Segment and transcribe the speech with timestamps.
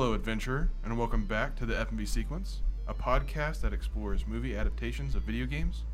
[0.00, 5.14] Hello, adventurer, and welcome back to the FMV Sequence, a podcast that explores movie adaptations
[5.14, 5.84] of video games,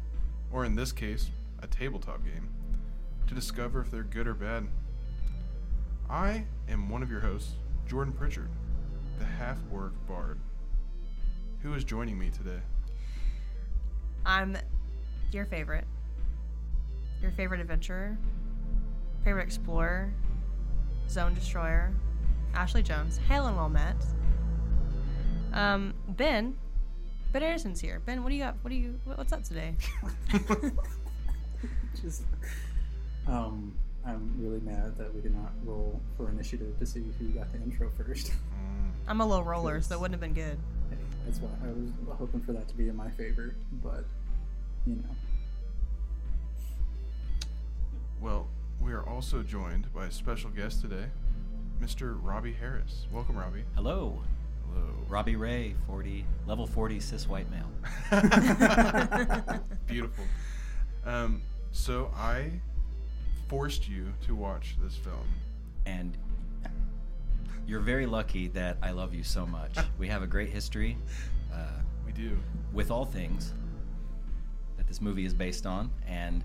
[0.53, 2.49] or in this case, a tabletop game,
[3.27, 4.69] to discover if they're good or bad.
[6.09, 7.55] I am one of your hosts,
[7.89, 8.49] Jordan Pritchard,
[9.19, 10.39] the half-orc bard.
[11.65, 12.61] Who is joining me today?
[14.25, 14.57] I'm
[15.33, 15.85] your favorite.
[17.21, 18.17] Your favorite adventurer.
[19.25, 20.13] Favorite explorer.
[21.09, 21.93] Zone destroyer.
[22.57, 23.21] Ashley Jones.
[23.29, 24.03] Helen Wilmette.
[25.53, 26.57] Um, Ben.
[27.33, 28.01] Ben Anderson's here.
[28.07, 28.57] Ben, what do you got?
[28.63, 28.99] What do you?
[29.05, 29.75] What's up today?
[32.03, 32.23] Just,
[33.27, 33.75] um,
[34.07, 37.59] I'm really mad that we did not roll for initiative to see who got the
[37.59, 38.29] intro first.
[38.33, 40.59] Mm, I'm a low roller, so it wouldn't have been good.
[40.91, 44.05] Hey, That's why I was hoping for that to be in my favor, but
[44.87, 45.17] you know,
[48.21, 48.47] well,
[48.81, 51.07] we are also joined by a special guest today,
[51.81, 52.17] Mr.
[52.23, 53.07] Robby Harris.
[53.13, 53.65] Welcome, Robby.
[53.75, 54.23] Hello,
[54.73, 54.87] Hello.
[55.09, 57.71] Robby Ray, 40, level 40 cis white male.
[59.87, 60.25] Beautiful.
[61.05, 62.51] Um, so I
[63.49, 65.27] forced you to watch this film.
[65.85, 66.17] And
[67.67, 69.77] you're very lucky that I love you so much.
[69.99, 70.97] We have a great history
[71.55, 71.59] uh,
[72.05, 72.39] We do.
[72.73, 73.53] with all things
[74.77, 76.43] that this movie is based on, and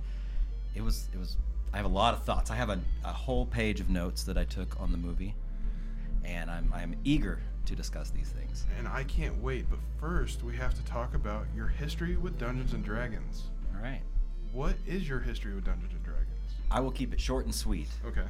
[0.75, 1.38] it was it was.
[1.73, 2.52] I have a lot of thoughts.
[2.52, 5.36] I have a, a whole page of notes that I took on the movie,
[6.25, 8.66] and I'm I'm eager to discuss these things.
[8.78, 9.69] And I can't wait.
[9.69, 13.44] But first, we have to talk about your history with Dungeons and Dragons.
[13.75, 14.02] All right,
[14.52, 16.28] What is your history with Dungeons and Dragons?
[16.69, 17.88] I will keep it short and sweet.
[18.06, 18.25] Okay.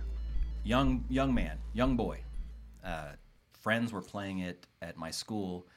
[0.64, 2.20] young young man, young boy.
[2.84, 3.14] Uh,
[3.62, 5.68] friends were playing it at my school.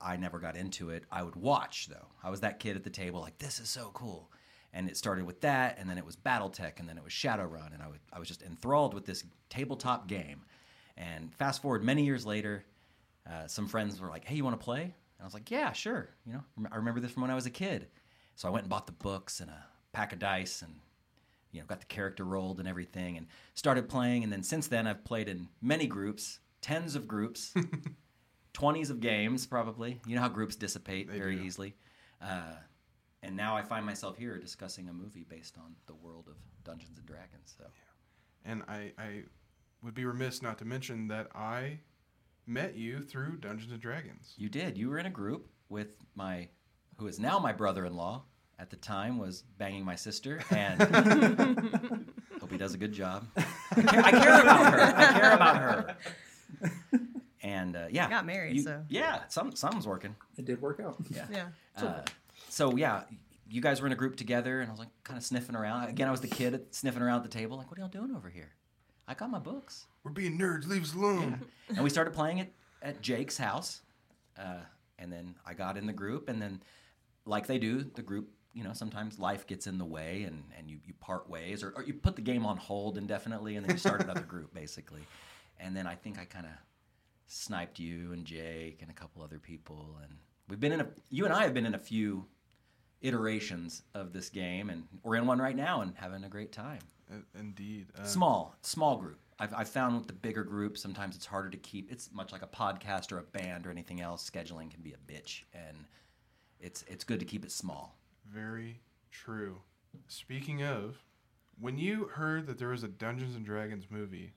[0.00, 1.04] I never got into it.
[1.12, 2.08] I would watch though.
[2.24, 4.31] I was that kid at the table, like this is so cool.
[4.74, 7.74] And it started with that, and then it was BattleTech, and then it was Shadowrun,
[7.74, 10.46] and I, would, I was just enthralled with this tabletop game.
[10.96, 12.64] And fast forward many years later,
[13.30, 15.72] uh, some friends were like, "Hey, you want to play?" And I was like, "Yeah,
[15.72, 17.88] sure." You know, I remember this from when I was a kid.
[18.34, 20.74] So I went and bought the books and a pack of dice, and
[21.50, 24.24] you know, got the character rolled and everything, and started playing.
[24.24, 27.52] And then since then, I've played in many groups, tens of groups,
[28.54, 30.00] twenties of games, probably.
[30.06, 31.42] You know how groups dissipate They very do.
[31.42, 31.74] easily.
[32.22, 32.54] Uh,
[33.22, 36.98] and now I find myself here discussing a movie based on the world of Dungeons
[36.98, 37.54] and Dragons.
[37.58, 37.64] So
[38.44, 39.22] And I, I
[39.82, 41.78] would be remiss not to mention that I
[42.46, 44.34] met you through Dungeons and Dragons.
[44.36, 44.76] you did.
[44.76, 46.48] You were in a group with my,
[46.98, 48.24] who is now my brother-in-law.
[48.58, 50.80] At the time, was banging my sister, and
[52.40, 53.26] hope he does a good job.
[53.36, 53.42] I
[53.82, 54.80] care, I care about her.
[54.96, 55.96] I care about her.
[57.42, 58.84] And uh, yeah, Got married, you- so.
[58.88, 60.14] yeah, some something's working.
[60.36, 60.96] it did work out.
[61.10, 61.26] Yeah.
[61.32, 61.46] Yeah.
[61.76, 62.02] Uh,
[62.48, 63.02] so yeah,
[63.48, 65.88] you guys were in a group together, and I was like kind of sniffing around.
[65.88, 68.14] Again, I was the kid sniffing around at the table, like, "What are y'all doing
[68.14, 68.54] over here?"
[69.08, 70.66] I got my books, We're being nerds.
[70.68, 71.42] Leave us alone.
[71.68, 72.52] and we started playing it
[72.82, 73.82] at Jake's house.
[74.38, 74.60] Uh,
[74.98, 76.62] and then I got in the group, and then,
[77.26, 80.70] like they do, the group, you know, sometimes life gets in the way, and, and
[80.70, 83.74] you, you part ways, or, or you put the game on hold indefinitely, and then
[83.74, 85.02] you start another group, basically.
[85.58, 86.52] And then I think I kind of
[87.26, 90.16] sniped you and Jake and a couple other people, and
[90.52, 90.86] we've been in a.
[91.08, 92.26] You and I have been in a few
[93.00, 96.80] iterations of this game, and we're in one right now and having a great time.
[97.10, 97.86] Uh, Indeed.
[97.98, 99.18] Uh, Small, small group.
[99.38, 101.90] I've, I've found with the bigger groups, sometimes it's harder to keep.
[101.90, 104.28] It's much like a podcast or a band or anything else.
[104.28, 105.86] Scheduling can be a bitch, and
[106.60, 107.96] it's it's good to keep it small.
[108.30, 108.78] Very
[109.10, 109.56] true.
[110.06, 111.02] Speaking of,
[111.58, 114.32] when you heard that there was a Dungeons and Dragons movie,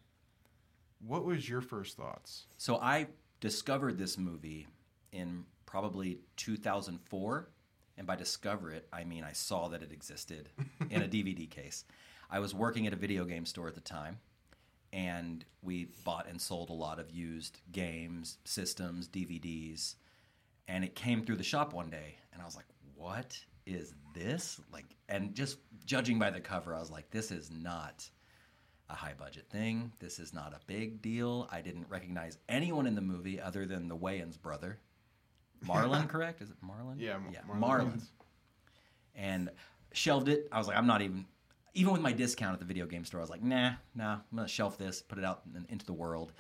[1.06, 2.46] what was your first thoughts?
[2.58, 3.08] So I
[3.42, 4.68] discovered this movie
[5.12, 5.44] in
[5.76, 7.50] probably 2004,
[7.98, 10.48] and by discover it, I mean I saw that it existed
[10.90, 11.84] in a DVD case.
[12.32, 14.20] I was working at a video game store at the time,
[14.94, 19.96] and we bought and sold a lot of used games, systems, DVDs,
[20.70, 24.62] and it came through the shop one day, and I was like, "What is this?"
[24.72, 28.10] Like, and just judging by the cover, I was like, "This is not."
[28.88, 29.92] a high budget thing.
[29.98, 31.50] This is not a big deal.
[31.52, 34.80] I didn't recognize anyone in the movie other than the Wayans brother.
[35.66, 36.42] Marlon, correct?
[36.42, 37.00] Is it Marlin?
[37.00, 37.92] Yeah, yeah, Marlon.
[37.92, 38.06] Wayans.
[39.16, 39.50] And
[39.94, 40.48] shelved it.
[40.52, 41.26] I was like, I'm not even,
[41.74, 44.36] even with my discount at the video game store, I was like, nah, nah, I'm
[44.36, 46.34] gonna shelf this, put it out in, into the world.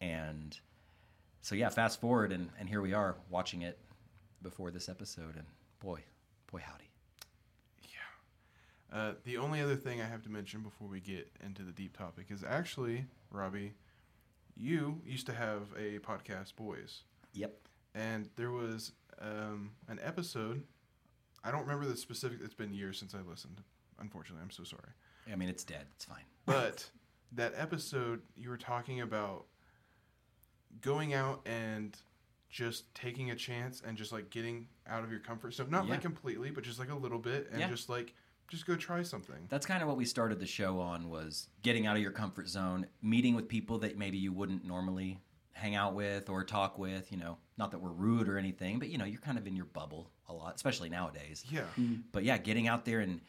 [0.00, 0.58] And
[1.42, 3.78] so yeah, fast forward and, and here we are watching it
[4.42, 5.46] before this episode, and
[5.80, 6.00] boy,
[6.50, 6.90] boy howdy.
[8.94, 11.98] Uh, the only other thing I have to mention before we get into the deep
[11.98, 13.74] topic is actually, Robby,
[14.56, 17.02] you used to have a podcast, Boys,
[17.32, 17.52] Yep.
[17.94, 20.62] And there was um, an episode.
[21.42, 22.38] I don't remember the specific.
[22.42, 23.60] It's been years since I listened.
[23.98, 24.90] Unfortunately, I'm so sorry.
[25.30, 25.86] I mean, it's dead.
[25.94, 26.24] It's fine.
[26.46, 26.90] But
[27.32, 29.46] that episode, you were talking about
[30.80, 31.96] going out and
[32.50, 35.70] just taking a chance and just like getting out of your comfort zone.
[35.70, 35.92] Not Yeah.
[35.92, 37.68] like completely, but just like a little bit and Yeah.
[37.68, 38.14] just like
[38.48, 39.46] just go try something.
[39.48, 42.46] That's kind of what we started the show on was getting out of your comfort
[42.48, 45.18] zone, meeting with people that maybe you wouldn't normally
[45.52, 48.88] hang out with or talk with, you know, not that we're rude or anything, but
[48.88, 51.44] you know, you're kind of in your bubble a lot, especially nowadays.
[51.50, 51.62] Yeah.
[52.12, 53.20] But yeah, getting out there and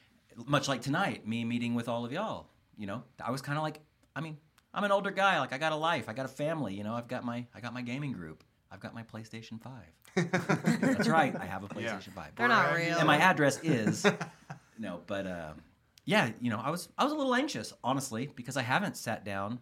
[0.45, 3.63] much like tonight, me meeting with all of y'all, you know, I was kind of
[3.63, 3.79] like,
[4.15, 4.37] I mean,
[4.73, 6.93] I'm an older guy, like I got a life, I got a family, you know,
[6.95, 8.43] I've got my I got my gaming group.
[8.71, 9.71] I've got my PlayStation 5.
[10.81, 12.23] That's right, I have a PlayStation Yeah.
[12.23, 12.31] 5.
[12.35, 12.97] They're not real.
[12.97, 14.05] And my address is
[14.79, 15.61] no, but um,
[16.03, 19.23] yeah, you know, I was I was a little anxious, honestly, because I haven't sat
[19.23, 19.59] down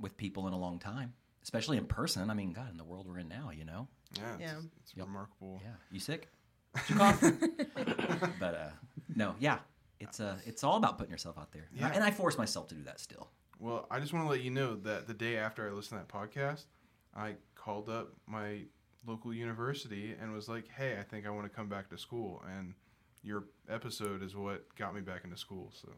[0.00, 1.12] with people in a long time,
[1.42, 2.30] especially in person.
[2.30, 3.88] I mean, God, in the world we're in now, you know.
[4.16, 4.32] Yeah.
[4.32, 4.58] It's, Yeah.
[4.80, 5.06] it's Yep.
[5.06, 5.60] remarkable.
[5.64, 6.28] Yeah, you sick?
[6.88, 7.20] You cough?
[8.40, 8.70] but uh,
[9.14, 9.58] no, yeah,
[10.00, 11.90] it's uh, it's all about putting yourself out there, Yeah.
[11.94, 13.28] and I force myself to do that still.
[13.58, 16.06] Well, I just want to let you know that the day after I listened to
[16.06, 16.64] that podcast,
[17.14, 18.62] I called up my
[19.06, 22.42] local university and was like, "Hey, I think I want to come back to school."
[22.56, 22.74] And
[23.22, 25.70] your episode is what got me back into school.
[25.74, 25.88] So,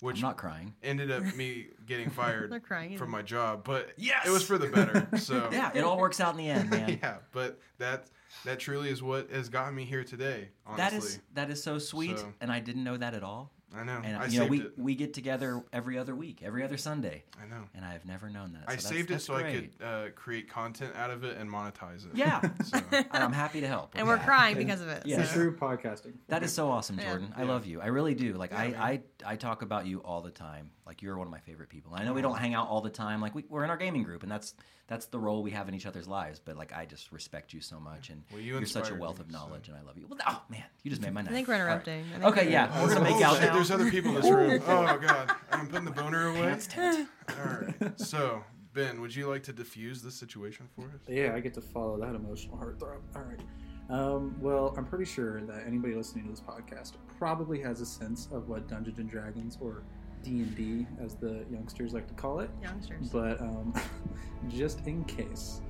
[0.00, 0.74] which I'm not crying.
[0.82, 2.96] ended up me getting fired They're crying.
[2.98, 4.26] from my job, but Yes!
[4.26, 5.06] it was for the better.
[5.18, 6.98] So Yeah, it all works out in the end, man.
[7.02, 8.06] yeah, but that
[8.44, 10.48] that truly is what has gotten me here today.
[10.66, 13.52] Honestly, That is that is so sweet, So- and I didn't know that at all.
[13.76, 14.00] I know.
[14.02, 14.72] And I you know, we it.
[14.76, 17.62] we get together every other week, every other Sunday, I know.
[17.74, 18.62] and I've never known that.
[18.66, 21.48] I that's- saved it that's so I could uh, create content out of it and
[21.48, 22.12] monetize it.
[22.14, 23.92] Yeah, So, and I'm happy to help.
[23.94, 24.26] and with we're that.
[24.26, 25.06] crying because of it.
[25.06, 25.20] Yeah.
[25.22, 26.14] It's true podcasting.
[26.28, 27.10] That is so awesome, Yeah.
[27.10, 27.34] Jordan.
[27.36, 27.80] I love you.
[27.80, 28.34] I really do.
[28.34, 28.64] Like Yeah, I.
[28.90, 30.70] I, I talk about you all the time.
[30.86, 31.94] Like you're one of my favorite people.
[31.94, 33.20] I know we don't hang out all the time.
[33.20, 34.54] Like we, we're in our gaming group, and that's
[34.90, 36.40] that's the role we have in each other's lives.
[36.44, 39.18] But like I just respect you so much, and Well, you are such a wealth
[39.18, 40.06] me, of so- knowledge, and I love you.
[40.08, 41.30] Well, oh man, you just made my night.
[41.30, 42.04] I think we're interrupting.
[42.10, 43.54] I think Okay, we're- yeah, we're gonna make oh, out shit, now.
[43.54, 44.60] There's other people in this room.
[44.66, 46.58] Oh god, I'm putting the boner away.
[46.76, 48.00] All right.
[48.00, 48.42] So,
[48.74, 51.00] Ben, would you like to diffuse this situation for us?
[51.08, 52.98] Yeah, I get to follow that emotional heartthrob.
[53.16, 53.40] All right.
[53.88, 58.28] Um, well, I'm pretty sure that anybody listening to this podcast probably has a sense
[58.32, 59.82] of what Dungeons and Dragons or
[60.22, 62.50] D and D, as the youngsters like to call it.
[62.62, 63.08] Youngsters.
[63.08, 63.74] But um,
[64.48, 65.60] just in case,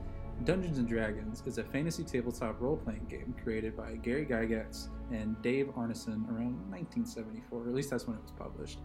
[0.45, 5.67] Dungeons and Dragons is a fantasy tabletop role-playing game created by Gary Gygax and Dave
[5.77, 7.59] Arneson around 1974.
[7.59, 8.79] Or at least that's when it was published.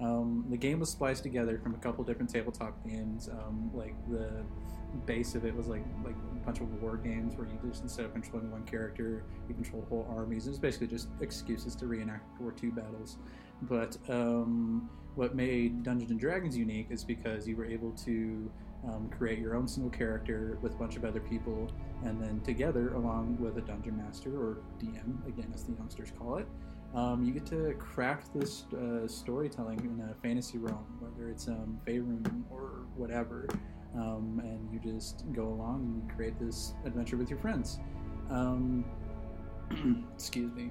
[0.00, 3.28] Um, the game was spliced together from a couple different tabletop games.
[3.28, 4.44] Um, like the
[5.06, 8.04] base of it was like like a bunch of war games where you just instead
[8.04, 10.46] of controlling one character, you control whole armies.
[10.46, 13.18] It was basically just excuses to reenact World War II battles.
[13.62, 18.50] But um, what made Dungeons and Dragons unique is because you were able to
[18.86, 21.70] um, create your own single character with a bunch of other people,
[22.04, 26.36] and then together, along with a dungeon master or DM, again as the youngsters call
[26.36, 26.46] it,
[26.94, 31.80] um, you get to craft this uh, storytelling in a fantasy realm, whether it's um,
[31.86, 33.48] Faerun or whatever,
[33.96, 37.80] um, and you just go along and create this adventure with your friends.
[38.30, 38.84] Um,
[40.14, 40.70] excuse me.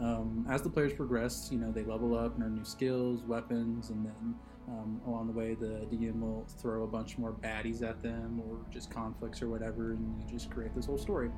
[0.00, 3.90] Um, as the players progress, you know they level up and earn new skills, weapons,
[3.90, 4.34] and then
[4.68, 8.58] um, along the way the DM will throw a bunch more baddies at them or
[8.70, 11.30] just conflicts or whatever, and you just create this whole story.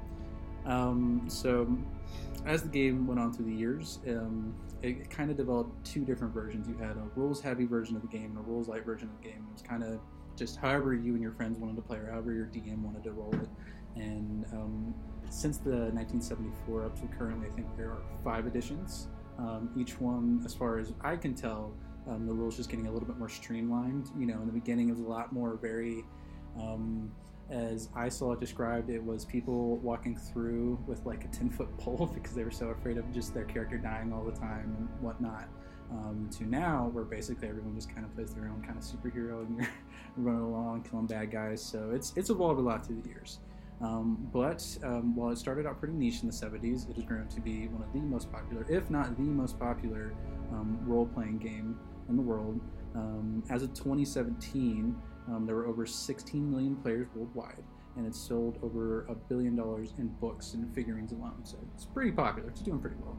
[0.64, 1.76] Um, so,
[2.44, 6.35] as the game went on through the years, um, it kind of developed two different
[6.35, 6.69] versions.
[6.69, 9.47] You had a rules-heavy version of the game and a rules-light version of the game.
[9.49, 10.00] It was kind of
[10.37, 13.12] just however you and your friends wanted to play, or however your DM wanted to
[13.12, 13.49] roll it.
[13.97, 14.95] And um,
[15.30, 19.09] since the 1974 up to currently, I think there are five editions.
[19.38, 21.73] Um, each one, as far as I can tell,
[22.09, 24.11] um, the rules just getting a little bit more streamlined.
[24.18, 26.04] You know, in the beginning, it was a lot more very.
[26.59, 27.12] Um,
[27.49, 31.76] as I saw it described, it was people walking through with like a 10 foot
[31.78, 34.88] pole because they were so afraid of just their character dying all the time and
[35.00, 35.49] whatnot.
[35.92, 39.47] Um, to now, where basically everyone just kind of plays their own kind of superhero
[39.47, 39.68] and you're
[40.16, 41.62] running along killing bad guys.
[41.62, 43.38] So it's it's evolved a lot through the years.
[43.80, 47.28] Um, but um, while it started out pretty niche in the 70s, it has grown
[47.28, 50.14] to be one of the most popular, if not the most popular,
[50.50, 51.78] um, role playing game
[52.09, 52.61] in the world.
[52.95, 54.97] Um, as of 2017,
[55.28, 57.62] um, there were over 16 million players worldwide,
[57.97, 61.40] and it's sold over a billion dollars in books and figurines alone.
[61.45, 62.49] So it's pretty popular.
[62.49, 63.18] It's doing pretty well.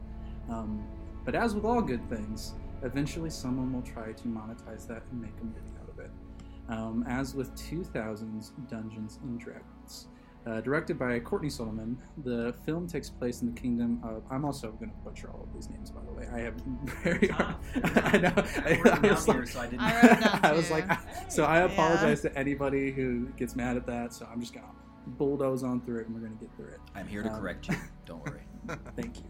[0.50, 0.84] Um,
[1.24, 5.34] but as with all good things, eventually someone will try to monetize that and make
[5.40, 6.10] a movie out of it.
[7.08, 10.08] As with 2000's Dungeons and Dragons.
[10.48, 14.22] Uh, directed by Courtney Solomon, the film takes place in the kingdom of.
[14.30, 16.26] I'm also going to butcher all of these names, by the way.
[16.32, 16.54] I have
[17.04, 17.28] very.
[17.28, 17.56] Tough.
[17.84, 18.32] I know.
[18.64, 19.80] I wrote them I was here, like- so I didn't.
[19.82, 20.74] I wrote I was too.
[20.74, 21.64] like, so I Yeah.
[21.66, 24.14] apologize to anybody who gets mad at that.
[24.14, 24.66] So I'm just gonna
[25.06, 26.80] bulldoze on through it, and we're gonna get through it.
[26.94, 27.76] I'm here to Um, correct you.
[28.06, 28.42] Don't worry.
[28.96, 29.24] Thank you.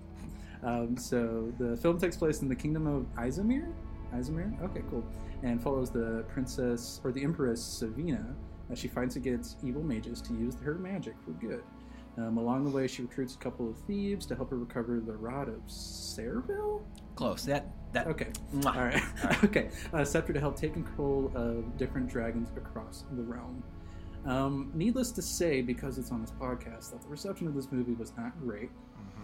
[0.63, 3.73] Um, so the film takes place in the kingdom of Izamir.
[4.15, 4.61] Izamir.
[4.63, 5.05] Okay, cool.
[5.43, 8.35] And follows the princess or the empress Savina,
[8.71, 11.63] as she fights against evil mages to use her magic for good.
[12.19, 15.15] Um, along the way, she recruits a couple of thieves to help her recover the
[15.15, 16.83] Rod of Serville.
[17.15, 17.45] Close.
[17.45, 18.09] That that.
[18.09, 18.29] Okay.
[18.55, 18.77] Mwah.
[18.77, 19.45] All right.
[19.45, 19.71] okay.
[19.93, 23.63] Uh, scepter to help take control of different dragons across the realm.
[24.27, 27.95] Um, needless to say, because it's on this podcast, that the reception of this movie
[27.95, 28.71] was not great,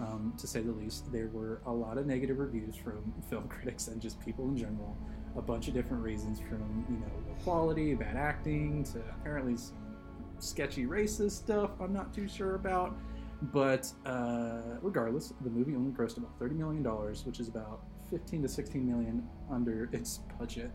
[0.00, 1.10] um, to say the least.
[1.12, 4.96] There were a lot of negative reviews from film critics and just people in general.
[5.37, 9.76] A bunch of different reasons, from you know quality, bad acting, to apparently some
[10.38, 11.71] sketchy racist stuff.
[11.81, 12.97] I'm not too sure about.
[13.53, 18.43] But uh, regardless, the movie only grossed about thirty million dollars, which is about fifteen
[18.43, 20.71] to sixteen million under its budget.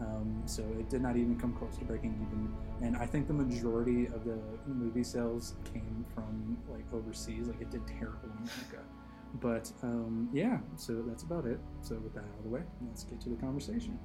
[0.00, 2.52] Um, so it did not even come close to breaking even.
[2.86, 7.46] And I think the majority of the movie sales came from like overseas.
[7.46, 8.82] Like it did terrible in America.
[9.34, 11.58] But um, yeah, so that's about it.
[11.82, 13.98] So with that out of the way, let's get to the conversation.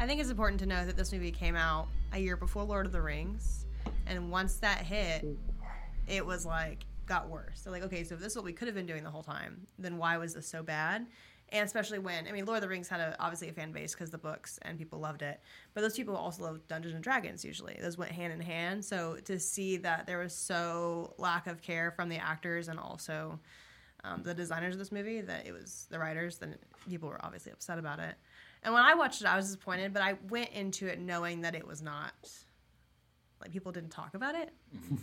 [0.00, 2.86] I think it's important to know that this movie came out a year before Lord
[2.86, 3.66] of the Rings,
[4.06, 5.26] and once that hit,
[6.06, 7.66] it was like got worse.
[7.66, 9.66] Like, okay, so if this is what we could have been doing the whole time,
[9.78, 11.06] then why was this so bad?
[11.50, 13.94] And especially when I mean, Lord of the Rings had a, obviously a fan base
[13.94, 15.40] because the books and people loved it,
[15.74, 17.44] but those people also loved Dungeons and Dragons.
[17.44, 18.84] Usually, those went hand in hand.
[18.84, 23.38] So to see that there was so lack of care from the actors and also
[24.04, 26.56] um, the designers of this movie, that it was the writers, then
[26.88, 28.14] people were obviously upset about it.
[28.62, 31.54] And when I watched it, I was disappointed, but I went into it knowing that
[31.54, 32.12] it was not
[33.40, 34.50] like people didn't talk about it,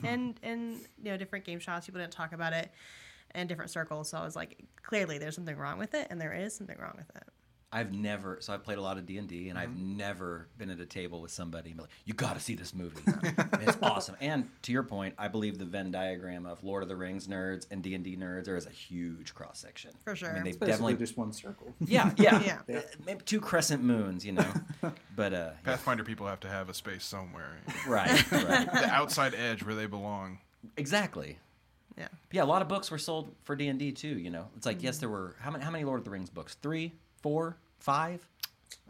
[0.03, 2.71] and and you know different game shops people didn't talk about it
[3.33, 4.09] in different circles.
[4.09, 6.93] So I was like, clearly there's something wrong with it, and there is something wrong
[6.97, 7.23] with it.
[7.75, 10.69] I've never so I've played a lot of D and D, and I've never been
[10.69, 13.01] at a table with somebody and be like, "You got to see this movie.
[13.61, 16.95] it's awesome." And to your point, I believe the Venn diagram of Lord of the
[16.95, 20.29] Rings nerds and D and D nerds there is a huge cross section For sure.
[20.29, 21.75] I mean, they It's definitely just one circle.
[21.85, 22.59] yeah yeah Yeah.
[22.69, 22.77] Yeah.
[22.77, 24.53] Uh, maybe two crescent moons, you know.
[25.17, 25.51] but uh, yeah.
[25.63, 29.87] Pathfinder people have to have a space somewhere, right, right, the outside edge where they
[29.87, 30.39] belong.
[30.77, 31.39] exactly.
[31.97, 32.07] Yeah.
[32.31, 34.17] Yeah, a lot of books were sold for D and D too.
[34.19, 36.29] You know, it's like yes, there were how many how many Lord of the Rings
[36.29, 36.55] books?
[36.61, 38.27] Three, four, five,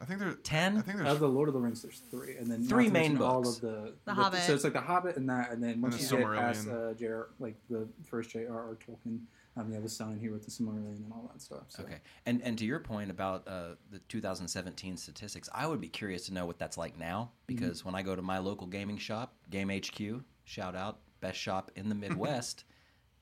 [0.01, 0.33] I think there.
[0.33, 0.77] ten.
[0.77, 1.09] I think there's.
[1.09, 3.29] Of the Lord of the Rings, there's three, and then Three main books.
[3.29, 4.41] all of the The Hobbit.
[4.41, 6.37] So it's like the Hobbit and that, and then once the you get Silmarillion.
[6.39, 7.27] past uh, J.R.
[7.39, 8.75] like the first J.R.R.
[8.87, 9.19] Tolkien,
[9.57, 11.63] um, yeah, the son here with the Silmarillion and all that stuff.
[11.69, 11.83] So.
[11.83, 16.25] Okay, and and to your point about uh, the 2017 statistics, I would be curious
[16.25, 19.33] to know what that's like now because when I go to my local gaming shop,
[19.51, 22.63] Game HQ, shout out, best shop in the Midwest.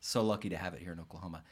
[0.04, 1.44] So lucky to have it here in Oklahoma.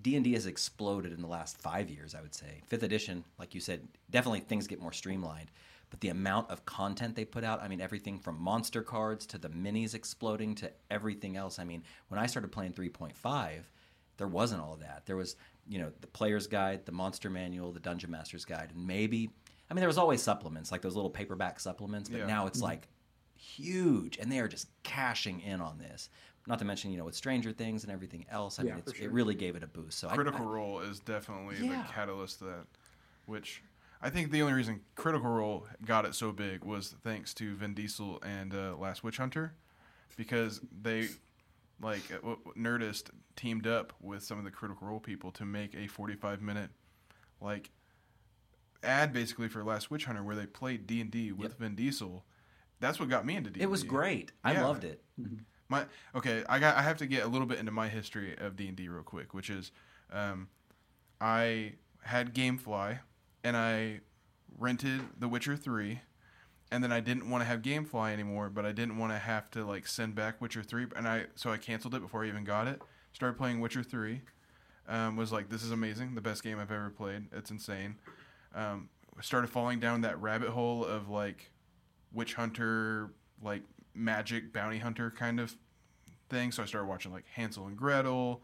[0.00, 2.14] D and D has exploded in the last five years.
[2.14, 5.50] I would say fifth edition, like you said, definitely things get more streamlined.
[5.88, 9.38] But the amount of content they put out, I mean, everything from monster cards to
[9.38, 11.58] the minis exploding to everything else.
[11.58, 13.12] I mean, when I started playing 3.5,
[14.16, 15.02] there wasn't all of that.
[15.04, 15.36] There was,
[15.68, 19.30] you know, the player's guide, the monster manual, the dungeon master's guide, and maybe,
[19.70, 22.26] I mean, there was always supplements, like those little paperback supplements, but Yeah.
[22.26, 22.68] now it's mm-hmm.
[22.68, 22.88] like
[23.36, 26.08] huge, and they are just cashing in on this.
[26.46, 28.96] Not to mention, you know, with Stranger Things and everything else, I Yeah, mean, it's,
[28.96, 29.04] sure.
[29.06, 29.98] it really gave it a boost.
[29.98, 31.82] So Critical I, Role is definitely Yeah.
[31.86, 32.66] the catalyst to that,
[33.26, 33.62] which
[34.00, 37.74] I think the only reason Critical Role got it so big was thanks to Vin
[37.74, 39.54] Diesel and uh, Last Witch Hunter,
[40.16, 41.08] because they
[41.80, 45.44] like uh, w- w- Nerdist teamed up with some of the Critical Role people to
[45.44, 46.70] make a 45 minute
[47.40, 47.70] like
[48.82, 51.58] ad basically for Last Witch Hunter where they played D and D with Yep.
[51.60, 52.24] Vin Diesel.
[52.80, 53.60] That's what got me into D.
[53.60, 54.32] it was great.
[54.42, 55.04] I loved it.
[55.72, 58.56] My okay, I got I have to get a little bit into my history of
[58.56, 59.72] D and D real quick, which is,
[60.12, 60.48] um,
[61.18, 62.98] I had GameFly,
[63.42, 64.00] and I
[64.58, 66.02] rented The Witcher three,
[66.70, 69.50] and then I didn't want to have GameFly anymore, but I didn't want to have
[69.52, 72.44] to like send back Witcher three, and I so I canceled it before I even
[72.44, 72.82] got it.
[73.14, 74.20] Started playing Witcher three,
[74.86, 77.28] um, was like this is amazing, the best game I've ever played.
[77.32, 77.96] It's insane.
[78.54, 78.90] Um,
[79.22, 81.50] started falling down that rabbit hole of like
[82.12, 83.10] witch hunter,
[83.42, 83.62] like
[83.94, 85.56] magic bounty hunter kind of
[86.28, 86.52] thing.
[86.52, 88.42] So I started watching like Hansel and Gretel.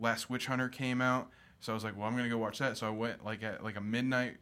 [0.00, 2.76] Last Witch Hunter came out, so I was like, well, I'm gonna go watch that.
[2.76, 4.36] So I went like at like a midnight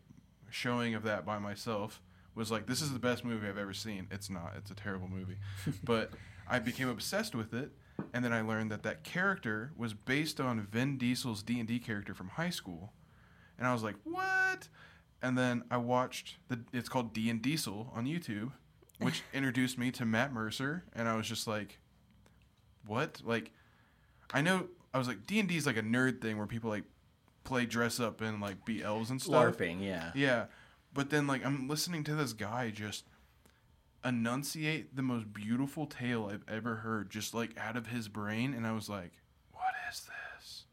[0.50, 2.00] showing of that by myself.
[2.34, 4.06] Was like, this is the best movie I've ever seen.
[4.10, 4.54] It's not.
[4.56, 5.36] It's a terrible movie,
[5.84, 6.12] but
[6.48, 7.72] I became obsessed with it.
[8.14, 11.78] And then I learned that that character was based on Vin Diesel's D and D
[11.78, 12.94] character from high school,
[13.58, 14.68] and I was like, what?
[15.20, 16.60] And then I watched the.
[16.72, 18.52] It's called D and Diesel on YouTube,
[18.98, 21.78] which introduced me to Matt Mercer, and I was just like,
[22.86, 23.20] what?
[23.24, 23.52] Like,
[24.32, 26.70] I know I was like D and D is like a nerd thing where people
[26.70, 26.84] like
[27.44, 29.56] play dress up and like be elves and stuff.
[29.56, 30.12] LARPing, yeah.
[30.14, 30.46] Yeah,
[30.92, 33.04] but then like I'm listening to this guy just
[34.04, 38.66] enunciate the most beautiful tale I've ever heard, just like out of his brain, and
[38.66, 39.12] I was like,
[39.52, 40.64] what is this?"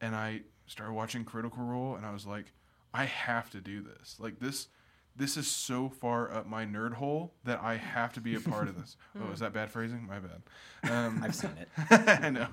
[0.00, 2.52] and I started watching Critical Role, and I was like,
[2.92, 4.16] I have to do this.
[4.18, 4.68] Like this,
[5.16, 8.68] this is so far up my nerd hole that I have to be a part
[8.68, 8.96] of this.
[9.20, 10.06] oh, is that bad phrasing?
[10.06, 10.90] My bad.
[10.90, 11.68] Um, I've seen it.
[11.90, 12.48] I know,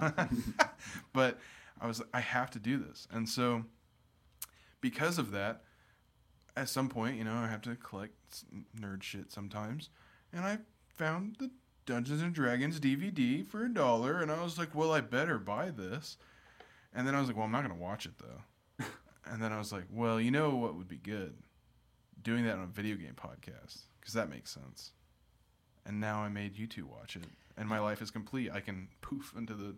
[1.13, 1.39] but
[1.79, 3.65] I was I have to do this, and so
[4.81, 5.63] because of that,
[6.55, 8.45] at some point, you know, I have to collect
[8.79, 9.89] nerd shit sometimes,
[10.31, 11.51] and I found the
[11.85, 15.69] Dungeons and Dragons DVD for a dollar, and I was like, well, I better buy
[15.69, 16.17] this,
[16.93, 18.85] and then I was like, well, I'm not gonna watch it though,
[19.25, 21.35] and then I was like, well, you know what would be good,
[22.23, 24.91] doing that on a video game podcast because that makes sense,
[25.85, 27.23] and now I made you two watch it,
[27.57, 28.51] and my life is complete.
[28.53, 29.75] I can poof into the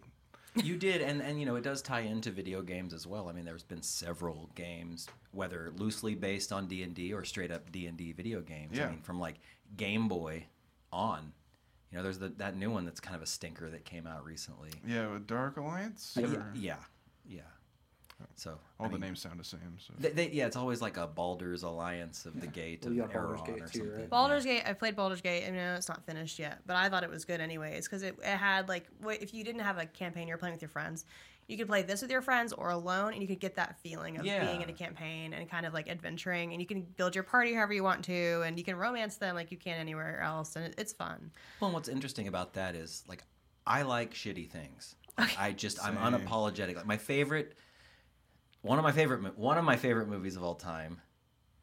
[0.56, 3.28] You did, and and you know it does tie into video games as well.
[3.28, 7.52] I mean, there's been several games, whether loosely based on D and D or straight
[7.52, 8.78] up D and D video games.
[8.78, 8.88] Yeah.
[8.88, 9.36] I mean, from like
[9.76, 10.46] Game Boy
[10.94, 11.34] on.
[11.92, 14.26] You know, there's the, that new one that's kind of a stinker that came out
[14.26, 14.70] recently.
[14.86, 16.18] Yeah, with Dark Alliance.
[16.18, 16.76] Uh, or- yeah,
[17.26, 17.42] yeah.
[18.36, 19.78] So All I the mean, names sound the same.
[19.78, 22.96] So They, they, yeah, it's always like a Baldur's Alliance of the Gate Well, of
[22.98, 24.00] you Baldur's Eraron Gate or too, something.
[24.00, 24.10] right?
[24.10, 24.64] Baldur's Gate.
[24.66, 25.46] I played Baldur's Gate.
[25.48, 28.16] I know it's not finished yet, but I thought it was good anyways because it,
[28.22, 31.06] it had like if you didn't have a campaign, you're playing with your friends.
[31.48, 34.18] You could play this with your friends or alone, and you could get that feeling
[34.18, 34.44] of Yeah.
[34.46, 36.52] being in a campaign and kind of like adventuring.
[36.54, 39.36] And you can build your party however you want to, and you can romance them
[39.36, 41.32] like you can anywhere else, and it, it's fun.
[41.60, 43.24] Well, and what's interesting about that is like
[43.68, 44.96] I like shitty things.
[45.38, 46.76] I just I'm unapologetic.
[46.76, 47.56] Like my favorite,
[48.66, 51.00] one of my favorite, one of my favorite movies of all time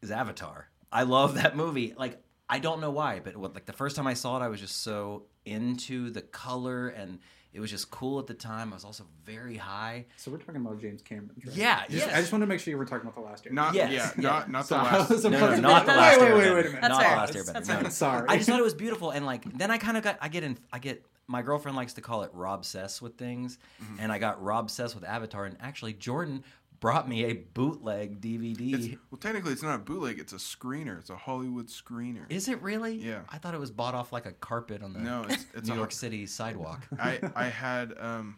[0.01, 0.67] is Avatar.
[0.91, 1.93] I love that movie.
[1.97, 4.47] Like I don't know why, but what, like the first time I saw it, I
[4.49, 7.19] was just so into the color and
[7.51, 8.71] it was just cool at the time.
[8.71, 10.05] I was also very high.
[10.17, 11.31] So we're talking about James Cameron.
[11.45, 11.55] Right?
[11.55, 12.15] Yeah, Just- yes.
[12.15, 13.53] I just wanted to make sure you were talking about the last year.
[13.53, 14.21] not Yes, yeah, yeah.
[14.29, 15.09] not not So the last.
[15.09, 16.37] was No, no, not the last wait, Airbender.
[16.37, 16.81] wait, wait a minute.
[16.81, 17.09] That's not fair.
[17.11, 17.73] the last That's Airbender.
[17.73, 17.83] fair.
[17.83, 18.25] No, Sorry.
[18.29, 20.43] I just thought it was beautiful, and like then I kind of got I get
[20.43, 23.95] in I get my girlfriend likes to call it Rob Cess with things, Mm-hmm.
[23.99, 26.43] and I got Rob Cess with Avatar, and actually Jordan
[26.83, 28.73] brought me a bootleg DVD.
[28.73, 30.19] It's, well, technically, it's not a bootleg.
[30.19, 30.99] It's a screener.
[30.99, 32.29] It's a Hollywood screener.
[32.29, 32.95] Is it really?
[32.95, 33.21] Yeah.
[33.29, 35.75] I thought it was bought off like a carpet on the no, it's it's New
[35.75, 36.85] a, York City sidewalk.
[36.99, 38.37] I I had um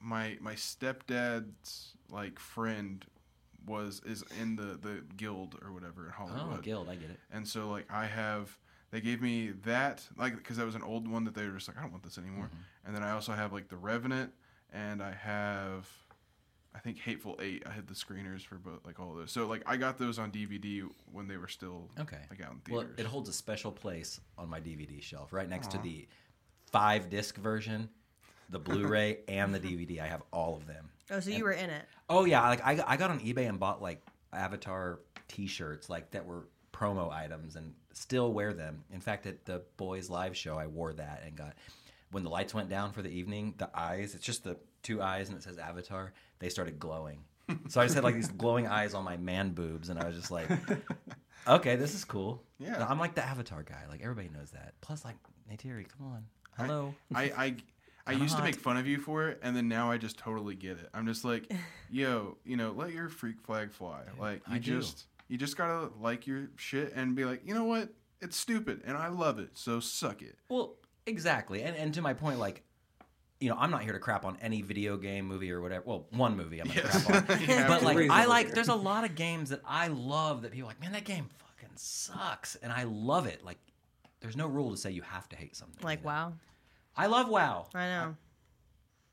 [0.00, 3.04] my my stepdad's like friend
[3.64, 6.58] was is in the the guild or whatever in Hollywood.
[6.58, 7.20] oh, Guild, I get it.
[7.32, 8.58] And so like I have
[8.90, 11.68] they gave me that like because that was an old one that they were just
[11.68, 12.46] like I don't want this anymore.
[12.46, 12.86] Mm-hmm.
[12.86, 14.32] And then I also have like the Revenant
[14.72, 15.88] and I have
[16.74, 17.62] I think Hateful Eight.
[17.66, 19.30] I had the screeners for both like all of those.
[19.32, 20.82] So like I got those on DVD
[21.12, 22.18] when they were still Okay.
[22.30, 22.86] like out in theaters.
[22.88, 26.08] Well, it holds a special place on my DVD shelf, right next to the
[26.72, 27.88] five disc version,
[28.50, 30.00] the Blu-ray, and the DVD.
[30.00, 30.90] I have all of them.
[31.10, 31.84] Oh, so you were in it.
[32.08, 36.26] Oh yeah, like I, I got on eBay and bought like Avatar T-shirts, like that
[36.26, 38.82] were promo items, and still wear them.
[38.92, 41.54] In fact, at the boys' live show, I wore that and got.
[42.10, 45.38] When the lights went down for the evening, the eyes—it's just the two eyes and
[45.38, 46.12] it says Avatar.
[46.44, 47.20] They started glowing,
[47.68, 50.14] so I just had like these glowing eyes on my man boobs, and I was
[50.14, 50.46] just like,
[51.48, 52.84] "Okay, this is cool." Yeah.
[52.86, 53.84] I'm like the Avatar guy.
[53.88, 54.74] Like everybody knows that.
[54.82, 55.16] Plus, like
[55.50, 56.26] Neytiri, come on,
[56.58, 56.94] hello.
[57.14, 57.44] I I
[58.06, 58.44] I Kinda used to hot.
[58.44, 60.90] make fun of you for it, and then now I just totally get it.
[60.92, 61.50] I'm just like,
[61.90, 64.02] yo, you know, let your freak flag fly.
[64.20, 64.80] Like you I do.
[64.80, 67.88] just you just gotta like your shit and be like, you know what?
[68.20, 70.36] It's stupid, and I love it, so suck it.
[70.50, 70.74] Well,
[71.06, 71.62] exactly.
[71.62, 72.64] And and to my point, like,
[73.44, 75.84] you know, I'm not here to crap on any video game, movie, or whatever.
[75.86, 77.04] Well, one movie I'm gonna Yes.
[77.04, 77.40] crap on.
[77.40, 78.46] You have but like, I like.
[78.46, 78.54] here.
[78.54, 81.28] There's a lot of games that I love that people are like, man, that game
[81.38, 83.44] fucking sucks, and I love it.
[83.44, 83.58] Like,
[84.20, 85.84] there's no rule to say you have to hate something.
[85.84, 86.10] Like you know?
[86.12, 86.32] wow,
[86.96, 87.66] I love WoW.
[87.74, 88.16] I know.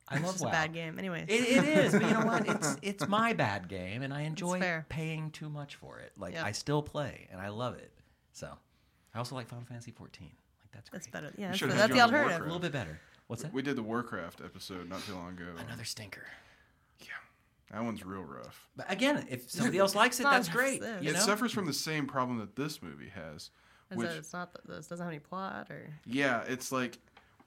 [0.08, 0.50] I It's love just WoW.
[0.50, 0.98] a bad game.
[0.98, 2.48] Anyway, It, it is, but you know what?
[2.48, 6.14] It's it's my bad game, and I enjoy paying too much for it.
[6.18, 6.46] Like Yep.
[6.46, 7.92] I still play, and I love it.
[8.32, 8.48] So,
[9.14, 10.28] I also like Final Fantasy 14.
[10.62, 11.00] Like that's great.
[11.00, 11.34] that's better.
[11.38, 12.42] Yeah, that's, the, had that's you the alternative.
[12.42, 13.00] A little bit better.
[13.32, 13.54] What's that?
[13.54, 15.46] We did the Warcraft episode not too long ago.
[15.66, 16.26] Another stinker.
[17.00, 17.08] Yeah,
[17.72, 18.68] that one's real rough.
[18.76, 20.82] But again, if somebody else likes it, that's great.
[20.82, 21.02] this.
[21.02, 21.20] You it know?
[21.22, 23.52] suffers from the same problem that this movie has.
[23.90, 24.54] Is Which it, it's not.
[24.68, 25.94] This doesn't have any plot or.
[26.06, 27.00] yeah, it's like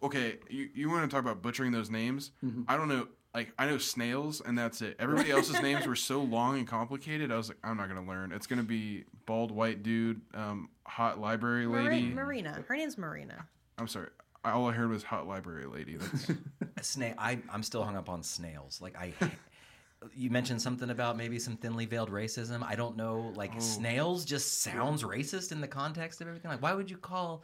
[0.03, 2.31] okay, you you want to talk about butchering those names?
[2.67, 3.09] I don't know.
[3.35, 4.97] Like I know snails, and that's it.
[4.99, 7.31] Everybody else's names were so long and complicated.
[7.31, 8.33] I was like, I'm not gonna learn.
[8.33, 12.07] It's gonna be bald white dude, um, hot library lady.
[12.07, 12.65] Mari- Marina.
[12.69, 13.47] Her name's Marina.
[13.77, 14.09] I'm sorry.
[14.45, 15.97] All I heard was hot library lady.
[15.97, 16.31] That's
[16.89, 17.15] Snail.
[17.19, 18.81] I, I'm still hung up on snails.
[18.81, 19.13] Like I,
[20.15, 22.63] you mentioned something about maybe some thinly veiled racism.
[22.63, 23.33] I don't know.
[23.37, 23.61] Like Oh.
[23.61, 26.51] snails just sounds racist in the context of everything.
[26.51, 27.43] Like why would you call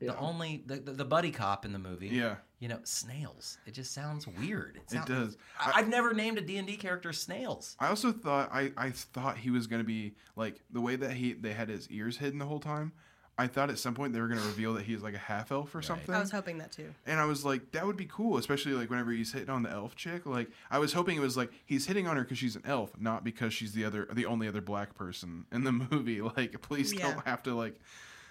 [0.00, 0.16] the Yeah.
[0.18, 2.08] only the, the, the buddy cop in the movie?
[2.08, 2.36] yeah.
[2.58, 3.58] You know, snails.
[3.66, 4.76] It just sounds weird.
[4.76, 5.36] It sounds- does.
[5.60, 7.76] I, I've never named a D and D character snails.
[7.78, 11.34] I also thought I, I thought he was gonna be like the way that he
[11.34, 12.92] they had his ears hidden the whole time.
[13.36, 15.50] I thought at some point they were going to reveal that he's like a half
[15.50, 15.84] elf or Right.
[15.84, 16.14] something.
[16.14, 16.94] I was hoping that too.
[17.04, 19.70] and I was like, that would be cool, especially like whenever he's hitting on the
[19.70, 20.24] elf chick.
[20.24, 22.92] Like, I was hoping it was like he's hitting on her because she's an elf,
[23.00, 26.20] not because she's the other, the only other black person in the movie.
[26.20, 27.12] Like, please Yeah.
[27.12, 27.80] don't have to like.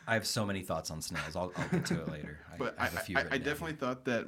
[0.08, 1.36] I have so many thoughts on snails.
[1.36, 2.40] I'll, I'll get to it later.
[2.58, 3.16] But I I, have a few.
[3.18, 4.26] I, I written down definitely thought that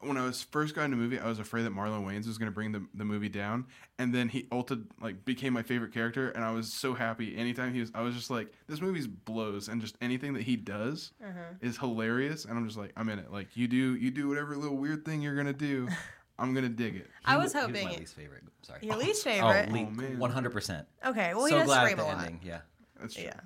[0.00, 2.38] when I was first got into the movie, I was afraid that Marlon Wayans was
[2.38, 3.66] going to bring the, the movie down,
[3.98, 7.36] and then he ulted like became my favorite character, and I was so happy.
[7.36, 10.56] Anytime he was, I was just like, this movie's blows, and just anything that he
[10.56, 11.38] does Uh-huh.
[11.60, 13.30] is hilarious, and I'm just like, I'm in it.
[13.30, 15.86] Like you do, you do whatever little weird thing you're gonna do,
[16.38, 17.06] I'm gonna dig it.
[17.26, 18.44] I He was wa- he hoping my least favorite.
[18.62, 18.78] Sorry.
[18.82, 19.68] Your least Oh, favorite.
[19.70, 20.18] Oh, man.
[20.18, 20.86] one hundred percent.
[21.04, 22.24] okay, well he so does glad scream at a the lot.
[22.26, 22.40] ending.
[22.42, 22.60] Yeah.
[23.00, 23.24] That's true.
[23.24, 23.40] Yeah.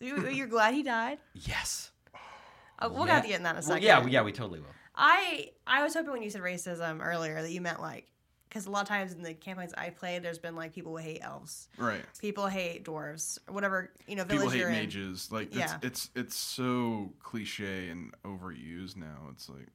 [0.00, 1.18] You, you're glad he died.
[1.34, 1.90] Yes.
[2.78, 3.14] Uh, we'll Yeah.
[3.16, 3.82] have to get in that in a Well, second.
[3.82, 4.66] yeah, yeah, we totally will.
[5.00, 8.06] I I was hoping when you said racism earlier that you meant like
[8.48, 11.02] because a lot of times in the campaigns I played, there's been like people who
[11.02, 12.02] hate elves, Right.
[12.18, 14.74] people hate dwarves, whatever you know People hate you're in.
[14.74, 15.30] mages.
[15.32, 15.76] Like Yeah.
[15.82, 19.28] it's it's it's so cliche and overused now.
[19.32, 19.66] It's like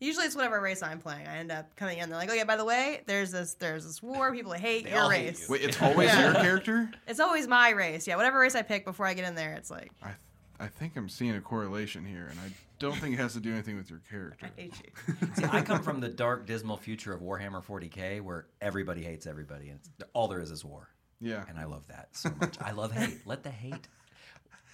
[0.00, 1.26] Usually it's whatever race I'm playing.
[1.26, 2.08] I end up coming in.
[2.08, 4.32] They're like, oh yeah, by the way, there's this there's this war.
[4.32, 5.48] People hate They your all hate race.
[5.48, 5.52] you.
[5.54, 6.22] wait, it's always Yeah.
[6.24, 6.90] your character.
[7.08, 8.06] It's always my race.
[8.06, 10.12] Yeah, whatever race I pick before I get in there, it's like I
[10.60, 13.52] I think I'm seeing a correlation here, and I don't think it has to do
[13.52, 14.46] anything with your character.
[14.56, 15.28] I hate you.
[15.36, 19.68] See, I come from the dark, dismal future of Warhammer 40k, where everybody hates everybody,
[19.68, 20.88] and it's, all there is is war,
[21.20, 21.44] Yeah.
[21.48, 22.56] and I love that so much.
[22.60, 23.18] I love hate.
[23.26, 23.88] Let the hate.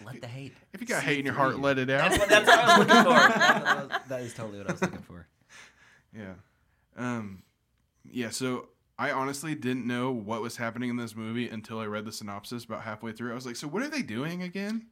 [0.05, 0.53] Let the hate.
[0.73, 1.63] If you got hate in your heart, you.
[1.63, 2.11] let it out.
[2.11, 3.11] That's what, that's what I was looking for.
[3.29, 5.27] That's what I was- that is totally what I was looking for.
[6.17, 6.35] Yeah.
[6.97, 7.43] Um,
[8.09, 8.31] yeah.
[8.31, 8.69] So
[8.99, 12.65] I honestly didn't know what was happening in this movie until I read the synopsis
[12.65, 13.33] about halfway through.
[13.33, 14.87] I was like, so what are they doing again?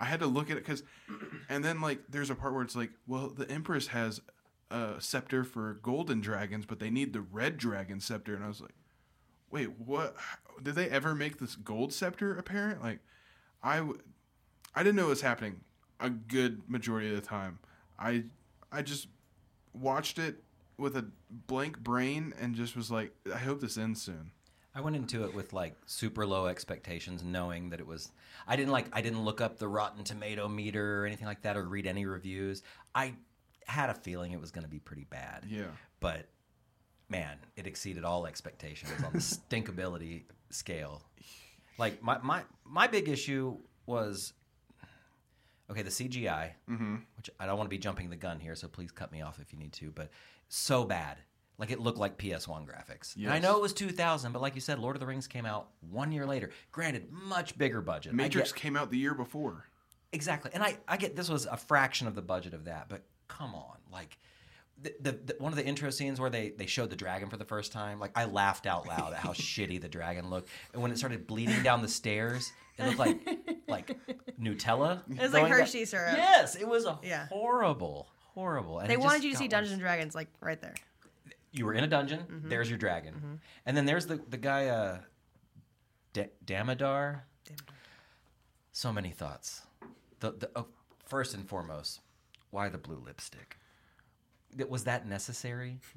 [0.00, 0.82] I had to look at it because,
[1.48, 4.20] and then like there's a part where it's like, well, the Empress has
[4.70, 8.60] a scepter for golden dragons, but they need the red dragon scepter, and I was
[8.60, 8.74] like,
[9.50, 10.16] wait, what?
[10.62, 12.82] Did they ever make this gold scepter apparent?
[12.82, 13.00] Like,
[13.62, 14.00] I, w-
[14.74, 15.60] I didn't know it was happening
[16.00, 17.58] a good majority of the time.
[17.98, 18.24] I,
[18.70, 19.08] I just
[19.72, 20.42] watched it
[20.78, 24.32] with a blank brain and just was like, I hope this ends soon.
[24.76, 28.12] I went into it with like super low expectations, knowing that it was.
[28.46, 28.86] I didn't like.
[28.92, 32.04] I didn't look up the Rotten Tomato meter or anything like that, or read any
[32.04, 32.62] reviews.
[32.94, 33.14] I
[33.66, 35.44] had a feeling it was going to be pretty bad.
[35.48, 35.64] Yeah.
[35.98, 36.26] But
[37.08, 39.18] man, it exceeded all expectations on the
[39.50, 41.02] stinkability scale.
[41.78, 44.34] Like my my my big issue was
[45.70, 46.96] okay, the CGI, Mm-hmm.
[47.16, 49.38] which I don't want to be jumping the gun here, so please cut me off
[49.40, 50.10] if you need to, but
[50.48, 51.16] so bad.
[51.58, 53.16] Like it looked like PS1 graphics.
[53.16, 55.46] And I know it was 2000, but like you said, Lord of the Rings came
[55.46, 56.50] out one year later.
[56.70, 58.12] Granted, much bigger budget.
[58.12, 59.64] Matrix get- came out the year before.
[60.12, 63.02] Exactly, and I, I get this was a fraction of the budget of that, but
[63.28, 64.16] come on, like
[64.80, 67.36] the, the, the one of the intro scenes where they they showed the dragon for
[67.36, 70.80] the first time, like I laughed out loud at how shitty the dragon looked, and
[70.80, 73.18] when it started bleeding down the stairs, it looked like
[73.68, 73.98] like
[74.40, 75.02] Nutella.
[75.10, 76.14] It was like going down- Hershey syrup.
[76.16, 77.26] Yes, it was a Yeah.
[77.26, 78.78] horrible, horrible.
[78.78, 79.48] And They wanted you to see.
[79.48, 80.74] Dungeons and Dragons like right there.
[81.56, 82.42] You were in a dungeon.
[82.44, 84.98] There's your dragon, and then there's the the guy uh,
[86.12, 87.24] D- Damodar.
[88.72, 89.62] So many thoughts.
[90.20, 90.66] The the oh,
[91.06, 92.00] first and foremost,
[92.50, 93.56] why the blue lipstick?
[94.68, 95.78] Was that necessary?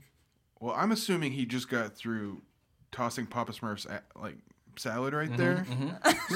[0.61, 2.41] Well, I'm assuming he just got through
[2.91, 4.35] tossing Papa Smurf's a- like
[4.75, 5.65] salad Mm-hmm, right there.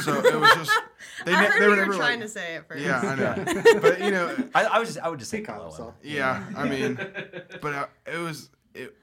[0.01, 0.71] So it was just
[1.25, 2.81] they, I ne- heard they were you were never trying like, to say at first.
[2.85, 3.79] Yeah, I know.
[3.81, 6.41] but you know, I, I was just I would just say He caught blow yeah.
[6.55, 6.97] I mean,
[7.61, 8.95] but uh, it was it.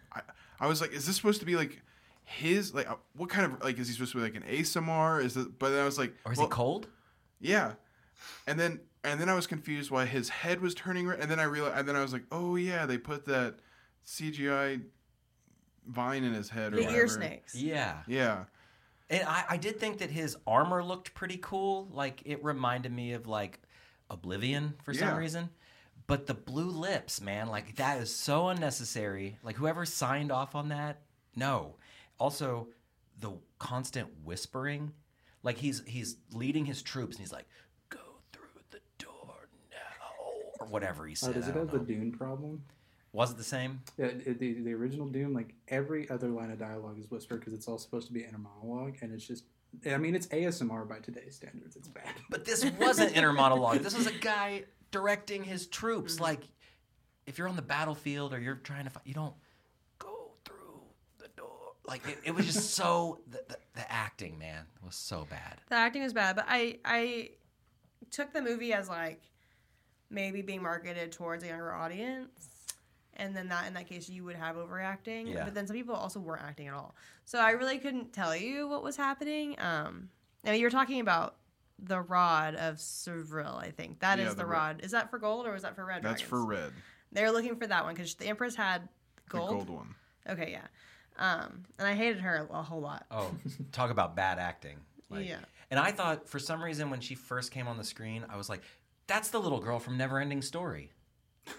[0.60, 1.80] I, I was like, is this supposed to be like
[2.24, 5.22] his like uh, what kind of like is he supposed to be like an ASMR?
[5.24, 5.58] Is it?
[5.58, 6.88] But then I was like, Or is well, he cold?
[7.40, 7.72] Yeah,
[8.46, 11.40] and then and then I was confused why his head was turning red, and then
[11.40, 13.56] I realized, and then I was like, oh yeah, they put that
[14.06, 14.82] CGI
[15.86, 16.98] vine in his head or The whatever.
[16.98, 17.54] ear snakes.
[17.54, 18.02] Yeah.
[18.06, 18.44] Yeah,
[19.08, 21.88] And I, I did think that his armor looked pretty cool.
[21.92, 23.60] Like it reminded me of like
[24.10, 25.16] Oblivion for some Yeah.
[25.16, 25.48] reason.
[26.10, 29.38] But the blue lips, man, like that is so unnecessary.
[29.44, 31.02] Like whoever signed off on that,
[31.36, 31.76] no.
[32.18, 32.66] Also,
[33.20, 34.90] the constant whispering,
[35.44, 37.46] like he's he's leading his troops and he's like,
[37.90, 38.00] "Go
[38.32, 41.34] through the door now," or whatever he Oh, said.
[41.34, 41.78] does it have the.
[41.78, 42.64] Dune problem?
[43.12, 43.80] Was it the same?
[43.96, 47.52] Yeah, it, the, the original Dune, like every other line of dialogue is whispered because
[47.52, 49.44] it's all supposed to be inner monologue, and it's just,
[49.88, 51.76] I mean, it's ASMR by today's standards.
[51.76, 52.14] It's bad.
[52.30, 53.78] But this wasn't inner monologue.
[53.78, 56.20] This was a guy directing his troops.
[56.20, 56.42] Like,
[57.26, 59.34] if you're on the battlefield or you're trying to fight, you don't
[59.98, 60.80] go through
[61.18, 61.72] the door.
[61.86, 65.60] Like, it, it was just so the, the, the acting, man, was so bad.
[65.68, 67.30] The acting was bad, but I I
[68.10, 69.22] took the movie as like
[70.10, 72.48] maybe being marketed towards a younger audience.
[73.14, 75.28] And then that in that case you would have overacting.
[75.28, 75.44] Yeah.
[75.44, 76.94] But then some people also weren't acting at all.
[77.26, 79.56] So I really couldn't tell you what was happening.
[79.58, 80.08] Um
[80.44, 81.36] I mean you were talking about
[81.82, 83.56] the rod of Sevril.
[83.58, 84.80] I think that is Yeah, the, the ro- rod.
[84.82, 86.02] Is that for gold or was that for red?
[86.02, 86.72] That's for red.
[87.12, 88.82] They're looking for that one because the Empress had
[89.30, 89.50] The gold.
[89.50, 89.94] gold one.
[90.28, 90.66] Okay, yeah.
[91.18, 93.04] Um, and I hated her a whole lot.
[93.10, 93.30] Oh,
[93.72, 94.78] talk about bad acting.
[95.10, 95.38] Like, Yeah.
[95.70, 98.48] And I thought for some reason when she first came on the screen, I was
[98.48, 98.62] like,
[99.06, 100.90] "That's the little girl from Neverending Story."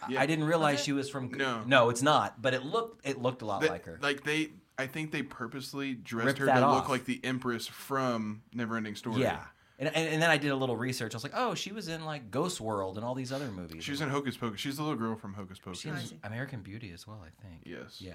[0.04, 0.22] I- Yeah.
[0.22, 0.84] I didn't realize it?
[0.84, 1.32] she was from.
[1.32, 1.64] No.
[1.66, 2.42] no, it's not.
[2.42, 3.98] But it looked it looked a lot They- like her.
[4.02, 6.76] Like they, I think they purposely dressed Ripped her to off.
[6.76, 9.22] look like the Empress from Neverending Story.
[9.22, 9.44] Yeah.
[9.82, 11.16] And, and, and then I did a little research.
[11.16, 13.84] I was like, oh, she was in like Ghost World and all these other movies.
[13.84, 14.62] She's in Hocus Pocus.
[14.62, 15.82] She's the little girl from Hocus Pocus.
[15.82, 16.28] She I.
[16.28, 17.64] American Beauty as well, I think.
[17.66, 18.00] Yes.
[18.00, 18.14] Yeah.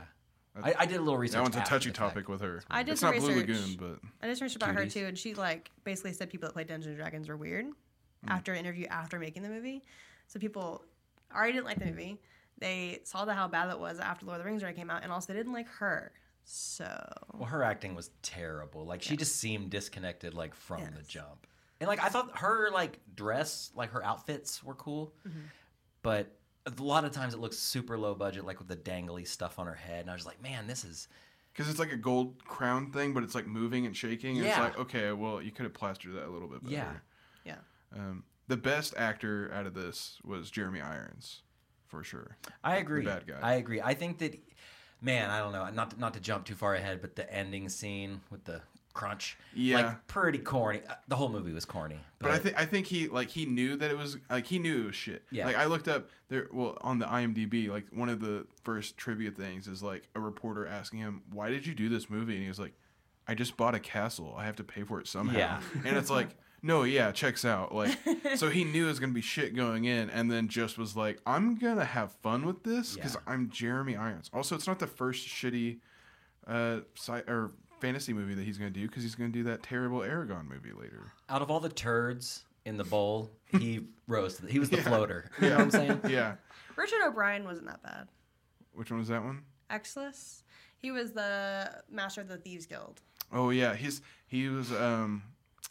[0.63, 1.35] I, I did a little research.
[1.35, 2.63] That one's a touchy topic with her.
[2.71, 3.35] I did it's some not Blue.
[3.35, 6.55] Lagoon, but I just researched about her too, and she like basically said people that
[6.55, 7.67] play Dungeons and Dragons are weird.
[7.67, 8.31] Hmm.
[8.31, 9.83] After an interview after making the movie,
[10.29, 10.83] so people
[11.35, 12.19] already didn't like the movie.
[12.59, 15.03] They saw that how bad it was after Lord of the Rings already came out,
[15.03, 16.13] and also they didn't like her.
[16.45, 16.87] So
[17.35, 18.87] Well, her acting was terrible.
[18.87, 21.47] Like she just seemed disconnected, like from the jump.
[21.81, 25.39] And like I thought her like dress, like her outfits were cool, Mm-hmm.
[26.03, 26.33] but
[26.67, 29.67] a lot of times it looks super low budget, like with the dangly stuff on
[29.67, 30.01] her head.
[30.01, 31.09] And I was like, man, this is
[31.53, 34.39] because it's like a gold crown thing, but it's like moving and shaking.
[34.39, 36.75] And It's like okay, well, you could have plastered that a little bit better.
[36.75, 36.93] Yeah.
[37.45, 41.43] yeah, Um, the best actor out of this was Jeremy Irons,
[41.87, 42.37] for sure.
[42.65, 43.05] I agree.
[43.05, 43.39] bad guy.
[43.43, 43.81] I agree.
[43.81, 44.39] I think that,
[45.01, 45.69] man, I don't know.
[45.71, 48.61] Not to, not to jump too far ahead, but the ending scene with the
[48.97, 49.77] crunch, Yeah.
[49.77, 50.81] like pretty corny.
[50.89, 51.99] Uh, The whole movie was corny.
[52.19, 54.83] But I think I think he like he knew that it was like he knew
[54.83, 55.23] it was shit.
[55.31, 55.47] Yeah.
[55.47, 59.31] Like I looked up there well on the IMDb like one of the first trivia
[59.31, 62.49] things is like a reporter asking him why did you do this movie and he
[62.49, 62.73] was like
[63.29, 65.37] I just bought a castle I have to pay for it somehow.
[65.39, 65.61] Yeah.
[65.85, 66.31] And it's like
[66.63, 67.97] no yeah checks out like
[68.37, 71.21] so he knew it was gonna be shit going in and then just was like
[71.27, 73.33] I'm gonna have fun with this because Yeah.
[73.33, 74.31] I'm Jeremy Irons.
[74.33, 75.79] Also it's not the first shitty
[76.47, 80.01] uh sci- or fantasy movie that he's gonna do because he's gonna do that terrible
[80.01, 81.13] Eragon movie later.
[81.29, 84.37] out of all the turds in the bowl, he rose.
[84.37, 84.83] To the, he was the Yeah.
[84.85, 85.31] floater.
[85.41, 86.01] You know what I'm saying?
[86.09, 86.35] Yeah.
[86.77, 88.09] Richard O'Brien wasn't that bad.
[88.73, 89.43] Which one was that one?
[89.71, 90.43] Xilus,
[90.77, 93.01] he was the master of the Thieves Guild.
[93.33, 95.23] Oh yeah, he's he was um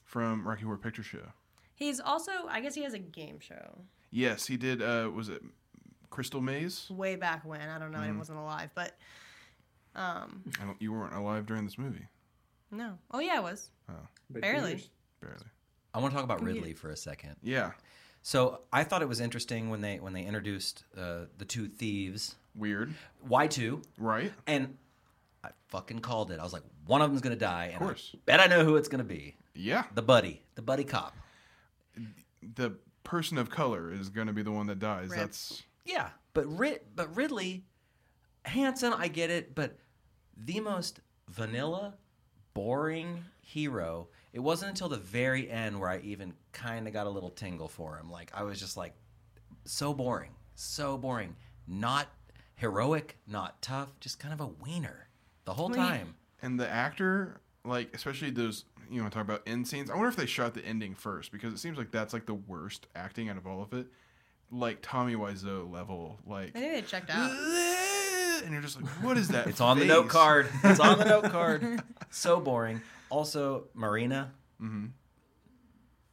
[0.04, 1.32] from Rocky Horror Picture Show.
[1.76, 4.82] He's also, I guess, he has a game show Yes, he did.
[4.82, 5.42] Uh, was it
[6.10, 6.88] Crystal Maze?
[6.90, 7.60] way back when.
[7.62, 8.00] I don't know.
[8.00, 8.16] Mm-hmm.
[8.16, 8.98] I wasn't alive, but
[9.96, 12.08] um, I don't, you weren't alive during this movie.
[12.72, 12.98] no.
[13.12, 13.70] Oh yeah, I was.
[14.30, 14.72] But Barely.
[14.72, 14.90] years.
[15.22, 15.38] Barely.
[15.94, 17.36] I want to talk about Ridley for a second.
[17.44, 17.72] Yeah.
[18.22, 22.36] So I thought it was interesting when they when they introduced uh, the two thieves,
[22.56, 22.94] Weird.
[23.22, 24.34] Why two, Right.
[24.48, 24.78] and
[25.44, 26.40] I fucking called it.
[26.40, 27.66] I was like, one of them's gonna die.
[27.72, 28.12] And course.
[28.16, 29.36] I bet I know who it's gonna be.
[29.54, 29.84] Yeah.
[29.94, 31.16] The buddy, the buddy cop.
[32.56, 35.10] The person of color is going to be the one that dies.
[35.10, 35.20] Rip.
[35.20, 37.64] That's Yeah, but Rid- but Ridley,
[38.44, 39.78] Hanson, I get it, but
[40.38, 41.94] the most vanilla,
[42.54, 44.08] boring hero.
[44.34, 47.68] It wasn't until the very end where I even kind of got a little tingle
[47.68, 48.10] for him.
[48.12, 48.94] Like I was just like,
[49.66, 51.36] so boring, so boring.
[51.68, 52.08] Not
[52.56, 55.08] heroic, not tough, just kind of a wiener
[55.46, 56.16] the whole Well, he- time.
[56.42, 59.90] and the actor like especially those you know talk about end scenes.
[59.90, 62.34] I wonder if they shot the ending first because it seems like that's like the
[62.36, 63.88] worst acting out of all of it.
[64.52, 67.32] Like Tommy Wiseau level, like I think they checked out.
[68.46, 69.48] and you're just like, what is that?
[69.48, 70.48] It's on the note card.
[70.64, 71.82] It's on the note card.
[72.12, 72.82] So boring.
[73.10, 74.32] Also, Marina,
[74.62, 74.86] mm-hmm.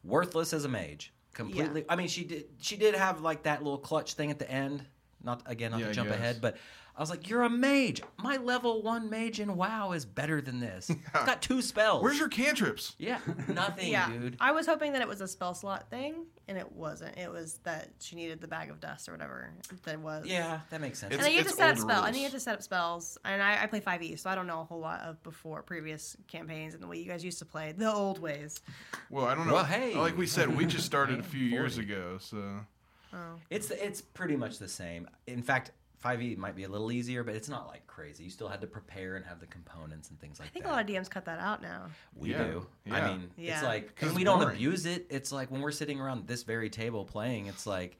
[0.03, 1.13] worthless as a mage.
[1.33, 1.85] Completely.
[1.87, 2.45] I mean, she did.
[2.59, 4.83] She did have like that little clutch thing at the end.
[5.23, 6.57] Not again, not Yeah, to jump ahead, but
[6.95, 8.01] I was like, "You're a mage.
[8.21, 10.89] My level one mage in WoW is better than this.
[11.15, 12.03] It's got two spells.
[12.03, 12.95] Where's your cantrips?
[12.99, 14.37] Yeah, nothing, yeah, dude.
[14.39, 17.17] I was hoping that it was a spell slot thing, and it wasn't.
[17.17, 19.49] It was that she needed the bag of dust or whatever
[19.85, 20.27] that was.
[20.27, 21.13] Yeah, that makes sense.
[21.13, 21.89] And It's- then you have to it's set up old spells.
[21.89, 22.13] And rules.
[22.13, 23.17] then you have to set up spells.
[23.25, 26.15] And I, I play 5e, so I don't know a whole lot of before previous
[26.27, 28.61] campaigns and the way you guys used to play the old ways.
[29.09, 29.53] Well, I don't know.
[29.53, 29.95] Well, hey.
[29.95, 32.59] like we said, we just started a Man, few years ago, so
[33.15, 33.35] Oh.
[33.51, 35.07] It's it's pretty much the same.
[35.27, 35.69] In fact,
[36.03, 38.23] 5e might be a little easier, but it's not like crazy.
[38.23, 40.51] You still had to prepare and have the components and things like that.
[40.51, 40.71] I think that.
[40.71, 41.85] a lot of DMs cut that out now.
[42.15, 42.43] We Yeah.
[42.43, 42.67] do.
[42.85, 42.95] Yeah.
[42.95, 43.55] I mean, Yeah.
[43.55, 45.05] it's like, 'Cause and we it's don't abuse it.
[45.09, 47.97] It's like when we're sitting around this very table playing, it's like,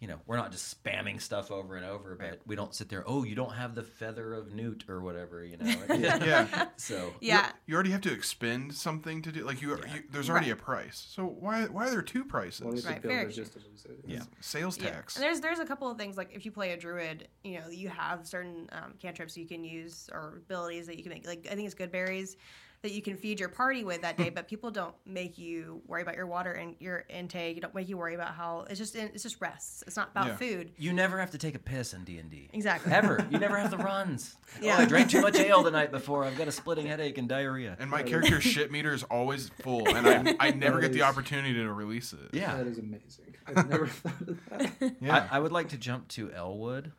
[0.00, 3.04] you know, we're not just spamming stuff over and over, but we don't sit there,
[3.06, 5.64] oh, you don't have the feather of newt or whatever, you know.
[5.94, 6.68] yeah.
[6.76, 7.50] So, Yeah.
[7.66, 9.44] You already have to expend something to do.
[9.44, 11.06] Like you, you there's already a price.
[11.10, 12.60] So why why are there two prices?
[12.60, 13.98] Well, Right, a very just to lose it.
[14.06, 14.22] Yeah.
[14.40, 14.90] Sales Yeah.
[14.90, 15.16] tax.
[15.16, 17.68] And there's there's a couple of things like if you play a druid, you know,
[17.70, 21.26] you have certain um, cantrips you can use or abilities that you can make.
[21.26, 22.36] Like I think it's good berries.
[22.84, 24.34] That you can feed your party with that day, hmm.
[24.34, 27.56] but people don't make you worry about your water and your intake.
[27.56, 29.82] You don't make you worry about how it's just it's just rests.
[29.86, 30.36] It's not about Yeah.
[30.36, 30.72] food.
[30.76, 32.50] You never have to take a piss in D and D.
[32.52, 32.92] Exactly.
[32.92, 33.26] Ever.
[33.30, 34.36] You never have the runs.
[34.56, 34.76] Oh, yeah.
[34.78, 36.22] Oh, I drank too much ale the night before.
[36.22, 37.76] I've got a splitting headache and diarrhea.
[37.80, 41.02] And my character's shit meter is always full, and I, I never That get the
[41.02, 42.28] opportunity to release it.
[42.32, 42.54] Yeah.
[42.56, 43.34] That is amazing.
[43.48, 44.96] I've never thought of that.
[45.00, 45.26] Yeah.
[45.32, 46.92] I, I would like to jump to Elwood.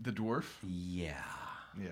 [0.00, 0.44] the dwarf.
[0.62, 1.22] Yeah.
[1.78, 1.88] Yeah.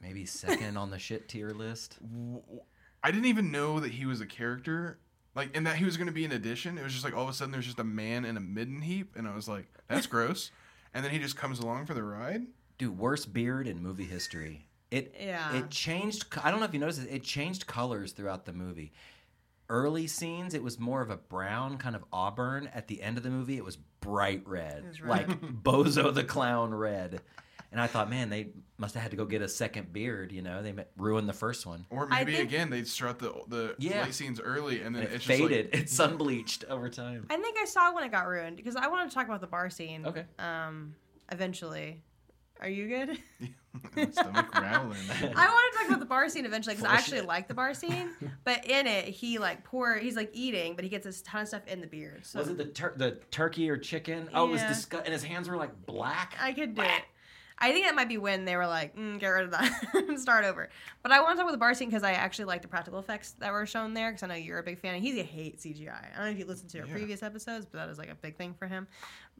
[0.00, 1.98] Maybe second on the shit tier list.
[3.02, 4.98] I didn't even know that he was a character.
[5.34, 6.78] Like, and that he was going to be an addition.
[6.78, 8.80] It was just like all of a sudden there's just a man in a midden
[8.82, 10.50] heap, and I was like, that's gross.
[10.94, 12.42] And then he just comes along for the ride.
[12.76, 14.66] Dude, worst beard in movie history.
[14.90, 15.54] It Yeah.
[15.54, 16.26] it changed.
[16.42, 17.08] I don't know if you noticed it.
[17.12, 18.92] It changed colors throughout the movie.
[19.68, 22.68] Early scenes, it was more of a brown, kind of auburn.
[22.74, 25.28] At the end of the movie, it was bright red, was red.
[25.28, 27.20] like Bozo the Clown red.
[27.70, 30.32] And I thought, man, they must have had to go get a second beard.
[30.32, 31.84] You know, they ma- ruined the first one.
[31.90, 34.04] Or maybe think- again they'd start the the Yeah.
[34.04, 35.74] late scenes early, and then And it it's just like- faded.
[35.74, 37.26] it sun bleached over time.
[37.28, 39.46] I think I saw when it got ruined because I wanted to talk about the
[39.46, 40.06] bar scene.
[40.06, 40.24] Okay.
[40.38, 40.94] Um,
[41.30, 42.02] eventually.
[42.60, 43.18] Are you good?
[43.94, 44.98] My stomach rattling.
[45.10, 47.72] I want to talk about the bar scene eventually because I actually like the bar
[47.74, 48.10] scene.
[48.42, 49.94] But in it, he like pour.
[49.98, 52.26] He's like eating, but he gets this ton of stuff in the beard.
[52.26, 54.28] So Was it the tur- the turkey or chicken?
[54.34, 55.04] Oh, it was disgusting.
[55.06, 56.34] And his hands were like black.
[56.40, 57.02] I could do it.
[57.60, 60.18] I think that might be when they were like, mm, get rid of that and
[60.20, 60.68] start over.
[61.02, 62.98] But I want to talk about the bar scene because I actually like the practical
[63.00, 65.00] effects that were shown there because I know you're a big fan.
[65.02, 65.88] He hates CGI.
[65.90, 66.92] I don't know if you listened to our Yeah.
[66.92, 68.86] previous episodes, but that is like a big thing for him.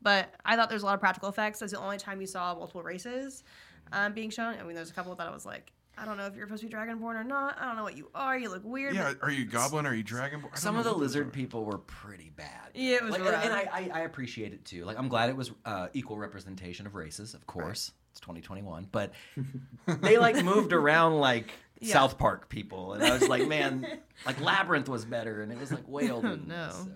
[0.02, 1.60] But I thought there's a lot of practical effects.
[1.60, 3.44] That's the only time you saw multiple races
[3.92, 4.56] um, being shown.
[4.58, 6.62] I mean, there's a couple that I was like, I don't know if you're supposed
[6.62, 7.56] to be Dragonborn or not.
[7.60, 8.38] I don't know what you are.
[8.38, 8.94] You look weird.
[8.94, 9.84] yeah, are you goblin?
[9.84, 10.56] Are you dragonborn?
[10.56, 11.30] Some of the lizard are.
[11.30, 12.70] people were pretty bad.
[12.74, 14.84] Yeah, it was Like, and, and I, I, I appreciate it too.
[14.84, 17.34] Like I'm glad it was uh, equal representation of races.
[17.34, 19.12] Of course, it's 2021, but
[20.00, 21.92] they like moved around like Yeah.
[21.92, 23.86] South Park people, and I was like, man,
[24.26, 26.30] like Labyrinth was better, and it was like way older.
[26.36, 26.66] than no.
[26.66, 26.88] this, so.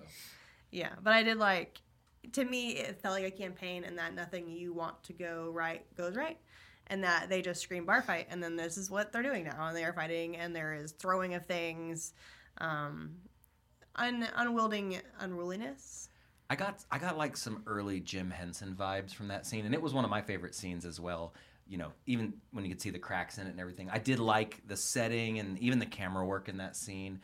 [0.70, 1.80] Yeah, but I did like.
[2.34, 5.84] To me, it felt like a campaign, and that nothing you want to go right
[5.96, 6.38] goes right,
[6.86, 9.66] and that they just scream bar fight, and then this is what they're doing now,
[9.66, 12.14] and they are fighting, and there is throwing of things,
[12.58, 13.16] um,
[13.96, 16.08] un- unwielding unruliness.
[16.52, 19.80] I got I got like some early Jim Henson vibes from that scene, and it
[19.80, 21.32] was one of my favorite scenes as well.
[21.66, 24.18] You know, even when you could see the cracks in it and everything, I did
[24.18, 27.20] like the setting and even the camera work in that scene.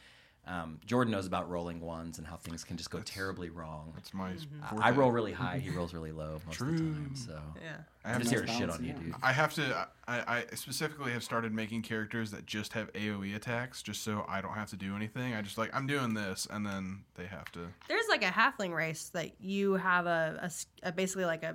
[0.48, 3.92] Um, Jordan knows about rolling ones and how things can just go terribly wrong.
[3.94, 4.30] That's my.
[4.30, 4.66] Mm-hmm.
[4.70, 4.82] forte.
[4.82, 6.78] I roll really high, he rolls really low most of the True.
[6.78, 7.12] time.
[7.14, 9.14] So Yeah, I I'm have just to here to shit on you, dude.
[9.22, 9.88] I have to.
[10.06, 14.40] I, I specifically have started making characters that just have AOE attacks, just so I
[14.40, 15.34] don't have to do anything.
[15.34, 17.68] I just like I'm doing this, and then they have to.
[17.86, 20.50] there's like a halfling race that you have a
[20.96, 21.54] basically like a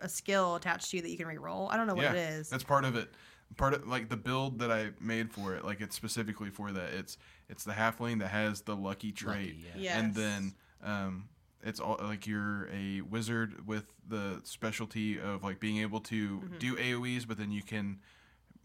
[0.00, 1.68] a skill attached to you that you can re-roll.
[1.70, 2.50] I don't know what yeah, it is.
[2.50, 3.08] that's part of it.
[3.56, 6.92] Part of like the build that I made for it, like it's specifically for that.
[6.92, 7.16] It's
[7.48, 9.98] it's the halfling that has the lucky trait, Lucky, yeah.
[9.98, 10.54] and then
[10.84, 11.28] um,
[11.62, 16.58] it's all like you're a wizard with the specialty of like being able to Mm-hmm.
[16.58, 17.98] do AOE's, but then you can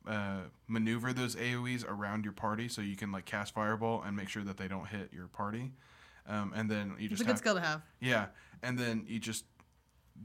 [0.08, 4.28] uh, maneuver those AOE's around your party, so you can like cast fireball and make
[4.30, 5.72] sure that they don't hit your party.
[6.28, 7.82] Um, and then you just It's a good have, skill to have.
[8.00, 8.26] yeah,
[8.62, 9.46] and then you just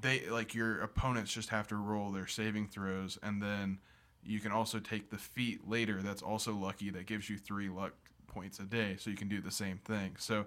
[0.01, 3.79] they like your opponents just have to roll their saving throws, and then
[4.27, 6.03] you can also take the feat later.
[6.03, 6.91] That's also lucky.
[6.91, 7.93] That gives you three luck
[8.27, 10.17] points a day, so you can do the same thing.
[10.19, 10.47] So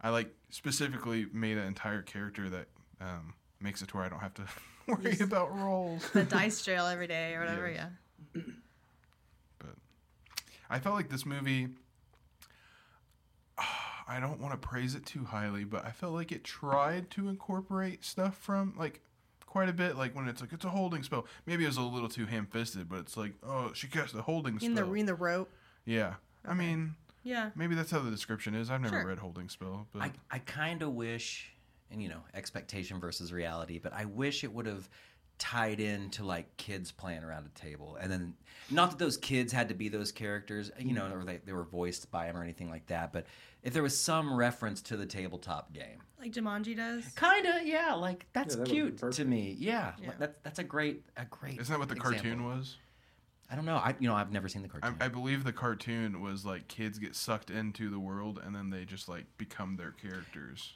[0.00, 2.66] I like specifically made an entire character that
[3.00, 4.44] um, makes it to where I don't have to
[4.86, 6.08] worry about rolls.
[6.12, 7.68] The dice trail every day or whatever.
[7.68, 7.90] Yes.
[8.34, 8.42] Yeah.
[9.58, 9.74] But
[10.70, 11.68] I felt like this movie.
[14.08, 17.28] I don't want to praise it too highly, but I felt like it tried to
[17.28, 19.00] incorporate stuff from like
[19.56, 19.96] quite a bit.
[19.96, 21.26] Like when it's like it's a holding spell.
[21.46, 24.58] Maybe it was a little too ham-fisted, but it's like oh she cast a holding
[24.58, 24.94] spell In the spell.
[24.94, 25.50] in the rope.
[25.86, 26.14] yeah,
[26.46, 27.50] I mean Yeah.
[27.56, 28.70] maybe that's how the description is.
[28.70, 29.06] I've never Sure.
[29.08, 31.50] read holding spell, but I, I kind of wish,
[31.90, 34.88] and you know, expectation versus reality, but I wish it would have
[35.38, 37.96] tied into like kids playing around a table.
[38.00, 38.34] And then,
[38.70, 41.64] not that those kids had to be those characters, you know, or they, they were
[41.64, 43.26] voiced by them or anything like that, but
[43.62, 46.00] if there was some reference to the tabletop game.
[46.20, 47.04] Like Jumanji does.
[47.14, 49.56] Kind of, yeah, like that's that cute to me.
[49.58, 50.12] Yeah, Yeah.
[50.18, 51.60] That's, that's a great, a great.
[51.60, 52.22] isn't that what the example.
[52.22, 52.76] cartoon was?
[53.50, 53.76] I don't know.
[53.76, 54.96] I, you know, I've never seen the I, cartoon.
[55.00, 58.84] I believe the cartoon was like kids get sucked into the world and then they
[58.84, 60.74] just like become their characters.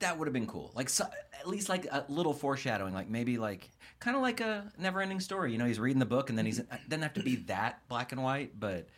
[0.00, 0.70] That would have been cool.
[0.74, 1.06] Like so,
[1.38, 3.70] at least like a little foreshadowing, like maybe like
[4.00, 5.52] kind of like a never-ending story.
[5.52, 7.86] You know, he's reading the book and then he's it doesn't have to be that
[7.88, 8.88] black and white, but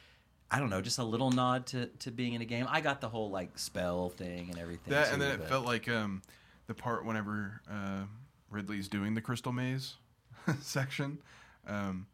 [0.51, 2.67] I don't know, just a little nod to, to being in a game.
[2.69, 4.93] I got the whole like spell thing and everything.
[4.93, 6.23] That too, and then it felt like um,
[6.67, 8.05] the part whenever uh,
[8.51, 9.95] Ridley's doing the crystal maze
[10.61, 11.19] section.
[11.67, 12.07] Um,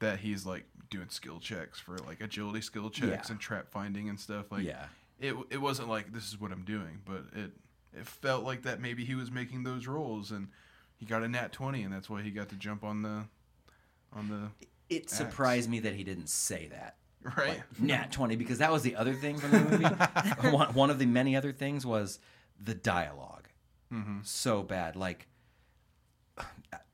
[0.00, 3.32] that he's like doing skill checks for like agility skill checks Yeah.
[3.32, 4.50] and trap finding and stuff.
[4.50, 4.86] Like yeah.
[5.20, 7.52] it it wasn't like this is what I'm doing, but it
[7.96, 10.48] it felt like that maybe he was making those rolls and
[10.96, 13.24] he got a nat twenty and that's why he got to jump on the
[14.12, 14.50] on the
[14.94, 16.96] It surprised me that he didn't say that.
[17.36, 17.62] right.
[17.78, 19.84] Nat 20 because that was the other thing from the movie.
[20.54, 22.18] one, one of the many other things was
[22.62, 23.44] the dialog
[23.90, 24.94] hmm So bad.
[24.96, 25.26] Like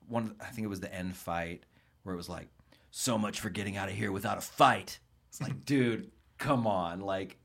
[0.07, 1.63] one I think it was the end fight
[2.03, 2.47] where it was like
[2.91, 4.99] so much for getting out of here without a fight.
[5.29, 7.01] It's like, dude, come on.
[7.01, 7.37] Like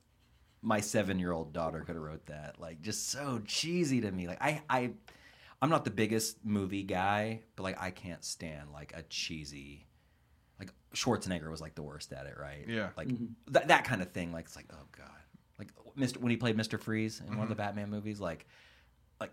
[0.66, 2.60] my 7-year-old daughter could have wrote that.
[2.60, 4.26] Like just so cheesy to me.
[4.26, 4.90] Like I I
[5.62, 9.86] I'm not the biggest movie guy, but like I can't stand like a cheesy
[10.58, 12.64] like Schwarzenegger was like the worst at it, right?
[12.66, 12.88] Yeah.
[12.96, 13.26] Like mm-hmm.
[13.52, 14.32] that that kind of thing.
[14.32, 15.06] Like it's like, oh god.
[15.56, 16.16] Like Mr.
[16.16, 16.80] when he played Mr.
[16.80, 17.62] Freeze in one of the mm-hmm.
[17.62, 18.44] Batman movies, like
[19.20, 19.30] like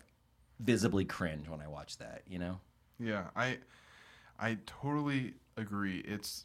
[0.60, 2.60] visibly cringe when I watch that, you know?
[3.00, 3.58] Yeah, I
[4.38, 5.98] I totally agree.
[5.98, 6.44] It's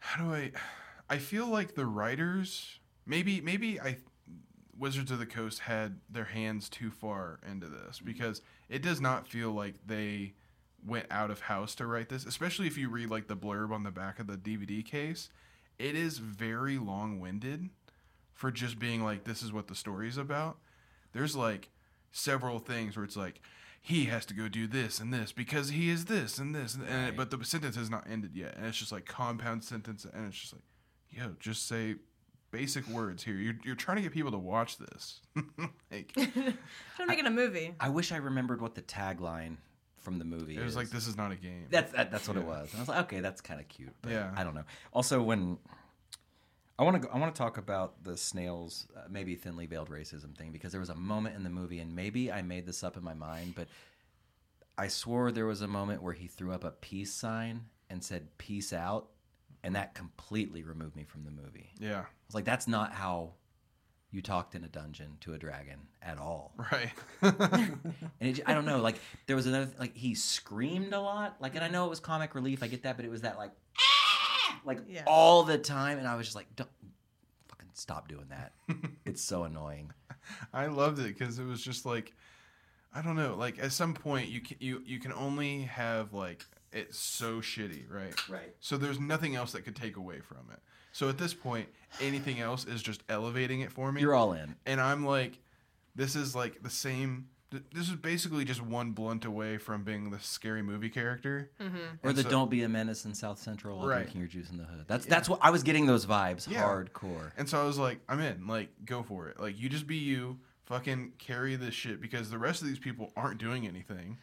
[0.00, 0.50] how do I
[1.10, 3.96] I feel like the writers maybe maybe I
[4.78, 8.06] Wizards of the Coast had their hands too far into this mm-hmm.
[8.06, 10.34] because it does not feel like they
[10.86, 13.82] went out of house to write this, especially if you read like the blurb on
[13.82, 15.30] the back of the DVD case.
[15.78, 17.70] It is very long-winded
[18.34, 20.58] for just being like this is what the story is about.
[21.12, 21.70] There's like
[22.12, 23.40] several things where it's like
[23.80, 26.84] he has to go do this and this because he is this and this and,
[26.86, 27.16] and Right.
[27.16, 30.38] but the sentence has not ended yet and it's just like compound sentence and it's
[30.38, 30.62] just like
[31.10, 31.96] yo just say
[32.50, 35.20] basic words here you're, you're trying to get people to watch this
[35.90, 36.54] like Trying
[36.98, 37.74] to make it a movie.
[37.78, 39.56] I wish I remembered what the tagline
[39.98, 40.76] from the movie it was is.
[40.76, 42.70] like this is not a game That's that, that's what it was.
[42.72, 43.94] And I was like, okay, that's kind of cute.
[44.00, 44.32] But Yeah.
[44.36, 44.64] I don't know.
[44.92, 45.58] Also, when
[46.78, 50.36] I want to, I want to talk about the snails, uh, maybe thinly veiled racism
[50.38, 52.96] thing, because there was a moment in the movie, and maybe I made this up
[52.96, 53.66] in my mind, but
[54.78, 58.28] I swore there was a moment where he threw up a peace sign and said
[58.38, 59.08] "peace out,"
[59.62, 61.70] and that completely removed me from the movie.
[61.78, 63.32] Yeah, I was like, that's not how
[64.10, 66.54] you talked in a dungeon to a dragon at all.
[66.72, 66.90] right
[67.22, 67.76] And
[68.20, 68.96] it, I don't know, like
[69.26, 72.34] there was another, like he screamed a lot, like, and I know it was comic
[72.34, 75.02] relief, I get that, but it was that like, "Ah!" like Yeah.
[75.06, 76.70] all the time, and I was just like, don't
[77.48, 78.52] fucking stop doing that.
[79.04, 79.92] it's so annoying.
[80.52, 82.14] I loved it because it was just like,
[82.94, 83.34] I don't know.
[83.36, 87.90] Like at some point, you can, you you can only have like it's so shitty,
[87.90, 88.28] right?
[88.28, 88.54] Right.
[88.60, 90.58] So there's nothing else that could take away from it.
[90.92, 91.68] So at this point,
[92.00, 94.00] anything else is just elevating it for me.
[94.00, 94.56] You're all in.
[94.66, 95.38] and I'm like,
[95.94, 97.28] this is like the same.
[97.50, 101.50] th- This is basically just one blunt away from being the scary movie character.
[101.60, 101.76] Mm-hmm.
[102.06, 103.96] Or the so- "Don't be a menace" in South Central while Right.
[104.02, 104.84] drinking your juice in the hood.
[104.88, 106.62] That's that's what I was getting those vibes Yeah.
[106.62, 107.32] hardcore.
[107.36, 108.46] And so I was like, I'm in.
[108.46, 109.38] Like, go for it.
[109.40, 110.38] Like, you just be you.
[110.66, 114.18] Fucking carry this shit because the rest of these people aren't doing anything.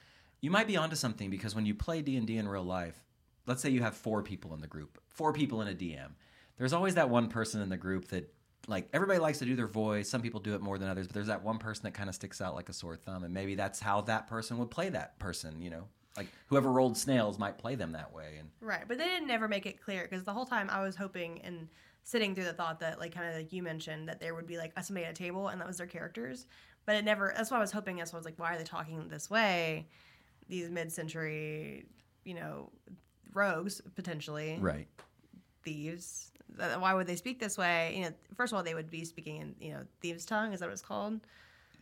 [0.45, 3.03] You might be onto something because when you play D and D in real life,
[3.47, 6.11] let's say you have four people in the group, four people in a DM.
[6.59, 8.31] There's always that one person in the group that,
[8.67, 10.07] like, everybody likes to do their voice.
[10.07, 12.13] Some people do it more than others, but there's that one person that kind of
[12.13, 15.17] sticks out like a sore thumb, and maybe that's how that person would play that
[15.17, 15.63] person.
[15.63, 18.35] You know, like whoever rolled snails might play them that way.
[18.37, 20.95] And Right, but they didn't never make it clear because the whole time I was
[20.95, 21.67] hoping and
[22.03, 24.59] sitting through the thought that, like, kind of like you mentioned, that there would be
[24.59, 26.45] like somebody at a table and that was their characters.
[26.85, 27.33] But it never.
[27.35, 27.95] That's why I was hoping.
[27.95, 29.87] That's why I was like, why are they talking this way?
[30.47, 31.85] These mid-century,
[32.23, 32.69] you know,
[33.33, 34.87] rogues potentially, right,
[35.63, 36.31] thieves.
[36.57, 37.93] Why would they speak this way?
[37.97, 40.53] You know, first of all, they would be speaking in you know thieves' tongue.
[40.53, 41.19] Is that what it's called?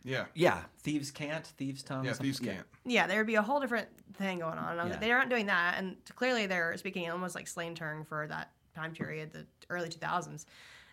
[0.06, 0.26] Yeah.
[0.34, 2.04] yeah, thieves cant, thieves tongue.
[2.04, 2.66] Yeah, something- thieves cant.
[2.84, 3.88] Yeah, there would be a whole different
[4.18, 4.72] thing going on.
[4.72, 4.98] And I was Yeah.
[5.00, 8.92] they aren't doing that, and clearly they're speaking almost like slang term for that time
[8.92, 10.44] period, the early two thousands.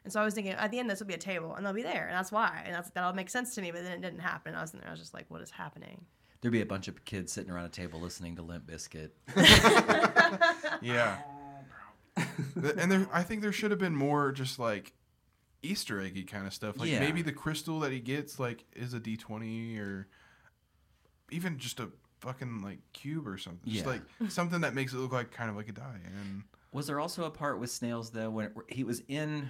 [0.06, 1.74] And so I was thinking, at the end, this will be a table, and they'll
[1.74, 3.72] be there, and that's why, and that's that'll make sense to me.
[3.72, 4.56] But then it didn't happen.
[4.56, 6.06] I was in there, I was just like, what is happening?
[6.42, 9.12] There'd be a bunch of kids sitting around a table listening to Limp Bizkit.
[10.82, 11.18] Yeah.
[12.18, 14.94] And there, I think there should have been more just like
[15.62, 16.78] Easter eggy kind of stuff.
[16.80, 17.00] Like Yeah.
[17.00, 20.08] maybe the crystal that he gets like is a D twenty or
[21.30, 21.89] even just a
[22.20, 23.72] fucking like cube or something.
[23.72, 23.92] Just Yeah.
[23.92, 26.00] like something that makes it look like kind of like a die.
[26.06, 29.50] And Was there also a part with snails though when it, he was in?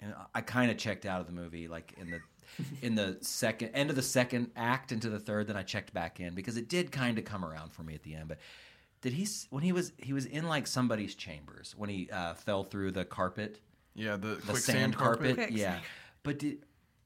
[0.00, 2.20] And I kind of checked out of the movie, like in the
[2.82, 5.46] in the second end of the second act into the third.
[5.46, 8.02] Then I checked back in because it did kind of come around for me at
[8.02, 8.28] the end.
[8.28, 8.38] But
[9.00, 12.64] did he when he was he was in like somebody's chambers when he uh, fell
[12.64, 13.60] through the carpet,
[13.94, 15.34] yeah, the, the quicksand sand carpet?
[15.34, 15.58] Quicksand.
[15.58, 15.78] Yeah,
[16.22, 16.58] but did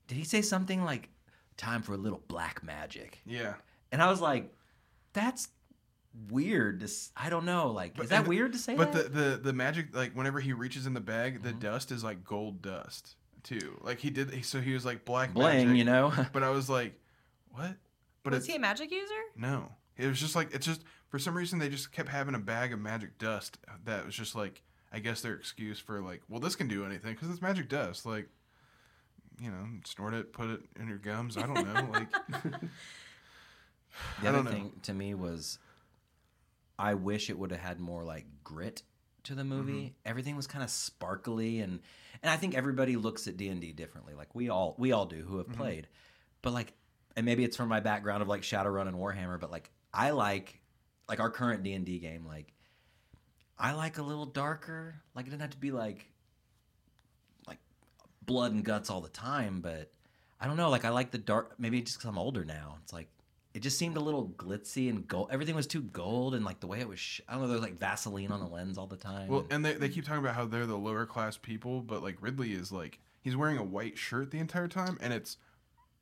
[0.07, 1.09] did he say something like
[1.57, 3.21] "time for a little black magic"?
[3.27, 3.55] Yeah.
[3.91, 4.55] And I was like,
[5.15, 5.49] that's
[6.31, 6.81] weird.
[6.81, 7.71] To, i don't know.
[7.71, 9.13] Like, But- is that and- weird to say But that?
[9.15, 11.59] the, the the magic like whenever he reaches in the bag, the Mm-hmm.
[11.61, 13.17] dust is like gold dust
[13.49, 13.79] too.
[13.83, 14.45] Like he did.
[14.45, 15.77] So he was like black Bling, magic.
[15.79, 16.13] you know.
[16.33, 16.99] But I was like,
[17.51, 17.77] what?
[18.23, 19.15] But was he a magic user?
[19.37, 19.73] no.
[19.97, 22.73] It was just like it's just for some reason they just kept having a bag
[22.73, 26.55] of magic dust that was just like I guess their excuse for like, well, this
[26.55, 28.07] can do anything because it's magic dust.
[28.07, 28.29] Like,
[29.41, 31.37] you know, snort it, put it in your gums.
[31.37, 31.89] I don't know.
[31.93, 32.13] like,
[34.23, 34.51] The I other don't know.
[34.51, 35.59] thing to me was,
[36.79, 38.83] I wish it would have had more like grit
[39.25, 39.73] to the movie.
[39.73, 40.09] Mm-hmm.
[40.09, 41.81] Everything was kind of sparkly, and
[42.23, 44.15] and I think everybody looks at D and D differently.
[44.15, 45.61] Like we all we all do who have Mm-hmm.
[45.61, 45.89] played,
[46.43, 46.73] but like,
[47.17, 50.61] and maybe it's from my background of like Shadowrun and Warhammer, but like I like
[51.09, 52.25] like our current D and D game.
[52.27, 52.53] Like
[53.59, 54.97] I like a little darker.
[55.15, 56.11] Like it doesn't have to be like
[57.47, 57.59] like
[58.25, 59.91] blood and guts all the time, but
[60.41, 60.71] I don't know.
[60.71, 61.55] Like I like the dark.
[61.59, 62.77] Maybe just because I'm older now.
[62.83, 63.09] It's like
[63.59, 65.31] it just seemed a little glitzy and gold.
[65.33, 67.01] Everything was too gold, and like the way it was.
[67.01, 67.49] Sh- I don't know.
[67.49, 69.27] There's like Vaseline on the lens all the time.
[69.27, 72.17] well, and they they keep talking about how they're the lower class people, but like
[72.21, 75.39] Ridley is like he's wearing a white shirt the entire time, and it's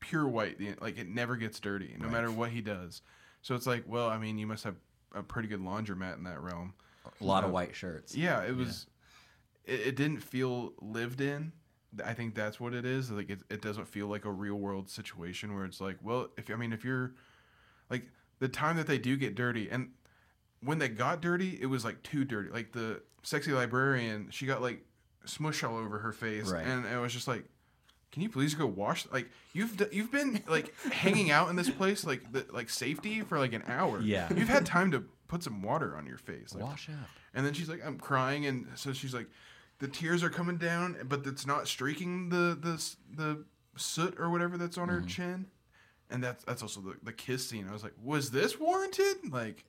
[0.01, 0.59] pure white.
[0.59, 3.01] The- Like it never gets dirty, no matter what he does.
[3.41, 4.75] So it's like, well, I mean, you must have
[5.15, 6.75] a pretty good laundromat in that realm.
[7.21, 8.15] a lot of white shirts.
[8.15, 8.87] Yeah, it was.
[9.65, 11.53] It, it didn't feel lived in.
[12.05, 13.11] I think that's what it is.
[13.11, 16.51] Like it, it doesn't feel like a real world situation where it's like, well, if
[16.51, 17.15] I mean, if you're
[17.91, 18.05] like
[18.39, 19.91] the time that they do get dirty, and
[20.61, 22.51] when they got dirty, it was like too dirty.
[22.51, 24.85] Like the sexy librarian, she got like
[25.25, 26.67] smush all over her face, Right.
[26.67, 27.45] and it was just like.
[28.13, 29.07] Can you please go wash?
[29.13, 33.21] Like you've d- you've been like hanging out in this place like the, like safety
[33.21, 34.01] for like an hour.
[34.01, 34.33] Yeah.
[34.35, 36.55] you've had time to put some water on your face.
[36.55, 36.95] Like, Wash up.
[37.35, 39.27] and then she's like, I'm crying, and so she's like,
[39.81, 43.45] the tears are coming down, but it's not streaking the the the
[43.77, 45.09] soot or whatever that's on her mm-hmm.
[45.09, 45.47] chin,
[46.11, 47.67] and that's that's also the the kiss scene.
[47.69, 49.17] I was like, was this warranted?
[49.31, 49.65] Like,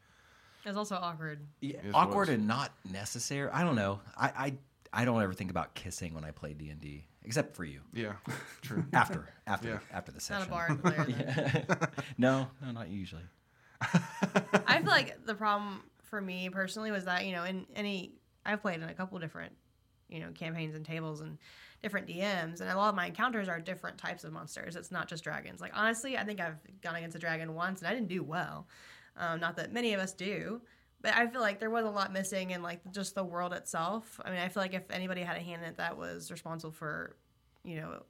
[0.66, 1.40] It was also awkward.
[1.62, 2.36] Yeah, awkward was.
[2.38, 3.50] and not necessary.
[3.52, 4.00] I don't know.
[4.18, 4.54] I, I
[5.02, 7.82] I don't ever think about kissing when I play D and D, except for you.
[7.94, 8.14] yeah,
[8.62, 8.86] true.
[8.94, 9.80] After after Yeah.
[9.92, 10.50] after the session.
[10.50, 11.06] Not a bar player.
[11.06, 11.78] then.
[12.18, 13.24] no, no, not usually.
[13.82, 18.14] I feel like the problem for me personally was that you know in any
[18.46, 19.54] I've played in a couple different
[20.10, 21.38] you know campaigns and tables and
[21.82, 24.76] different DMs and a lot of my encounters are different types of monsters.
[24.76, 25.62] It's not just dragons.
[25.62, 28.68] Like honestly, I think I've gone against a dragon once and I didn't do well.
[29.16, 30.62] Um, not that many of us do,
[31.02, 34.20] but I feel like there was a lot missing in like just the world itself.
[34.24, 36.72] I mean, I feel like if anybody had a hand in it that was responsible
[36.72, 37.16] for
[37.64, 38.04] you know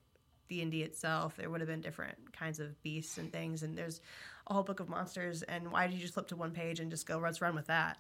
[0.47, 3.63] D and D itself, there would have been different kinds of beasts and things.
[3.63, 4.01] And there's
[4.47, 5.43] a whole book of monsters.
[5.43, 7.68] And why did you just flip to one page and just go, let's run with
[7.68, 7.97] that?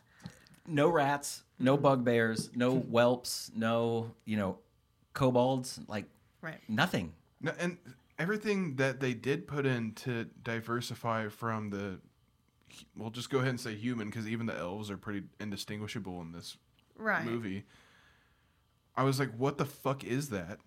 [0.65, 4.57] No rats, no bugbears, no whelps, no you know
[5.17, 6.05] kobolds, like
[6.41, 6.59] Right.
[6.69, 7.13] nothing.
[7.41, 7.77] No, and
[8.19, 11.99] everything that they did put in to diversify from the,
[12.95, 16.31] we'll just go ahead and say human because even the elves are pretty indistinguishable in
[16.31, 16.57] this
[16.95, 17.25] Right.
[17.25, 17.65] movie.
[18.95, 20.59] I was like, what the fuck is that?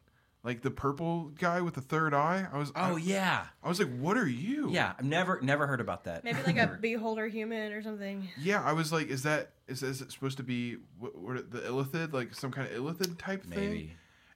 [0.42, 2.46] Like the purple guy with the third eye.
[2.51, 2.70] I was.
[2.74, 4.70] Oh I, yeah, I was like, what are you?
[4.70, 4.94] yeah.
[4.98, 6.24] I've never never heard about that.
[6.24, 8.26] Maybe like a beholder human or something.
[8.40, 11.59] Yeah, I was like, is that is, is it supposed to be what, what the
[11.61, 13.90] illithid, like some kind of illithid type thing?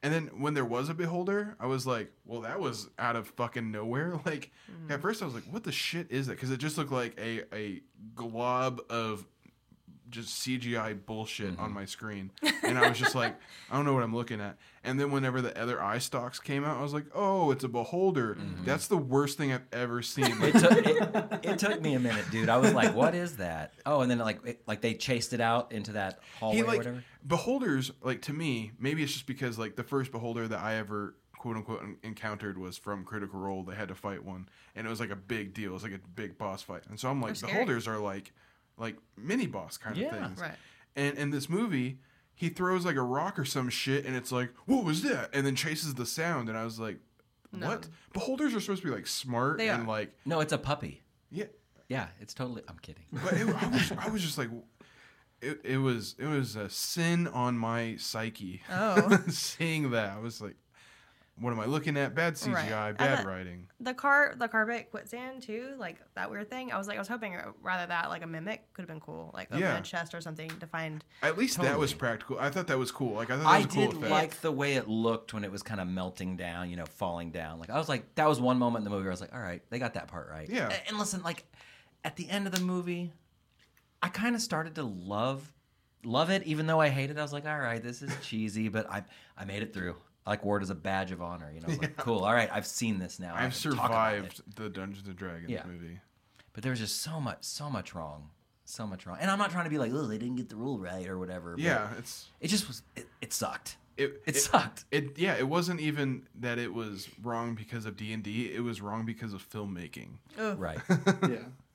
[0.04, 3.26] And then when there was a beholder, I was like, well, that was out of
[3.28, 4.20] fucking nowhere.
[4.26, 4.52] Like
[4.88, 5.02] at mm-hmm.
[5.02, 6.34] first, I was like, what the shit is that?
[6.34, 7.80] Because it just looked like a a
[8.14, 9.26] glob of
[10.14, 11.74] just CGI bullshit on mm-hmm.
[11.74, 12.30] my screen,
[12.62, 13.34] and I was just like,
[13.70, 14.56] I don't know what I'm looking at.
[14.82, 17.68] And then whenever the other eye stalks came out, I was like, oh, it's a
[17.68, 18.34] beholder.
[18.34, 18.64] Mm-hmm.
[18.64, 20.42] That's the worst thing I've ever seen.
[20.42, 22.48] It took it, it took me a minute, dude.
[22.48, 25.40] I was like, "What is that?" Oh, and then like it, like they chased it
[25.40, 27.04] out into that hallway he or whatever.
[27.24, 31.14] beholders like to me maybe it's just because like the first beholder that i ever
[31.38, 35.00] quote unquote encountered was from critical role they had to fight one and it was
[35.00, 37.30] like a big deal it was like a big boss fight and so i'm like
[37.30, 37.52] They're scary.
[37.52, 38.32] beholders are like
[38.76, 40.14] like mini boss kind Yeah.
[40.14, 40.56] of things Right.
[40.96, 41.98] and in this movie
[42.34, 45.46] he throws like a rock or some shit and it's like what was that and
[45.46, 46.98] then chases the sound and i was like
[47.52, 47.68] No.
[47.68, 49.86] what beholders are supposed to be like smart They and are.
[49.88, 51.02] like No, it's a puppy.
[51.30, 51.44] yeah
[51.88, 52.62] Yeah, it's totally.
[52.68, 53.04] I'm kidding.
[53.12, 54.48] but it, I, was, I was just like
[55.40, 59.18] it, it was it was a sin on my psyche Oh.
[59.28, 60.56] seeing that i was like
[61.36, 62.70] what am i looking at bad cgi Right.
[62.96, 66.72] bad And the- writing The car, the carpet quicksand too, like that weird thing.
[66.72, 69.30] I was like, I was hoping rather that like a mimic could have been cool,
[69.34, 69.76] like open Yeah.
[69.76, 71.04] a chest or something to find.
[71.22, 73.56] at least that was practical i thought that was cool like i thought that I
[73.58, 75.88] was a cool did effect like the way it looked when it was kind of
[75.88, 77.58] melting down, you know, falling down.
[77.58, 79.34] Like I was like, that was one moment in the movie where I was like,
[79.34, 80.48] all right, they got that part right.
[80.48, 80.70] Yeah.
[80.70, 81.44] A- And listen, like
[82.04, 83.12] at the end of the movie,
[84.02, 85.52] I kind of started to love
[86.04, 87.16] love it, even though I hated.
[87.16, 87.18] it.
[87.18, 89.02] I was like, all right, this is cheesy, but I
[89.36, 89.96] I made it through.
[90.26, 91.50] I like wore it as a badge of honor.
[91.54, 92.20] You know, I was like, cool.
[92.24, 93.34] All right, I've seen this now.
[93.34, 94.18] I i've can talk about it.
[94.36, 95.64] survived the dungeons and dragons Yeah.
[95.66, 95.98] movie
[96.52, 98.30] But there was just so much, so much wrong,
[98.64, 99.18] so much wrong.
[99.20, 101.18] And I'm not trying to be like, oh, they didn't get the rule right or
[101.18, 101.54] whatever.
[101.58, 102.82] yeah it's it just was.
[102.96, 103.76] It, it sucked.
[103.96, 104.84] it, It sucked.
[104.90, 108.50] It yeah, it wasn't even that it was wrong because of D and D.
[108.54, 110.18] It was wrong because of filmmaking.
[110.38, 110.58] Ugh.
[110.58, 110.78] Right.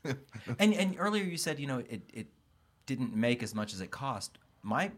[0.04, 0.14] Yeah.
[0.60, 2.28] and and earlier you said you know it it
[2.86, 4.38] didn't make as much as it cost.
[4.64, 4.92] My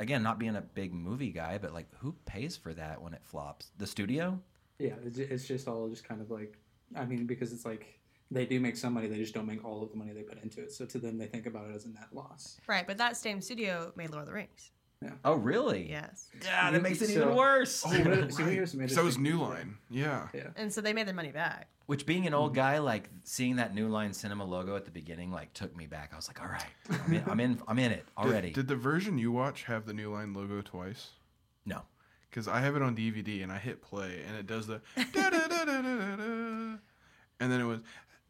[0.00, 3.20] again, not being a big movie guy, but like who pays for that when it
[3.24, 3.70] flops?
[3.78, 4.40] The studio?
[4.78, 6.58] Yeah, it's it's just all just kind of like,
[6.96, 7.98] I mean, because it's like
[8.30, 10.42] they do make some money, they just don't make all of the money they put
[10.42, 10.72] into it.
[10.72, 12.58] So to them, they think about it as a net loss.
[12.66, 14.70] Right, but that same studio made Lord of the Rings.
[15.02, 15.10] Yeah.
[15.24, 15.88] Oh, really?
[15.90, 16.28] Yes.
[16.42, 17.84] Yeah, that makes it So- even worse.
[17.86, 18.32] Oh, See, right.
[18.32, 19.76] see, here's some So was New Line.
[19.90, 20.28] Yeah.
[20.32, 20.48] Yeah.
[20.56, 21.68] And so they made their money back.
[21.86, 25.30] Which being an old guy, like seeing that New Line Cinema logo at the beginning,
[25.30, 26.10] like took me back.
[26.12, 26.64] I was like, all right,
[27.06, 28.50] I'm in, I'm in, I'm in it already.
[28.52, 31.10] Did, the version you watch have the New Line logo twice?
[31.66, 31.82] no.
[32.30, 35.30] Because I have it on DVD and I hit play and it does the da
[35.30, 36.22] da da da da da
[37.38, 37.78] and then it was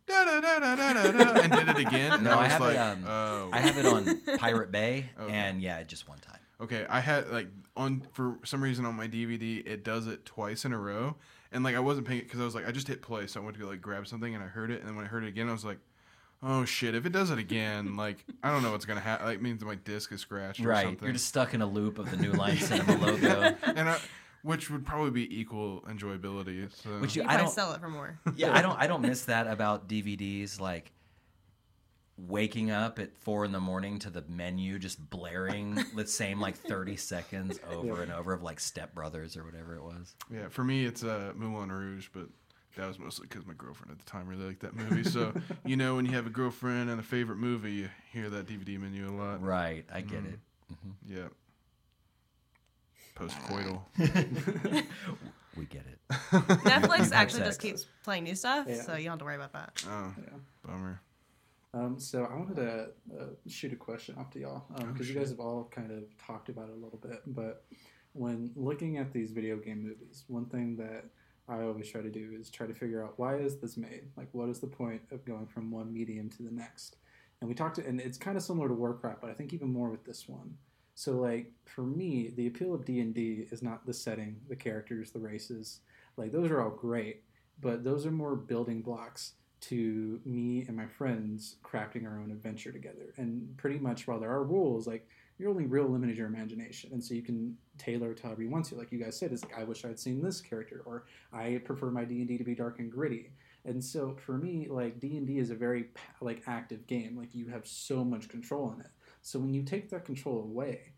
[0.06, 2.12] da da da da da da and did it again.
[2.12, 3.48] And No, I I was have it, like, um, oh.
[3.50, 5.32] I have it on Pirate Bay, Okay.
[5.32, 6.38] and yeah, just one time.
[6.60, 7.48] Okay, I had like
[7.78, 11.16] on for some reason on my DVD it does it twice in a row,
[11.54, 13.40] and like I wasn't paying it because I was like I just hit play, so
[13.40, 15.08] I went to go like grab something and I heard it, and then when I
[15.08, 15.78] heard it again, I was like,
[16.42, 19.26] oh shit, if it does it again, like I don't know what's gonna happen.
[19.26, 21.04] Like it means my disc is scratched or Right, something.
[21.06, 23.56] you're just stuck in a loop of the New Line Cinema logo.
[23.62, 23.98] and I,
[24.42, 26.70] which would probably be equal enjoyability.
[26.82, 26.90] So.
[26.98, 27.48] Which You you, I don't.
[27.50, 28.18] sell it for more.
[28.36, 28.78] yeah, I don't.
[28.78, 30.60] I don't miss that about DVDs.
[30.60, 30.92] Like
[32.16, 36.56] waking up at four in the morning to the menu just blaring the same like
[36.56, 40.14] thirty seconds over and over of like Step Brothers or whatever it was.
[40.32, 42.28] Yeah, for me it's uh, Moulin Rouge, but
[42.76, 45.04] that was mostly because my girlfriend at the time really liked that movie.
[45.08, 45.32] So
[45.64, 48.78] you know, when you have a girlfriend and a favorite movie, you hear that DVD
[48.80, 49.42] menu a lot.
[49.42, 50.32] Right, I get Mm.
[50.34, 50.38] it.
[51.08, 51.28] Yeah.
[53.16, 53.80] Postcoital.
[55.56, 56.00] We get it.
[56.64, 58.82] Netflix actually just keeps playing new stuff, Yeah.
[58.82, 59.84] so you don't have to worry about that.
[59.88, 60.30] Oh, Yeah.
[60.66, 61.00] bummer.
[61.74, 65.18] Um, so I wanted to uh, shoot a question off to y'all because Oh, you
[65.18, 67.22] guys have all kind of talked about it a little bit.
[67.26, 67.64] But
[68.12, 71.06] when looking at these video game movies, one thing that
[71.48, 74.04] I always try to do is try to figure out why is this made?
[74.16, 76.96] Like, what is the point of going from one medium to the next?
[77.40, 79.72] And we talked to, and it's kind of similar to Warcraft, but I think even
[79.72, 80.56] more with this one.
[80.94, 84.54] So, like for me, the appeal of D and D is not the setting, the
[84.54, 85.80] characters, the races.
[86.16, 87.24] Like those are all great,
[87.60, 89.32] but those are more building blocks
[89.62, 93.14] to me and my friends crafting our own adventure together.
[93.16, 96.90] And pretty much while there are rules, like your only real limit is your imagination.
[96.92, 98.74] And so you can tailor it however you want to.
[98.74, 101.90] Like you guys said, it's like I wish I'd seen this character, or I prefer
[101.90, 103.30] my D and D to be dark and gritty.
[103.64, 105.86] And so for me, like D and D is a very
[106.20, 107.16] like active game.
[107.16, 108.90] Like you have so much control in it.
[109.22, 110.92] So when you take that control away,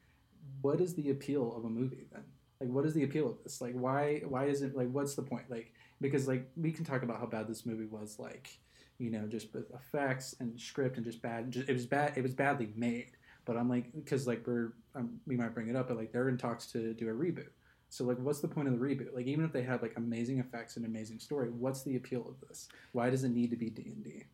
[0.61, 2.25] what is the appeal of a movie then?
[2.61, 3.61] Like what is the appeal of this?
[3.61, 5.51] Like why why is it like what's the point?
[5.51, 8.59] Like because like we can talk about how bad this movie was like
[8.99, 12.23] you know just with effects and script and just bad just, it was bad it
[12.23, 13.13] was badly made.
[13.45, 16.29] But i'm like because like we're um, we might bring it up but like they're
[16.29, 17.51] in talks to do a reboot.
[17.89, 19.15] So like what's the point of the reboot?
[19.15, 22.49] Like even if they had like amazing effects and amazing story what's the appeal of
[22.49, 22.69] this?
[22.93, 24.25] Why does it need to be d&d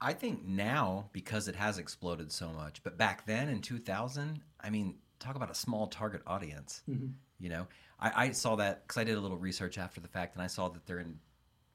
[0.00, 4.68] I think now because it has exploded so much, but back then in 2000, I
[4.68, 6.82] mean, talk about a small target audience.
[6.90, 7.12] Mhm.
[7.42, 7.66] You know,
[7.98, 10.46] I, I saw that because I did a little research after the fact, and I
[10.46, 11.18] saw that they're in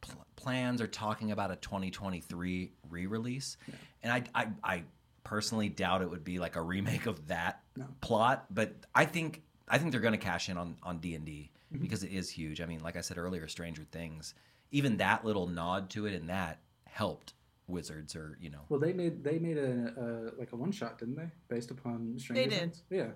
[0.02, 3.58] pl- plans are talking about a 2023 re-release,
[4.02, 4.84] and I, I, I
[5.24, 7.86] personally doubt it would be like a remake of that No.
[8.02, 11.26] plot, but I think I think they're going to cash in on on D and
[11.26, 11.82] D mm-hmm.
[11.82, 12.62] because it is huge.
[12.62, 14.34] I mean, like I said earlier, Stranger Things,
[14.72, 17.34] even that little nod to it and that helped
[17.68, 20.98] Wizards or you know well they made they made a, a like a one shot
[20.98, 22.60] didn't they based upon Stranger did.
[22.60, 22.84] Things?
[22.90, 23.08] yeah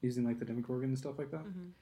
[0.00, 1.40] using like the demogorgon and stuff like that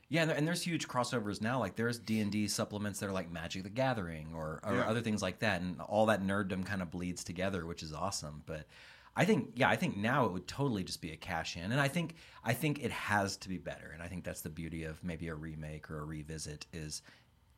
[0.08, 1.58] Yeah, and, there- and there's huge crossovers now.
[1.58, 4.88] Like there's D and D supplements that are like Magic the Gathering or, or Yeah.
[4.88, 8.42] other things like that, and all that nerddom kind of bleeds together, which is awesome.
[8.46, 8.66] But
[9.14, 11.80] I think, yeah, I think now it would totally just be a cash in, and
[11.80, 12.14] I think
[12.44, 15.28] I think it has to be better, and I think that's the beauty of maybe
[15.28, 17.02] a remake or a revisit is.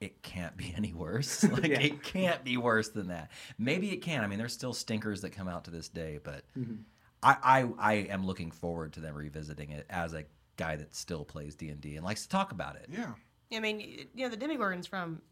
[0.01, 1.43] It can't be any worse.
[1.51, 1.81] Like Yeah.
[1.81, 3.33] it can't be worse than that.
[3.59, 4.23] Maybe it can.
[4.23, 6.83] I mean, there's still stinkers that come out to this day, but Mhm.
[7.21, 10.23] I, I I am looking forward to them revisiting it as a
[10.59, 12.87] guy that still plays D and D and likes to talk about it.
[12.91, 13.13] Yeah.
[13.53, 13.81] I mean,
[14.15, 15.23] you know, the Demogorgons from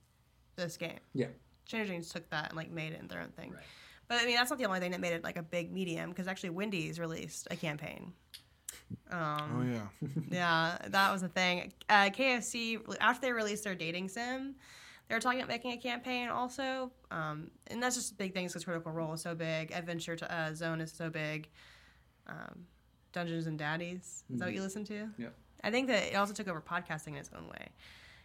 [0.56, 0.98] this game.
[1.12, 1.26] yeah
[1.66, 3.50] Stranger Things took that and like made it in their own thing.
[3.50, 3.62] Right.
[4.08, 6.10] But I mean, that's not the only thing that made it like a big medium
[6.10, 8.12] because actually Wendy's released a campaign.
[9.10, 10.08] Um, Oh yeah.
[10.30, 11.72] yeah, that was the thing.
[11.88, 14.54] Uh, KFC after they released their dating sim,
[15.08, 18.64] they were talking about making a campaign also, um, and that's just big things because
[18.64, 21.48] Critical Role is so big, Adventure to, uh, Zone is so big,
[22.28, 22.64] um,
[23.16, 24.64] Dungeons and Daddies is that what you mm-hmm.
[24.64, 25.08] listen to?
[25.16, 25.28] Yeah.
[25.64, 27.68] I think that it also took over podcasting in its own way.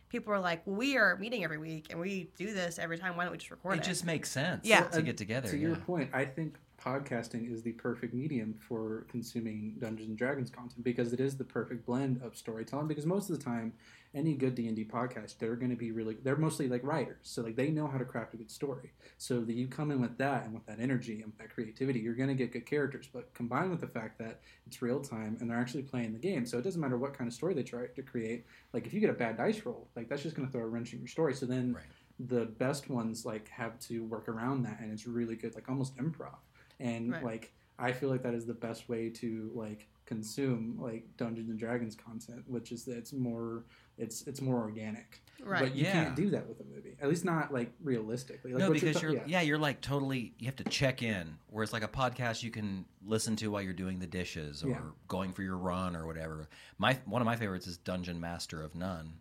[0.09, 3.15] People were like, "We are meeting every week and we do this every time.
[3.15, 4.83] Why don't we just record it?" It just makes sense Yeah.
[4.89, 5.49] to get together.
[5.49, 5.67] To yeah.
[5.69, 10.83] your point, I think podcasting is the perfect medium for consuming Dungeons and Dragons content
[10.83, 12.87] because it is the perfect blend of storytelling.
[12.87, 13.73] Because most of the time,
[14.13, 17.17] any good D and D podcast, they're going to be really they're mostly like writers,
[17.23, 18.91] so like they know how to craft a good story.
[19.17, 22.15] So that you come in with that and with that energy and that creativity, you're
[22.15, 23.07] going to get good characters.
[23.11, 26.45] But combined with the fact that it's real time and they're actually playing the game,
[26.45, 28.45] so it doesn't matter what kind of story they try to create.
[28.73, 30.67] Like if you get a bad dice roll, like that's just going to throw a
[30.67, 31.33] wrench in your story.
[31.33, 31.83] So then Right.
[32.19, 35.95] the best ones like have to work around that, and it's really good, like almost
[35.97, 36.35] improv.
[36.81, 37.23] And Right.
[37.23, 41.57] like I feel like that is the best way to like consume like Dungeons and
[41.57, 43.63] Dragons content, which is that it's more
[43.97, 45.21] it's it's more organic.
[45.43, 45.61] Right.
[45.63, 45.91] But you Yeah.
[45.93, 46.95] can't do that with a movie.
[47.01, 48.51] At least not like realistically.
[48.53, 49.41] Like no, what because ta- you're yeah.
[49.41, 51.37] you're like totally you have to check in.
[51.47, 54.81] Whereas like a podcast you can listen to while you're doing the dishes or Yeah.
[55.07, 56.49] going for your run or whatever.
[56.77, 59.13] My one of my favorites is Dungeon Master of None.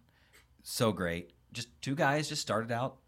[0.62, 1.30] So great.
[1.52, 2.98] Just two guys just started out.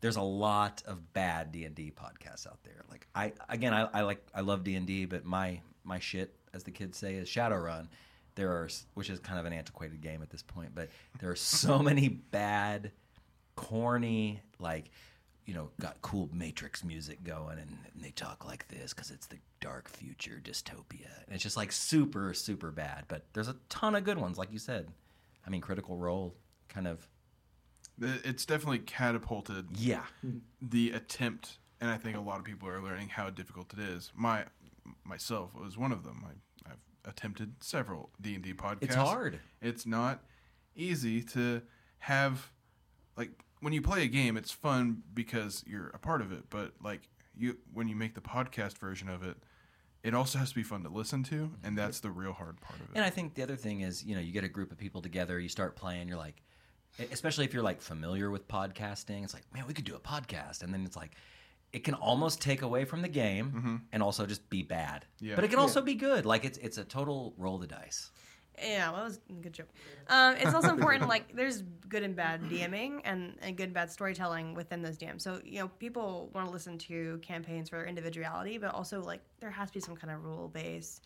[0.00, 2.84] There's a lot of bad D and D podcasts out there.
[2.90, 6.34] Like I again I, I like I love D and D, but my my shit
[6.54, 7.88] as the kids say is Shadowrun.
[8.34, 10.88] There are which is kind of an antiquated game at this point, but
[11.20, 12.92] there are so many bad
[13.56, 14.90] corny like
[15.44, 19.26] you know got cool matrix music going and, and they talk like this because it's
[19.26, 23.96] the dark future dystopia and it's just like super super bad but there's a ton
[23.96, 24.86] of good ones like you said
[25.44, 26.34] i mean critical role
[26.68, 27.08] kind of
[28.00, 30.04] It's definitely catapulted yeah
[30.62, 34.12] the attempt, and I think a lot of people are learning how difficult it is.
[34.14, 34.44] My
[35.04, 36.24] myself was one of them.
[36.26, 38.82] I, I've attempted several D and D podcasts.
[38.82, 40.24] it's hard It's not
[40.76, 41.62] easy to
[41.98, 42.52] have
[43.16, 43.30] like
[43.60, 44.36] when you play a game.
[44.36, 48.20] It's fun because you're a part of it, but like you when you make the
[48.20, 49.36] podcast version of it,
[50.02, 51.74] it also has to be fun to listen to, and mm-hmm.
[51.76, 52.92] that's the real hard part of it.
[52.94, 55.02] And I think the other thing is, you know, you get a group of people
[55.02, 56.42] together, you start playing, you're like,
[57.12, 60.62] especially if you're like familiar with podcasting, it's like, man, we could do a podcast.
[60.62, 61.14] And then it's like,
[61.72, 65.04] it can almost take away from the game and also just be bad.
[65.20, 65.34] Yeah.
[65.34, 66.24] But it can also be good.
[66.24, 68.10] Like it's it's a total roll the dice.
[68.62, 69.68] Yeah, well, that was a good joke.
[70.08, 73.90] Um, it's also important, like, there's good and bad DMing and, and good and bad
[73.90, 75.22] storytelling within those DMs.
[75.22, 79.50] So, you know, people want to listen to campaigns for individuality, but also, like, there
[79.50, 81.00] has to be some kind of rule base.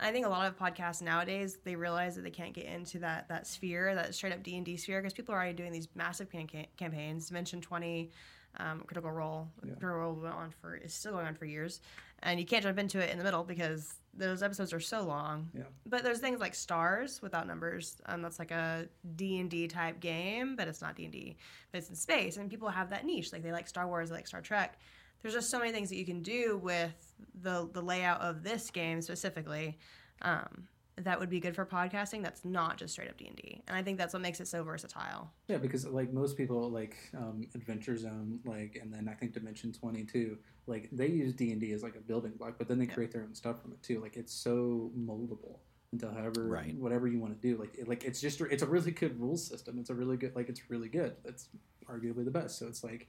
[0.00, 3.28] I think a lot of podcasts nowadays, they realize that they can't get into that,
[3.28, 6.48] that sphere, that straight up D&D sphere, because people are already doing these massive can-
[6.76, 7.28] campaigns.
[7.28, 8.10] Dimension 20,
[8.58, 9.48] um, Critical Role.
[9.60, 11.80] Critical Role went on for, is still going on for years.
[12.22, 15.48] And you can't jump into it in the middle because those episodes are so long.
[15.54, 15.62] Yeah.
[15.86, 17.96] But there's things like Stars without numbers.
[18.06, 21.36] Um, that's like a D and D type game, but it's not D and D,
[21.70, 23.32] but it's in space, and people have that niche.
[23.32, 24.78] Like they like Star Wars, they like Star Trek.
[25.22, 28.70] There's just so many things that you can do with the the layout of this
[28.70, 29.78] game specifically.
[30.22, 32.22] Um, that would be good for podcasting.
[32.24, 34.48] That's not just straight up D and D, and I think that's what makes it
[34.48, 35.30] so versatile.
[35.46, 39.72] Yeah, because like most people like um, Adventure Zone, like, and then I think Dimension
[39.72, 42.78] Twenty Two, like they use D and D as like a building block, but then
[42.80, 44.00] they create their own stuff from it too.
[44.00, 45.58] Like it's so moldable
[45.92, 46.74] into however Right.
[46.76, 47.56] whatever you want to do.
[47.60, 49.78] Like it, like it's just it's a really good rules system.
[49.78, 51.14] It's a really good like it's really good.
[51.24, 51.48] It's
[51.88, 52.58] arguably the best.
[52.58, 53.06] So it's like,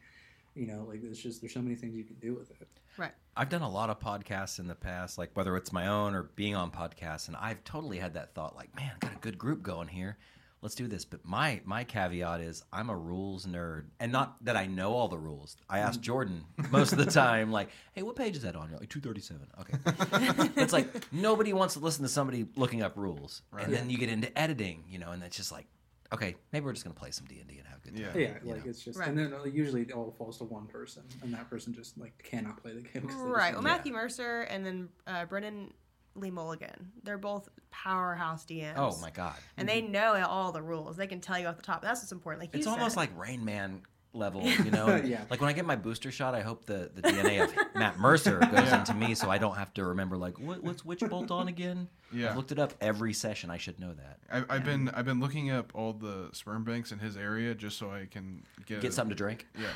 [0.55, 2.67] you know, like there's just there's so many things you can do with it.
[2.97, 3.11] Right.
[3.35, 6.23] I've done a lot of podcasts in the past, like whether it's my own or
[6.35, 9.37] being on podcasts, and I've totally had that thought, like, man, I got a good
[9.37, 10.17] group going here.
[10.61, 11.05] Let's do this.
[11.05, 15.07] But my my caveat is I'm a rules nerd, and not that I know all
[15.07, 15.55] the rules.
[15.69, 16.03] I ask mm.
[16.03, 18.69] Jordan most of the time, like, hey, what page is that on?
[18.69, 19.47] You're like two thirty seven.
[19.61, 20.51] Okay.
[20.61, 24.09] it's like nobody wants to listen to somebody looking up rules, and then you get
[24.09, 25.67] into editing, you know, and it's just like,
[26.13, 28.19] okay, maybe we're just gonna play some D and D and have a good time.
[28.19, 28.27] Yeah.
[28.43, 28.69] Yeah, like know.
[28.69, 29.07] it's just Right.
[29.09, 32.17] and then uh, usually it all falls to one person, and that person just like
[32.23, 33.07] cannot play the game.
[33.07, 33.53] Right.
[33.53, 35.73] Well, don't- Matthew Mercer and then uh, Brennan
[36.15, 36.91] Lee Mulligan.
[37.03, 38.73] They're both powerhouse DMs.
[38.77, 39.35] Oh my god.
[39.57, 40.97] And they know all the rules.
[40.97, 41.81] They can tell you off the top.
[41.81, 42.41] That's what's important.
[42.41, 42.71] Like you It's said.
[42.73, 43.81] almost like Rain Man
[44.13, 44.95] level, you know?
[44.95, 45.23] Yeah.
[45.29, 48.39] Like when I get my booster shot, I hope the, the DNA of Matt Mercer
[48.39, 51.47] goes into me so I don't have to remember, like, what, what's which bolt on
[51.47, 51.87] again?
[52.11, 52.29] Yeah.
[52.31, 53.49] I've looked it up every session.
[53.49, 54.17] I should know that.
[54.49, 57.77] I, I've been I've been looking up all the sperm banks in his area just
[57.77, 59.45] so I can get Get a- something to drink?
[59.57, 59.67] Yeah.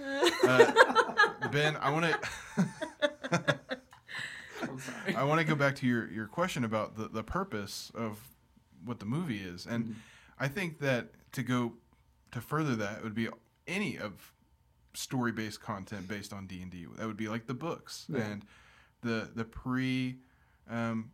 [0.00, 0.28] Yeah.
[0.44, 2.68] Uh, ben, I want to
[4.62, 4.80] I'm.
[5.16, 8.18] I want to go back to your, your question about the, the purpose of
[8.84, 9.66] what the movie is.
[9.66, 9.96] And
[10.38, 11.74] I think that to go
[12.32, 13.28] to further that would be
[13.68, 14.32] any of
[14.94, 16.86] story based content based on D and D.
[16.96, 18.20] That would be like the books Yeah.
[18.22, 18.44] and
[19.02, 20.16] the the pre
[20.68, 21.12] um,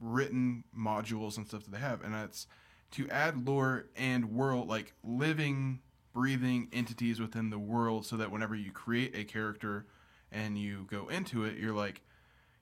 [0.00, 2.02] written modules and stuff that they have.
[2.02, 2.46] And that's
[2.92, 5.80] to add lore and world like living,
[6.12, 9.86] breathing entities within the world so that whenever you create a character
[10.30, 12.02] and you go into it, you're like,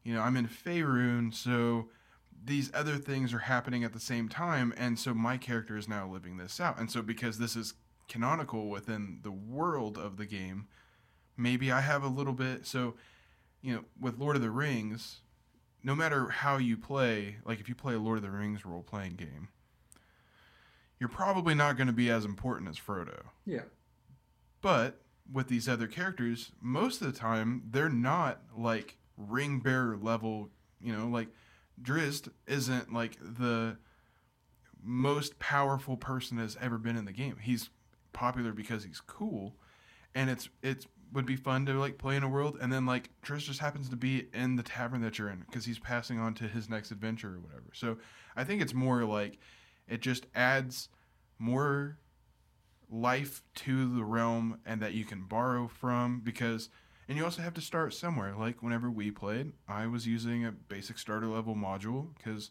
[0.04, 1.88] you know, I'm in Faerun, so
[2.42, 6.08] these other things are happening at the same time, and so my character is now
[6.08, 6.78] living this out.
[6.78, 7.74] And so because this is
[8.10, 10.66] canonical within the world of the game,
[11.36, 12.96] maybe I have a little bit so
[13.62, 15.20] you know, with Lord of the Rings,
[15.82, 18.82] no matter how you play, like if you play a Lord of the Rings role
[18.82, 19.48] playing game,
[20.98, 23.22] you're probably not going to be as important as Frodo.
[23.46, 23.64] Yeah.
[24.60, 25.00] But
[25.30, 30.50] with these other characters, most of the time they're not like ring bearer level.
[30.80, 31.28] You know, like
[31.80, 33.78] Drizzt isn't like the
[34.82, 37.36] most powerful person that's ever been in the game.
[37.40, 37.70] He's
[38.12, 39.56] popular because he's cool,
[40.14, 42.56] and it's it's would be fun to like play in a world.
[42.60, 45.64] And then like Drizzt just happens to be in the tavern that you're in because
[45.64, 47.70] he's passing on to his next adventure or whatever.
[47.72, 47.98] So
[48.36, 49.38] I think it's more like
[49.88, 50.88] it just adds
[51.38, 51.98] more
[52.90, 56.68] life to the realm and that you can borrow from because
[57.08, 60.50] and you also have to start somewhere like whenever we played i was using a
[60.50, 62.50] basic starter level module because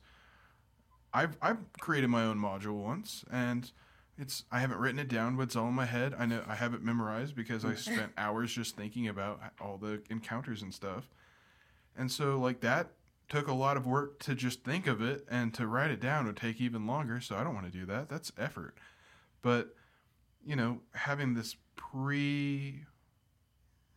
[1.14, 3.74] i've i've created my own module once and
[4.20, 6.14] it's i haven't written it down but it's all in my head.
[6.18, 10.02] I know i have it memorized because i spent hours just thinking about all the
[10.10, 11.10] encounters and stuff.
[11.96, 12.92] And so like that
[13.28, 16.26] took a lot of work to just think of it and to write it down
[16.26, 18.10] would take even longer so i don't want to do that.
[18.10, 18.76] That's effort.
[19.42, 19.76] But
[20.46, 22.86] you know, having this pre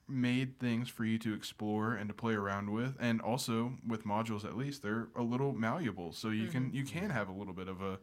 [0.09, 4.45] made things for you to explore and to play around with and also with modules
[4.45, 6.77] at least they're a little malleable so you can mm-hmm.
[6.77, 7.99] you can have a little bit of a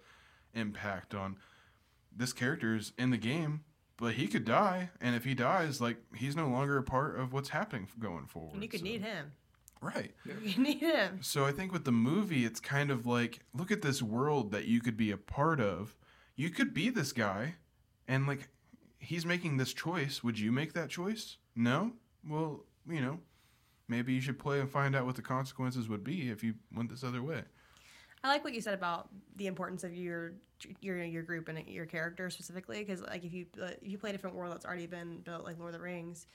[0.56, 1.36] impact on
[2.16, 3.62] this character's in the game
[3.98, 7.34] but he could die and if he dies like he's no longer a part of
[7.34, 9.32] what's happening going forward And you could so- need him.
[9.82, 10.14] right
[10.46, 11.20] You need him.
[11.22, 14.66] so I think with the movie, it's kind of like look at this world that
[14.66, 15.96] you could be a part of.
[16.36, 17.56] You could be this guy,
[18.08, 18.48] and like
[19.00, 20.24] he's making this choice.
[20.24, 21.38] Would you make that choice?
[21.56, 21.94] No.
[22.28, 23.20] Well, you know,
[23.90, 26.90] maybe you should play and find out what the consequences would be if you went
[26.90, 27.44] this other way.
[28.24, 30.34] I like what you said about the importance of your
[30.82, 34.10] your your group and your character specifically because like if you uh, if you play
[34.10, 36.28] a different world that's already been built like Lord of the Rings,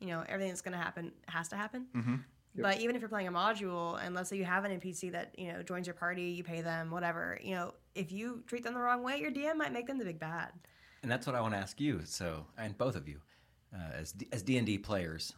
[0.00, 1.86] you know everything that's going to happen has to happen.
[1.96, 2.16] Mm-hmm.
[2.54, 2.62] Yep.
[2.62, 5.34] But even if you're playing a module, and let's say you have an NPC that
[5.38, 7.38] you know joins your party, you pay them, whatever.
[7.42, 10.04] You know, if you treat them the wrong way, your DM might make them the
[10.04, 10.50] big bad.
[11.02, 12.02] And that's what I want to ask you.
[12.04, 13.20] So, and both of you,
[13.74, 15.32] uh, as D- as D and D players.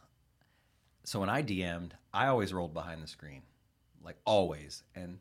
[1.05, 3.43] So when I DM'd, I always rolled behind the screen,
[4.03, 5.19] like always, and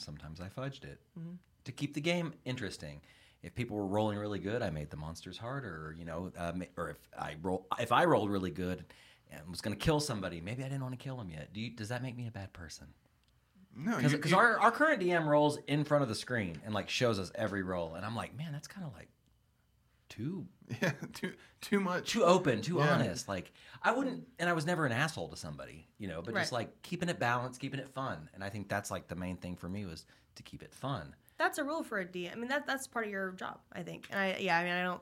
[0.00, 1.00] sometimes I fudged it
[1.64, 3.00] to keep the game interesting.
[3.42, 5.86] If people were rolling really good, I made the monsters harder.
[5.88, 8.84] Or, you know, uh, ma- or if I roll, if I rolled really good
[9.30, 11.52] and was going to kill somebody, maybe I didn't want to kill them yet.
[11.52, 12.88] Do you, does that make me a bad person?
[13.76, 17.18] No, Because our, our current DM rolls in front of the screen and like shows
[17.18, 19.08] us every roll, and I'm like, man, that's kind of like
[20.10, 20.46] too
[20.82, 21.32] yeah, too
[21.62, 22.10] too much.
[22.12, 22.92] too open, too Yeah.
[22.94, 23.28] honest.
[23.28, 23.52] Like
[23.82, 26.20] I wouldn't, and I was never an asshole to somebody, you know.
[26.20, 29.16] But just like keeping it balanced, keeping it fun, and I think that's like the
[29.16, 30.04] main thing for me was
[30.34, 31.14] to keep it fun.
[31.38, 32.32] That's a rule for a DM.
[32.32, 34.08] I mean, that that's part of your job, I think.
[34.10, 35.00] And I yeah, I mean, I don't.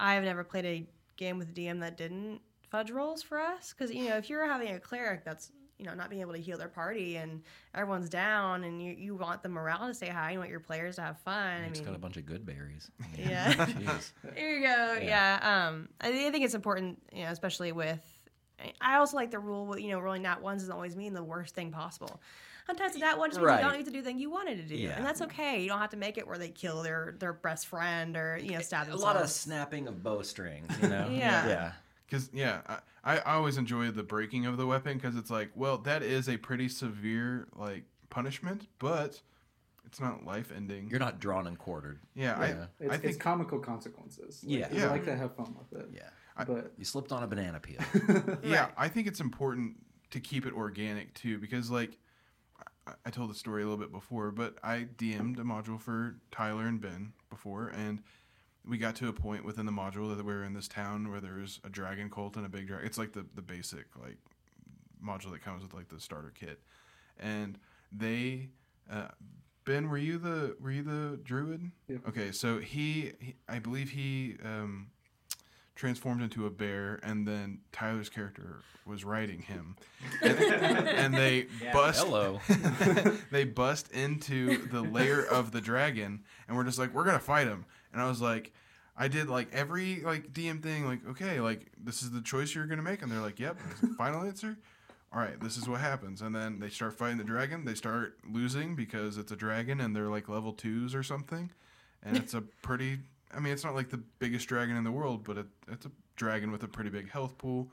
[0.00, 0.86] I've never played a
[1.16, 2.40] game with a DM that didn't
[2.70, 5.94] fudge rolls for us because you know if you're having a cleric that's you know
[5.94, 7.42] not being able to heal their party and
[7.74, 10.96] everyone's down and you, you want the morale to stay high, you want your players
[10.96, 11.60] to have fun.
[11.60, 12.90] You I just got a bunch of good berries.
[13.18, 13.52] Yeah.
[13.54, 14.12] Jeez.
[14.34, 14.98] There you go.
[15.02, 15.38] Yeah.
[15.40, 15.66] Yeah.
[15.68, 18.00] Um, I, I think it's important, you know, especially with.
[18.80, 21.54] I also like the rule, you know, rolling nat ones doesn't always mean the worst
[21.54, 22.20] thing possible.
[22.66, 23.62] Sometimes the nat one just means Right.
[23.62, 24.96] you don't need to do the thing you wanted to do, Yeah.
[24.96, 25.60] and that's okay.
[25.62, 28.52] You don't have to make it where they kill their their best friend or you
[28.52, 29.02] know stab a themselves.
[29.04, 31.06] lot of snapping of bowstrings, you know.
[31.12, 31.46] Yeah.
[31.46, 31.72] yeah.
[32.08, 35.78] Because yeah, I, I always enjoy the breaking of the weapon because it's like, well,
[35.78, 39.22] that is a pretty severe like punishment, but
[39.84, 40.88] it's not life ending.
[40.90, 42.00] You're not drawn and quartered.
[42.14, 42.44] Yeah, Yeah.
[42.44, 44.42] I, It's, I it's think comical consequences.
[44.42, 44.72] Like, Yeah.
[44.72, 44.90] you Yeah.
[44.90, 45.88] like to have fun with it.
[45.94, 46.08] Yeah.
[46.44, 47.78] But You slipped on a banana peel.
[48.42, 49.76] yeah, I think it's important
[50.10, 51.96] to keep it organic too because like
[52.88, 56.16] I, I told the story a little bit before, but I DM'd a module for
[56.32, 58.02] Tyler and Ben before, and
[58.66, 61.20] we got to a point within the module that we were in this town where
[61.20, 62.86] there was a dragon cult and a big dragon.
[62.86, 64.18] It's like the the basic like
[65.04, 66.60] module that comes with like the starter kit,
[67.18, 67.58] and
[67.92, 68.50] they.
[68.90, 69.08] Uh,
[69.64, 71.72] Ben, were you the were you the druid?
[71.88, 72.08] Yep.
[72.08, 74.92] Okay, so he, he I believe he um,
[75.74, 79.76] transformed into a bear, and then Tyler's character was riding him,
[80.22, 82.04] and, and they bust.
[82.04, 82.40] Hello.
[83.32, 87.48] they bust into the lair of the dragon, and we're just like, we're gonna fight
[87.48, 87.66] him.
[87.96, 88.52] And I was like,
[88.94, 92.66] I did like every like DM thing, like okay, like this is the choice you're
[92.66, 93.56] gonna make, and they're like, yep.
[93.58, 94.58] And I was like, Final answer.
[95.14, 97.64] All right, this is what happens, and then they start fighting the dragon.
[97.64, 101.50] They start losing because it's a dragon, and they're like level twos or something,
[102.02, 102.98] and it's a pretty.
[103.34, 105.90] I mean, it's not like the biggest dragon in the world, but it, it's a
[106.16, 107.68] dragon with a pretty big health pool.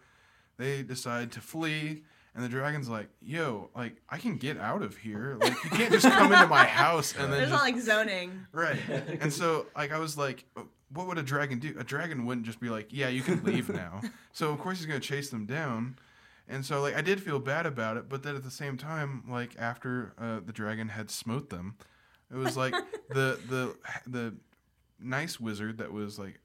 [0.55, 2.03] They decide to flee,
[2.35, 5.37] and the dragon's like, "Yo, like I can get out of here.
[5.39, 8.45] Like you can't just come into my house and then There's just not like zoning.
[8.51, 8.79] right."
[9.21, 10.45] And so, like, I was like,
[10.89, 11.75] "What would a dragon do?
[11.77, 14.01] A dragon wouldn't just be like, yeah, you can leave now.'
[14.33, 15.97] So of course he's gonna chase them down."
[16.47, 19.23] And so like I did feel bad about it, but then at the same time,
[19.29, 21.75] like after uh, the dragon had smote them,
[22.31, 22.73] it was like
[23.09, 23.75] the the
[24.07, 24.33] the
[24.99, 26.39] nice wizard that was like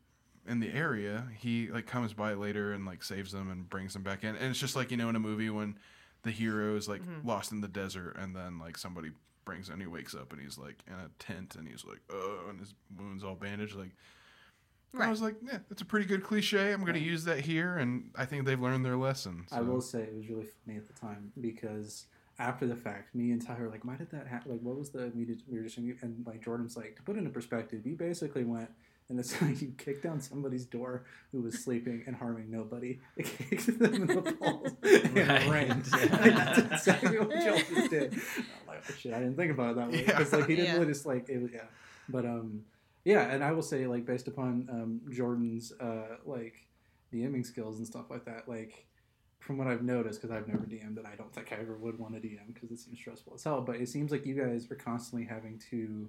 [0.48, 4.02] in the area, he like comes by later and like saves them and brings them
[4.02, 4.34] back in.
[4.36, 5.76] And it's just like you know in a movie when
[6.22, 7.26] the hero is like mm-hmm.
[7.26, 9.10] lost in the desert and then like somebody
[9.44, 12.40] brings and he wakes up and he's like in a tent and he's like oh
[12.50, 13.92] and his wounds all bandaged like
[14.98, 16.72] I was like, yeah, that's a pretty good cliche.
[16.72, 19.44] I'm going to use that here, and I think they've learned their lesson.
[19.52, 22.06] I will say it was really funny at the time because
[22.38, 24.52] after the fact, me and Tyler were like, why did that happen?
[24.52, 27.16] Like, what was the we did we were just and like Jordan's like to put
[27.16, 28.70] it into perspective, you basically went
[29.08, 32.98] and it's like you kicked down somebody's door who was sleeping and harming nobody.
[33.16, 35.42] It kicked them in the balls and Right.
[35.42, 35.84] it rained.
[35.92, 36.20] Yeah.
[36.20, 38.12] Like, that's exactly what Joel just did.
[38.14, 40.04] I'm like, oh, shit, I didn't think about it that way.
[40.06, 40.18] Yeah.
[40.18, 40.72] Like he didn't Yeah.
[40.74, 41.64] really just like it was yeah.
[42.08, 42.64] But um
[43.04, 46.66] yeah, and I will say like based upon um Jordan's uh like
[47.12, 48.84] DMing skills and stuff like that, like
[49.40, 51.98] from what I've noticed, because I've never DM'd and I don't think I ever would
[51.98, 53.62] want to DM because it seems stressful as hell.
[53.62, 56.08] But it seems like you guys are constantly having to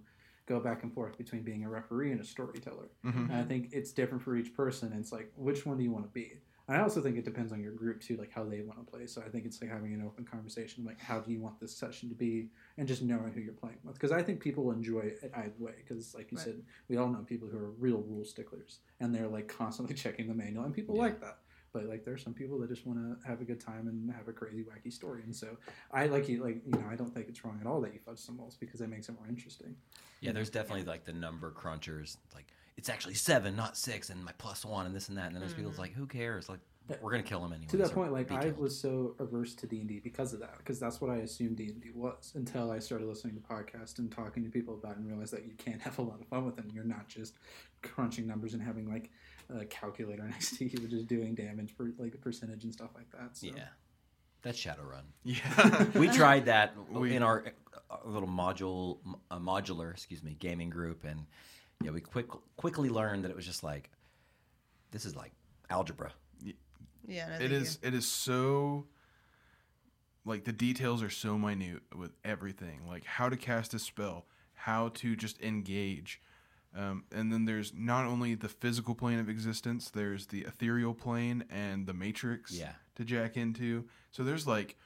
[0.50, 2.90] go back and forth between being a referee and a storyteller.
[3.06, 3.30] Mhm.
[3.30, 4.92] And I think it's different for each person.
[4.94, 6.34] It's like which one do you want to be?
[6.68, 8.92] And I also think it depends on your group too, like how they want to
[8.92, 9.06] play.
[9.08, 11.76] So I think it's like having an open conversation, like how do you want this
[11.76, 13.94] session to be, and just knowing who you're playing with.
[13.96, 15.74] Because I think people enjoy it either way.
[15.78, 16.46] Because like you Right.
[16.46, 20.28] said, we all know people who are real rule sticklers, and they're like constantly checking
[20.28, 21.02] the manual, and people Yeah.
[21.04, 21.40] like that.
[21.72, 24.28] But like, there's some people that just want to have a good time and have
[24.28, 25.22] a crazy, wacky story.
[25.24, 25.56] And so
[25.92, 28.00] I like you, like you know, I don't think it's wrong at all that you
[28.00, 29.76] fudge symbols because it makes it more interesting.
[30.22, 32.18] Yeah, there's definitely like the number crunchers.
[32.34, 32.48] Like
[32.78, 35.28] it's actually seven, not six, and my plus one, and this and that.
[35.28, 35.96] And then there's people like, mm.
[35.96, 36.50] who cares?
[36.50, 36.60] Like
[37.02, 37.68] we're gonna kill them anyway.
[37.70, 38.58] to that so point like i killed.
[38.58, 42.32] was so averse to d&d because of that because that's what i assumed d&d was
[42.36, 45.46] until i started listening to podcasts and talking to people about it and realized that
[45.46, 46.68] you can't have a lot of fun with them.
[46.74, 47.36] you're not just
[47.82, 49.10] crunching numbers and having like
[49.56, 52.90] a calculator next to you you're just doing damage for like a percentage and stuff
[52.96, 53.48] like that so.
[53.48, 53.68] Yeah,
[54.42, 55.04] that's Shadowrun.
[55.24, 55.86] Yeah.
[55.96, 57.46] we tried that We- in our
[57.90, 59.00] uh, little module,
[59.32, 61.26] a modular, excuse me, gaming group, and
[61.84, 62.28] yeah, we quick
[62.58, 63.90] quickly learned that it was just like,
[64.92, 65.32] this is like
[65.70, 66.12] algebra.
[67.08, 67.80] Yeah, no, it thank is.
[67.82, 68.86] It is so.
[70.26, 74.90] Like the details are so minute with everything, like how to cast a spell, how
[74.96, 76.22] to just engage,
[76.76, 81.46] um, and then there's not only the physical plane of existence, there's the ethereal plane
[81.50, 82.74] and the matrix Yeah.
[82.96, 83.86] to jack into.
[84.12, 84.78] So there's like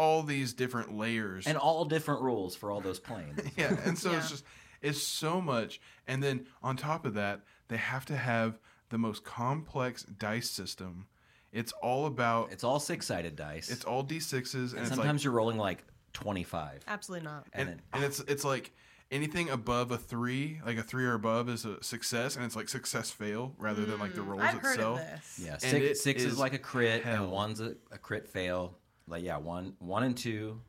[0.00, 3.38] all these different layers And all different rules for all those planes.
[3.56, 4.44] yeah and so it's just
[4.80, 9.24] it's so much and then on top of that they have to have the most
[9.24, 11.06] complex dice system
[11.52, 13.70] it's all about It's all six sided dice.
[13.70, 16.80] it's all d6s and, and sometimes like you're rolling like 25.
[16.88, 17.46] Absolutely not.
[17.52, 18.72] And, and, then, and it's it's like
[19.10, 22.68] anything above a three like a three or above is a success and it's like
[22.68, 25.40] success fail rather than like the rolls Mm, I've heard itself of this.
[25.44, 27.24] yeah, and six, it six is, is like a crit, hell.
[27.24, 28.76] and one's a, a crit fail.
[29.08, 30.60] Like, yeah, one one and two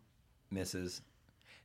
[0.49, 1.01] misses.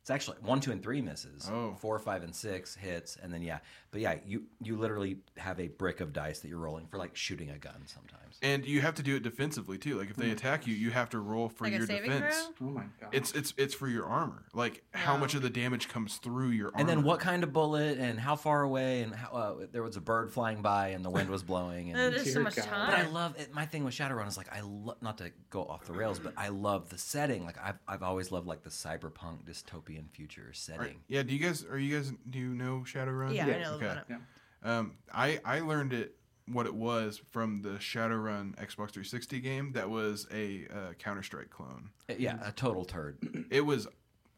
[0.06, 1.50] It's actually one, two, and three misses.
[1.52, 1.74] Oh.
[1.80, 3.58] Four, five, and six hits, and then yeah,
[3.90, 7.16] but yeah, you you literally have a brick of dice that you're rolling for like
[7.16, 8.38] shooting a gun sometimes.
[8.40, 11.08] and you have to do it defensively too like if they attack you you have
[11.08, 12.68] to roll for Like a your saving defense throw?
[12.68, 15.88] oh my god it's it's it's for your armor like how much of the damage
[15.88, 19.14] comes through your armor And then what kind of bullet, and how far away, and
[19.14, 22.26] how uh, there was a bird flying by, and the wind was blowing, and There's
[22.26, 22.64] so Dear much God.
[22.66, 22.90] time.
[22.90, 23.52] But I love it.
[23.54, 26.34] My thing with Shadowrun is like I love not to go off the rails, but
[26.36, 27.44] I love the setting.
[27.44, 31.00] Like I've I've always loved like the cyberpunk dystopian future Are- setting.
[31.08, 33.34] yeah, do you guys are you guys do you know Shadowrun?
[33.34, 33.84] yeah, Yeah, I know okay.
[33.86, 34.04] about it.
[34.10, 36.14] yeah Um, I I learned it
[36.48, 41.50] what it was from the Shadowrun Xbox 360 game that was a uh, Counter Strike
[41.50, 41.90] clone.
[42.08, 43.18] Uh, Yeah, a total turd.
[43.50, 43.88] It was.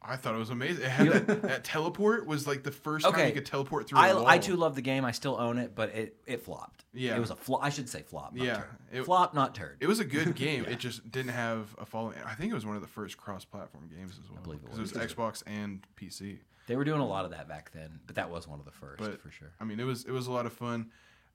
[0.01, 0.85] I thought it was amazing.
[0.85, 3.99] It had that, that teleport was like the first time you could teleport through.
[3.99, 4.27] I a wall.
[4.29, 5.05] I too love the game.
[5.05, 6.85] I still own it, but it it flopped.
[6.95, 7.17] Yeah.
[7.17, 7.63] it was a flop.
[7.65, 8.33] I should say flop.
[8.35, 9.77] Not Yeah, it- flop, not turd.
[9.81, 10.65] It was a good game.
[10.65, 10.71] Yeah.
[10.71, 12.17] It just didn't have a following.
[12.25, 14.41] I think it was one of the first cross-platform games as well.
[14.43, 16.39] believe it 'Cause it was Xbox and PC.
[16.69, 18.71] they were doing a lot of that back then, but that was one of the
[18.73, 19.53] first But- for sure.
[19.61, 20.91] I mean, it was it was a lot of fun.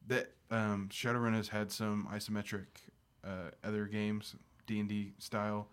[0.07, 2.65] That um, Shadowrun has had some isometric
[3.25, 4.35] uh, other games,
[4.67, 5.69] D and D style.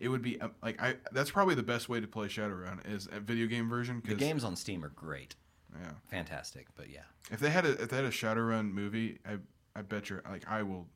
[0.00, 0.96] It would be um, like I.
[1.12, 4.02] That's probably the best way to play Shadowrun is a video game version.
[4.04, 5.36] The games on Steam are great,
[5.78, 5.92] Yeah.
[6.08, 6.66] fantastic.
[6.74, 9.36] But yeah, If they had a if they had a Shadowrun movie, I
[9.76, 10.88] I bet you like I will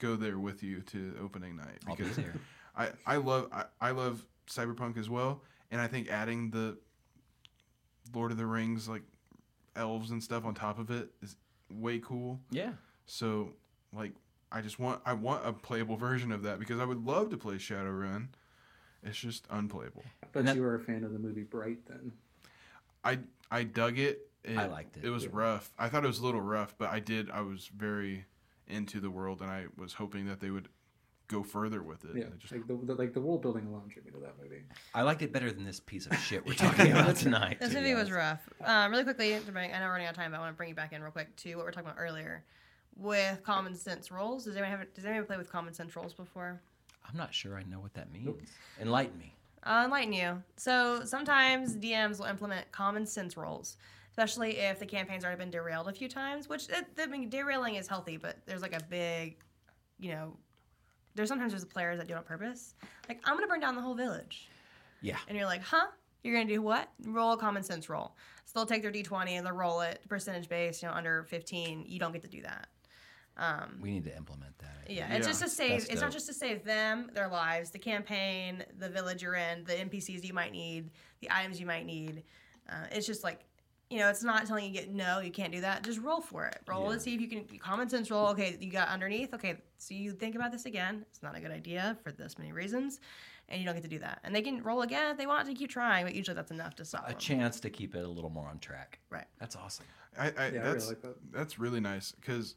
[0.00, 2.34] go there with you to opening night I'll be because there.
[2.76, 6.76] I I love I, I love cyberpunk as well, and I think adding the
[8.12, 9.02] Lord of the Rings like
[9.76, 11.36] elves and stuff on top of it is
[11.70, 12.40] way cool.
[12.50, 12.72] Yeah,
[13.06, 13.50] So
[13.92, 14.12] like
[14.54, 17.36] I just want I want a playable version of that because I would love to
[17.36, 18.28] play Shadowrun.
[19.02, 20.04] It's just unplayable.
[20.32, 22.12] but that- you were a fan of the movie bright then
[23.04, 23.18] I
[23.50, 24.30] I dug it.
[24.44, 25.04] it I liked it.
[25.04, 25.72] It was rough.
[25.76, 27.30] I thought it was a little rough, but I did.
[27.30, 28.24] I was very
[28.66, 30.68] into the world, and I was hoping that they would
[31.28, 32.16] go further with it.
[32.16, 34.36] Yeah, It just- like the, the like the world building alone drew me to that
[34.40, 34.62] movie.
[34.94, 37.58] I liked it better than this piece of shit we're talking about tonight.
[37.60, 38.40] This movie was rough.
[38.64, 40.54] Um, really quickly, to bring, I know we're running out of time, but I want
[40.54, 42.44] to bring you back in real quick to what we are talking about earlier
[42.96, 44.44] with common sense rolls.
[44.44, 44.94] Does anyone have?
[44.94, 46.60] Does anyone play with common sense rolls before?
[47.08, 48.50] I'm not sure I know what that means.
[48.80, 49.34] Enlighten me.
[49.64, 50.42] I'll enlighten you.
[50.56, 53.76] So sometimes DMs will implement common sense rolls,
[54.10, 56.48] especially if the campaign's already been derailed a few times.
[56.48, 59.36] Which it, I mean, derailing is healthy, but there's like a big,
[59.98, 60.36] you know,
[61.14, 62.74] there's sometimes there's players that do it on purpose.
[63.08, 64.48] Like I'm gonna burn down the whole village.
[65.00, 65.18] Yeah.
[65.28, 65.86] And you're like, huh?
[66.22, 66.90] You're gonna do what?
[67.06, 68.16] Roll a common sense roll.
[68.46, 70.82] So they'll take their d20 and they'll roll it percentage based.
[70.82, 72.68] You know, under 15, you don't get to do that.
[73.36, 74.70] Um, We need to implement that.
[74.82, 74.98] I think.
[74.98, 75.70] yeah, it's just to save.
[75.80, 79.64] that's It's not just to save them, their lives, the campaign, the village you're in,
[79.64, 82.22] the NPCs you might need, the items you might need.
[82.68, 83.40] Uh, it's just like,
[83.90, 85.82] you know, it's not telling you get no, you can't do that.
[85.82, 86.58] Just roll for it.
[86.68, 86.92] Roll Yeah.
[86.92, 87.44] and see if you can.
[87.58, 88.28] Common sense roll.
[88.28, 89.34] Okay, you got underneath.
[89.34, 91.04] Okay, so you think about this again.
[91.10, 93.00] It's not a good idea for this many reasons,
[93.48, 94.20] and you don't get to do that.
[94.24, 96.74] And they can roll again if they want to keep trying, but usually that's enough
[96.76, 97.18] to stop A them.
[97.18, 99.00] chance to keep it a little more on track.
[99.10, 99.26] Right.
[99.38, 99.84] That's awesome.
[100.18, 101.16] I, I, Yeah, I really that's like that.
[101.32, 102.54] that's really nice because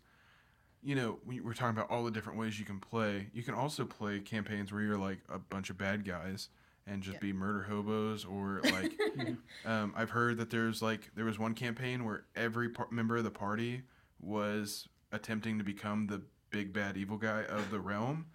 [0.84, 3.28] you know we we're talking about all the different ways you can play.
[3.34, 6.50] You can also play campaigns where you're like a bunch of bad guys
[6.86, 7.20] and just Yeah.
[7.20, 8.94] be murder hobos or like
[9.66, 13.24] um, I've heard that there's like there was one campaign where every par- member of
[13.24, 13.82] the party
[14.22, 18.26] was attempting to become the big bad evil guy of the realm.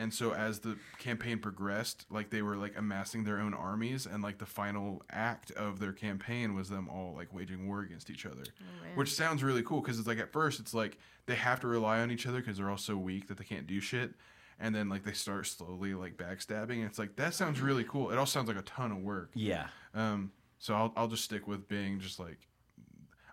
[0.00, 4.22] And so as the campaign progressed, like they were like amassing their own armies and
[4.22, 8.24] like the final act of their campaign was them all like waging war against each
[8.24, 8.42] other.
[8.42, 8.86] Oh.
[8.94, 10.96] Which sounds really cool because it's like at first it's like
[11.26, 13.66] they have to rely on each other because they're all so weak that they can't
[13.66, 14.14] do shit.
[14.58, 16.76] And then like they start slowly like backstabbing.
[16.76, 18.10] And it's like that sounds really cool.
[18.10, 19.32] It all sounds like a ton of work.
[19.34, 19.66] Yeah.
[19.94, 22.38] Um, so I'll I'll just stick with being just like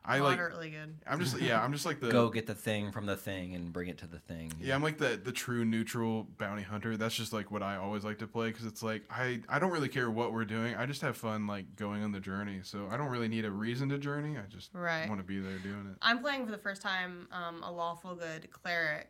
[0.09, 0.95] I like Moderately good.
[1.05, 3.73] I'm just yeah I'm just like the Go get the thing from the thing and
[3.73, 4.53] bring it to the thing.
[4.61, 6.95] yeah I'm like the the true neutral bounty hunter.
[6.95, 9.71] That's just like what I always like to play because it's like I I don't
[9.71, 10.75] really care what we're doing.
[10.75, 12.61] I just have fun like going on the journey.
[12.63, 14.37] So I don't really need a reason to journey.
[14.37, 15.09] I just Right.
[15.09, 15.97] want to be there doing it.
[16.01, 19.09] I'm playing for the first time um, a lawful good cleric,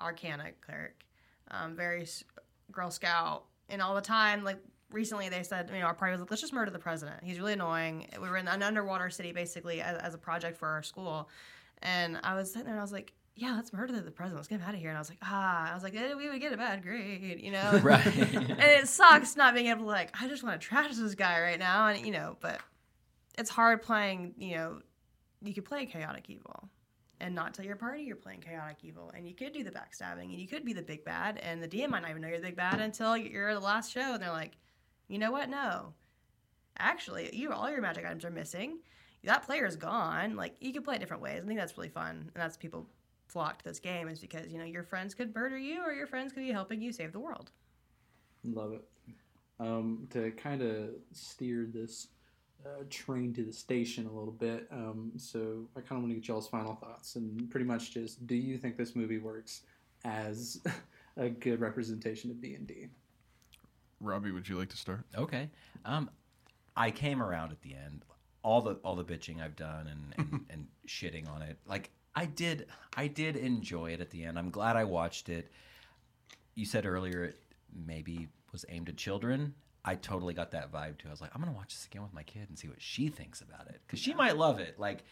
[0.00, 1.04] arcana cleric,
[1.50, 2.24] um, very s-
[2.70, 4.58] Girl Scout, and all the time, like
[4.92, 7.22] recently they said, you know, our party was like, let's just murder the president.
[7.22, 8.08] He's really annoying.
[8.20, 11.28] We were in an underwater city basically as, as a project for our school,
[11.82, 13.12] and I was sitting there and I was like.
[13.34, 14.36] Yeah, let's murder the president.
[14.36, 14.90] Let's get him out of here.
[14.90, 17.40] And I was like, ah, I was like, eh, we would get a bad grade,
[17.40, 17.80] you know?
[17.82, 18.04] Right.
[18.04, 21.40] and it sucks not being able to like i just want to trash this guy
[21.40, 22.60] right now and you know but
[23.38, 24.82] it's hard playing you know
[25.42, 26.68] you could play chaotic evil
[27.20, 30.24] and not tell your party you're playing chaotic evil and you could do the backstabbing
[30.24, 32.36] and you could be the big bad and the dm might not even know you're
[32.38, 34.52] the big bad until you're the last show and they're like
[35.08, 35.48] you know what?
[35.48, 35.94] No.
[36.78, 38.78] Actually you all your magic items are missing.
[39.24, 40.36] That player is gone.
[40.36, 41.42] Like you could play it different ways.
[41.44, 42.88] I think that's really fun and that's people
[43.32, 46.06] flock to this game is because you know your friends could murder you or your
[46.06, 47.50] friends could be helping you save the world.
[48.44, 48.84] Love it.
[49.58, 52.08] Um, to kind of steer this
[52.66, 56.14] uh, train to the station a little bit, um, so I kind of want to
[56.14, 59.62] get y'all's final thoughts and pretty much just do you think this movie works
[60.04, 60.60] as
[61.16, 62.88] a good representation of D and D?
[64.02, 65.04] Robby, would you like to start?
[65.16, 65.48] Okay.
[65.84, 66.10] Um,
[66.76, 68.04] I came around at the end.
[68.42, 71.58] All the all the bitching I've done and, and, and shitting on it.
[71.66, 74.38] Like I did I did enjoy it at the end.
[74.38, 75.50] I'm glad I watched it.
[76.54, 77.38] You said earlier it
[77.86, 79.54] maybe was aimed at children.
[79.84, 81.08] I totally got that vibe too.
[81.08, 83.08] I was like, I'm gonna watch this again with my kid and see what she
[83.08, 84.78] thinks about it because she might love it.
[84.78, 85.04] Like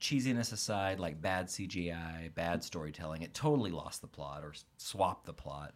[0.00, 5.32] cheesiness aside, like bad CGI, bad storytelling, it totally lost the plot or swapped the
[5.32, 5.74] plot.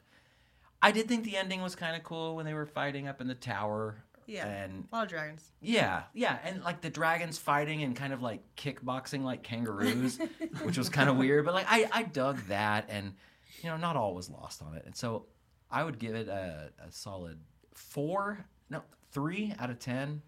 [0.81, 3.27] I did think the ending was kind of cool when they were fighting up in
[3.27, 3.97] the tower.
[4.27, 4.47] Yeah.
[4.47, 5.51] And A lot of dragons.
[5.63, 10.19] yeah, yeah, and like the dragons fighting and kind of like kickboxing like kangaroos,
[10.63, 11.45] which was kind of weird.
[11.47, 13.15] But like I, I dug that, and
[13.63, 14.83] you know, not all was lost on it.
[14.85, 15.25] And so
[15.71, 17.39] I would give it a, a solid
[17.73, 18.83] four, no,
[19.13, 20.21] three out of ten.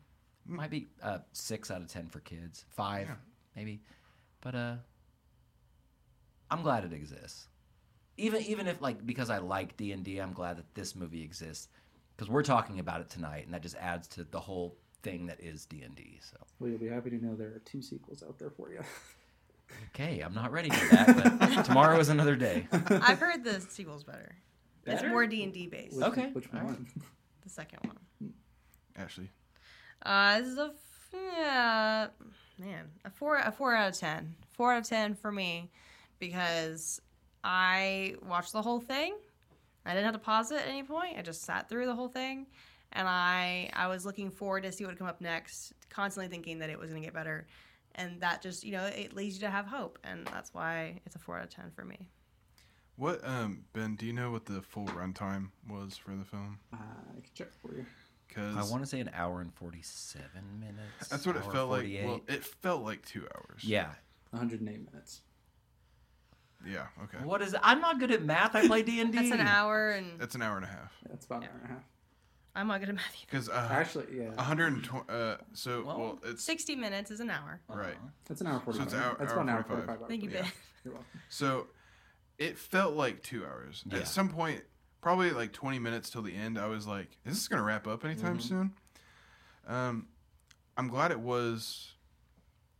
[0.46, 3.14] Might be uh, six out of ten for kids, five Yeah.
[3.54, 3.82] maybe.
[4.40, 4.74] But uh,
[6.50, 7.46] I'm glad it exists.
[8.20, 11.68] Even even if like because I like D and I'm glad that this movie exists
[12.16, 15.40] because we're talking about it tonight, and that just adds to the whole thing that
[15.40, 16.20] is D and D.
[16.22, 18.80] So Well, you'll be happy to know there are two sequels out there for you.
[19.88, 22.66] okay, I'm not ready for that, but tomorrow is another day.
[22.72, 24.34] I've heard the sequel's better.
[24.86, 25.96] It's more D and D based.
[25.96, 26.66] Which, Okay, which all right.
[26.66, 26.86] one?
[27.42, 28.32] The second one.
[28.96, 29.30] Ashley.
[30.02, 32.06] Uh, this is a f- yeah,
[32.58, 34.34] man, a four, a four out of ten.
[34.52, 35.70] Four out of ten for me
[36.18, 37.00] because
[37.44, 39.14] I watched the whole thing.
[39.84, 41.16] I didn't have to pause it at any point.
[41.18, 42.46] I just sat through the whole thing,
[42.92, 45.72] and I I was looking forward to see what would come up next.
[45.88, 47.46] Constantly thinking that it was going to get better,
[47.94, 51.16] and that just you know it leads you to have hope, and that's why it's
[51.16, 52.08] a four out of ten for me.
[52.96, 53.96] What um Ben?
[53.96, 56.58] Do you know what the full runtime was for the film?
[56.72, 57.86] Uh, I can check for you.
[58.28, 60.22] Because I want to say an hour and 47
[60.60, 61.08] minutes.
[61.08, 61.98] that's what it felt 48.
[62.00, 62.06] like.
[62.08, 63.64] Well, it felt like two hours.
[63.64, 63.88] yeah.
[64.30, 65.22] 108 minutes.
[66.66, 66.86] Yeah.
[67.04, 67.24] Okay.
[67.24, 68.54] What is I'm not good at math.
[68.54, 69.10] I play D&D.
[69.16, 70.92] That's an hour, and That's an hour and a half.
[71.08, 71.48] That's about Yeah.
[71.48, 71.84] an hour and a half.
[72.54, 73.16] I'm not good at math.
[73.20, 75.04] Because uh, Actually, yeah, 120.
[75.08, 77.60] Uh, so Well, well, it's 60 minutes is an hour.
[77.68, 77.96] right.
[78.26, 78.86] that's an hour 45.
[78.86, 79.86] it's hour- that's hour about an hour 45.
[79.98, 80.08] 45.
[80.08, 80.42] Thank you, Yeah.
[80.42, 80.52] Ben.
[80.84, 81.20] You're welcome.
[81.28, 81.66] So
[82.38, 83.84] it felt like two hours.
[83.86, 83.98] Yeah.
[83.98, 84.62] At some point,
[85.00, 87.86] probably like 20 minutes till the end, I was like, is this going to wrap
[87.86, 88.42] up anytime Mhm.
[88.42, 88.72] soon?
[89.66, 90.08] Um,
[90.76, 91.94] I'm glad it was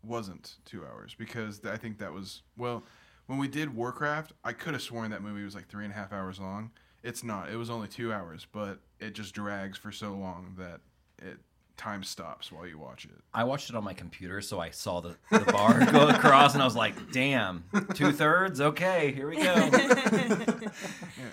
[0.03, 2.85] wasn't two hours because I think that was well
[3.31, 5.97] when we did Warcraft I could have sworn that movie was like three and a
[5.97, 9.93] half hours long it's not it was only two hours but it just drags for
[9.93, 10.81] so long that
[11.19, 11.39] it
[11.77, 15.01] time stops while you watch it I watched it on my computer, so I saw
[15.01, 18.61] the, the bar go across, and I was like, "Damn, two thirds.
[18.61, 19.43] Okay, here we go."
[19.73, 20.71] yeah,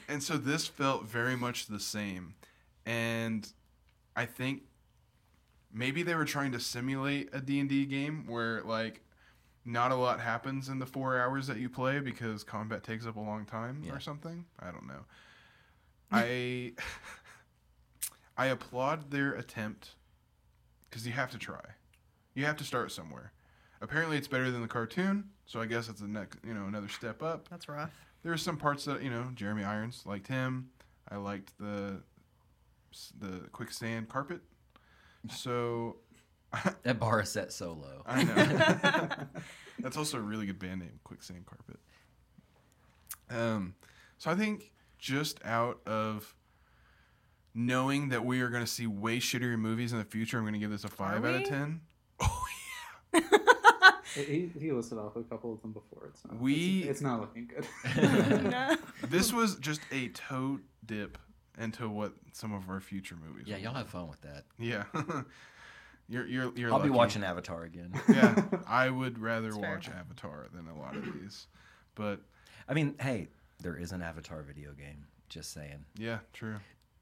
[0.07, 2.36] and so this felt very much the same
[2.88, 3.52] and
[4.15, 4.64] i think
[5.72, 9.02] maybe they were trying to simulate a d&d game where like
[9.68, 13.15] not a lot happens in the four hours that you play because combat takes up
[13.18, 13.94] a long time Yeah.
[13.94, 15.06] or something i don't know
[16.11, 16.72] i
[18.38, 19.95] i applaud their attempt
[20.89, 21.60] because you have to try
[22.34, 23.34] you have to start somewhere
[23.81, 26.88] apparently it's better than the cartoon so i guess it's a next you know another
[26.88, 27.91] step up That's rough.
[28.23, 30.69] there were some parts that you know Jeremy Irons liked him.
[31.10, 32.02] I liked the
[33.19, 34.41] the quicksand carpet.
[35.30, 35.98] So
[36.84, 38.02] that bar is set so low.
[38.06, 39.10] I know
[39.80, 41.80] that's also a really good band name, Quicksand Carpet.
[43.30, 43.76] Um,
[44.18, 46.34] so I think just out of
[47.53, 50.53] knowing that we are going to see way shittier movies in the future, I'm going
[50.53, 51.82] to give this a five out of ten.
[52.19, 52.44] Oh
[54.15, 56.07] He, he listed off a couple of them before.
[56.07, 57.68] It's not, We- it's, it's not looking good.
[58.52, 58.76] no.
[59.03, 61.18] this was just a toe dip
[61.60, 63.45] into what some of our future movies.
[63.48, 64.45] Yeah, will y'all have fun with that.
[64.57, 64.86] Yeah.
[66.09, 67.91] You're you're you're I'll be watching Avatar again.
[68.09, 68.41] Yeah.
[68.67, 69.73] I would rather That's fair.
[69.75, 71.47] watch Avatar than a lot of these.
[71.95, 72.21] But
[72.67, 73.27] I mean, hey,
[73.61, 75.05] there is an Avatar video game.
[75.29, 75.84] Just saying.
[75.97, 76.55] yeah, true.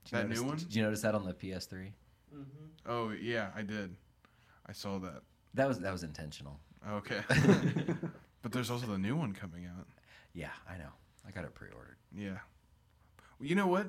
[0.06, 0.58] Did you That notice- new one?
[0.58, 1.92] Did you notice that on the PS3?
[2.34, 2.42] Mm-hmm.
[2.88, 3.96] Oh yeah, I did.
[4.68, 5.22] I saw that.
[5.54, 6.60] That was that was intentional.
[6.90, 7.22] Okay.
[8.42, 9.88] but there's also the new one coming out.
[10.34, 10.90] Yeah, I know.
[11.28, 11.98] I got it pre-ordered.
[12.16, 12.38] Yeah.
[13.40, 13.88] Well, you know what?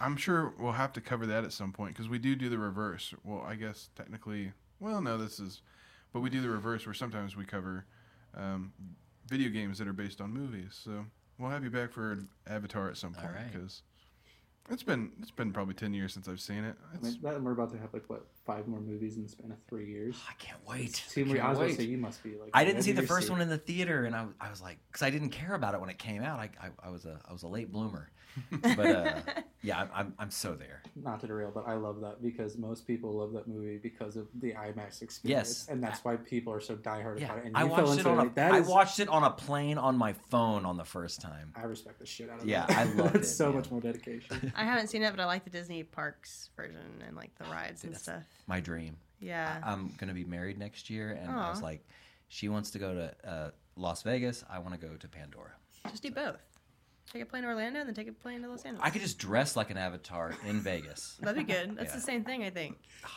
[0.00, 2.58] I'm sure we'll have to cover that at some point because we do do the
[2.58, 3.14] reverse.
[3.24, 5.62] Well, I guess technically, well, no, this is,
[6.12, 7.86] but we do the reverse where sometimes we cover
[8.36, 8.72] um,
[9.26, 10.80] video games that are based on movies.
[10.82, 11.06] So
[11.38, 13.52] we'll have you back for Avatar at some All point right.
[13.52, 13.82] because
[14.70, 16.76] it's been it's been probably ten years since I've seen it.
[16.92, 19.50] I mean, that, we're about to have like what five more movies in the span
[19.52, 20.16] of three years.
[20.28, 21.02] I can't wait.
[21.10, 21.36] Two more.
[21.36, 21.76] Can't I was wait.
[21.76, 22.50] say you must be like.
[22.54, 23.32] I didn't see the first seat.
[23.32, 25.74] one in the theater, and I, was- I was like, because I didn't care about
[25.74, 26.38] it when it came out.
[26.38, 28.10] I, I, I was a I was a late bloomer,
[28.62, 29.14] but uh,
[29.62, 30.82] yeah, I'm, I'm I'm so there.
[30.96, 34.26] Not to derail, but I love that because most people love that movie because of
[34.40, 35.66] the IMAX experience, Yes.
[35.68, 37.44] and that's why people are so diehard Yeah, about it.
[37.46, 39.78] And I watched it on a like, that I is- watched it on a plane
[39.78, 41.52] on my phone on the first time.
[41.56, 42.50] I respect the shit out of it.
[42.50, 42.76] Yeah, that.
[42.78, 43.56] I loved It's it, so man.
[43.56, 44.52] much more dedication.
[44.56, 47.84] I haven't seen it, but I like the Disney parks version and like the rides
[47.84, 48.22] and stuff.
[48.46, 48.96] My dream.
[49.20, 49.60] Yeah.
[49.62, 51.86] I, am gonna be married next year, and I was like,
[52.28, 54.44] she wants to go to uh, Las Vegas.
[54.50, 55.52] I want to go to Pandora.
[55.90, 56.38] Just do both.
[57.12, 58.84] Take a plane to Orlando and then take a plane to Los Angeles.
[58.86, 61.18] I could just dress like an avatar in Vegas.
[61.20, 61.76] That'd be good.
[61.76, 61.96] That's Yeah.
[61.96, 62.78] the same thing, I think.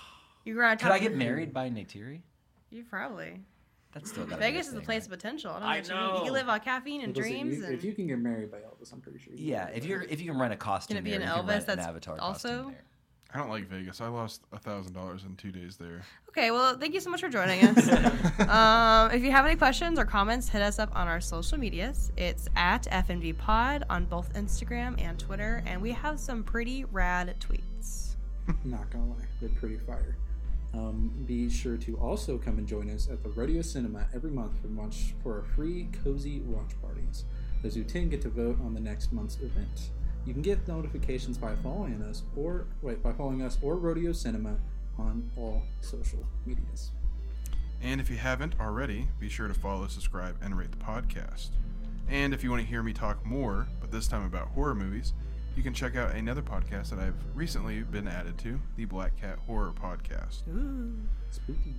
[0.47, 2.21] You were on Could I of- get married by Neytiri?
[2.69, 3.41] You probably.
[3.93, 5.13] That's still gotta Vegas a is the place right?
[5.13, 5.49] of potential.
[5.59, 6.05] I don't I know.
[6.09, 6.25] what you need.
[6.27, 7.57] You live on caffeine and Listen, dreams.
[7.57, 9.33] you- and if you can get married by Elvis, I'm pretty sure.
[9.33, 11.21] you Yeah, can if you're if you can rent a costume, Can it be there,
[11.21, 12.83] an Elvis rent an avatar also- costume there.
[13.35, 13.99] I don't like Vegas.
[13.99, 16.03] I lost a thousand dollars in two days there.
[16.29, 17.89] Okay, well, thank you so much for joining us.
[18.47, 22.13] um, if you have any questions or comments, hit us up on our social medias.
[22.15, 27.35] It's at FMV Pod on both Instagram and Twitter, and we have some pretty rad
[27.41, 28.15] tweets.
[28.63, 30.15] Not gonna lie, they're pretty fire.
[30.73, 34.61] Um, be sure to also come and join us at the Rodeo Cinema every month
[34.61, 37.25] for watch for our free cozy watch parties.
[37.61, 39.89] Those who attend get to vote on the next month's event.
[40.25, 44.57] You can get notifications by following us or wait by following us or Rodeo Cinema
[44.97, 46.91] on all social medias.
[47.81, 51.49] And if you haven't already, be sure to follow, subscribe, and rate the podcast.
[52.09, 55.13] And if you want to hear me talk more, but this time about horror movies,
[55.55, 59.37] you can check out another podcast that I've recently been added to, the Black Cat
[59.45, 60.47] Horror Podcast.
[60.49, 60.93] Ooh.
[61.29, 61.75] Spooky.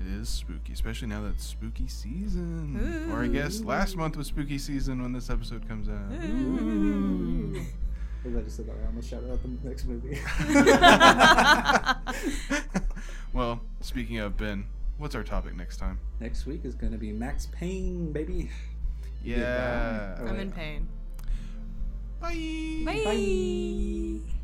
[0.00, 3.10] It is spooky, especially now that it's spooky season.
[3.12, 7.66] Or I guess last month was spooky season when this episode comes out.
[8.26, 10.18] As I just said that, I almost shouted out the next movie.
[13.32, 14.66] well, speaking of Ben,
[14.98, 15.98] what's our topic next time?
[16.20, 18.50] next week is going to be Max Payne, baby.
[19.22, 20.16] Yeah.
[20.18, 20.42] Oh, I'm wait.
[20.42, 20.88] in pain.
[22.20, 22.82] Bye.
[22.84, 23.04] Bye.
[24.24, 24.34] Bye.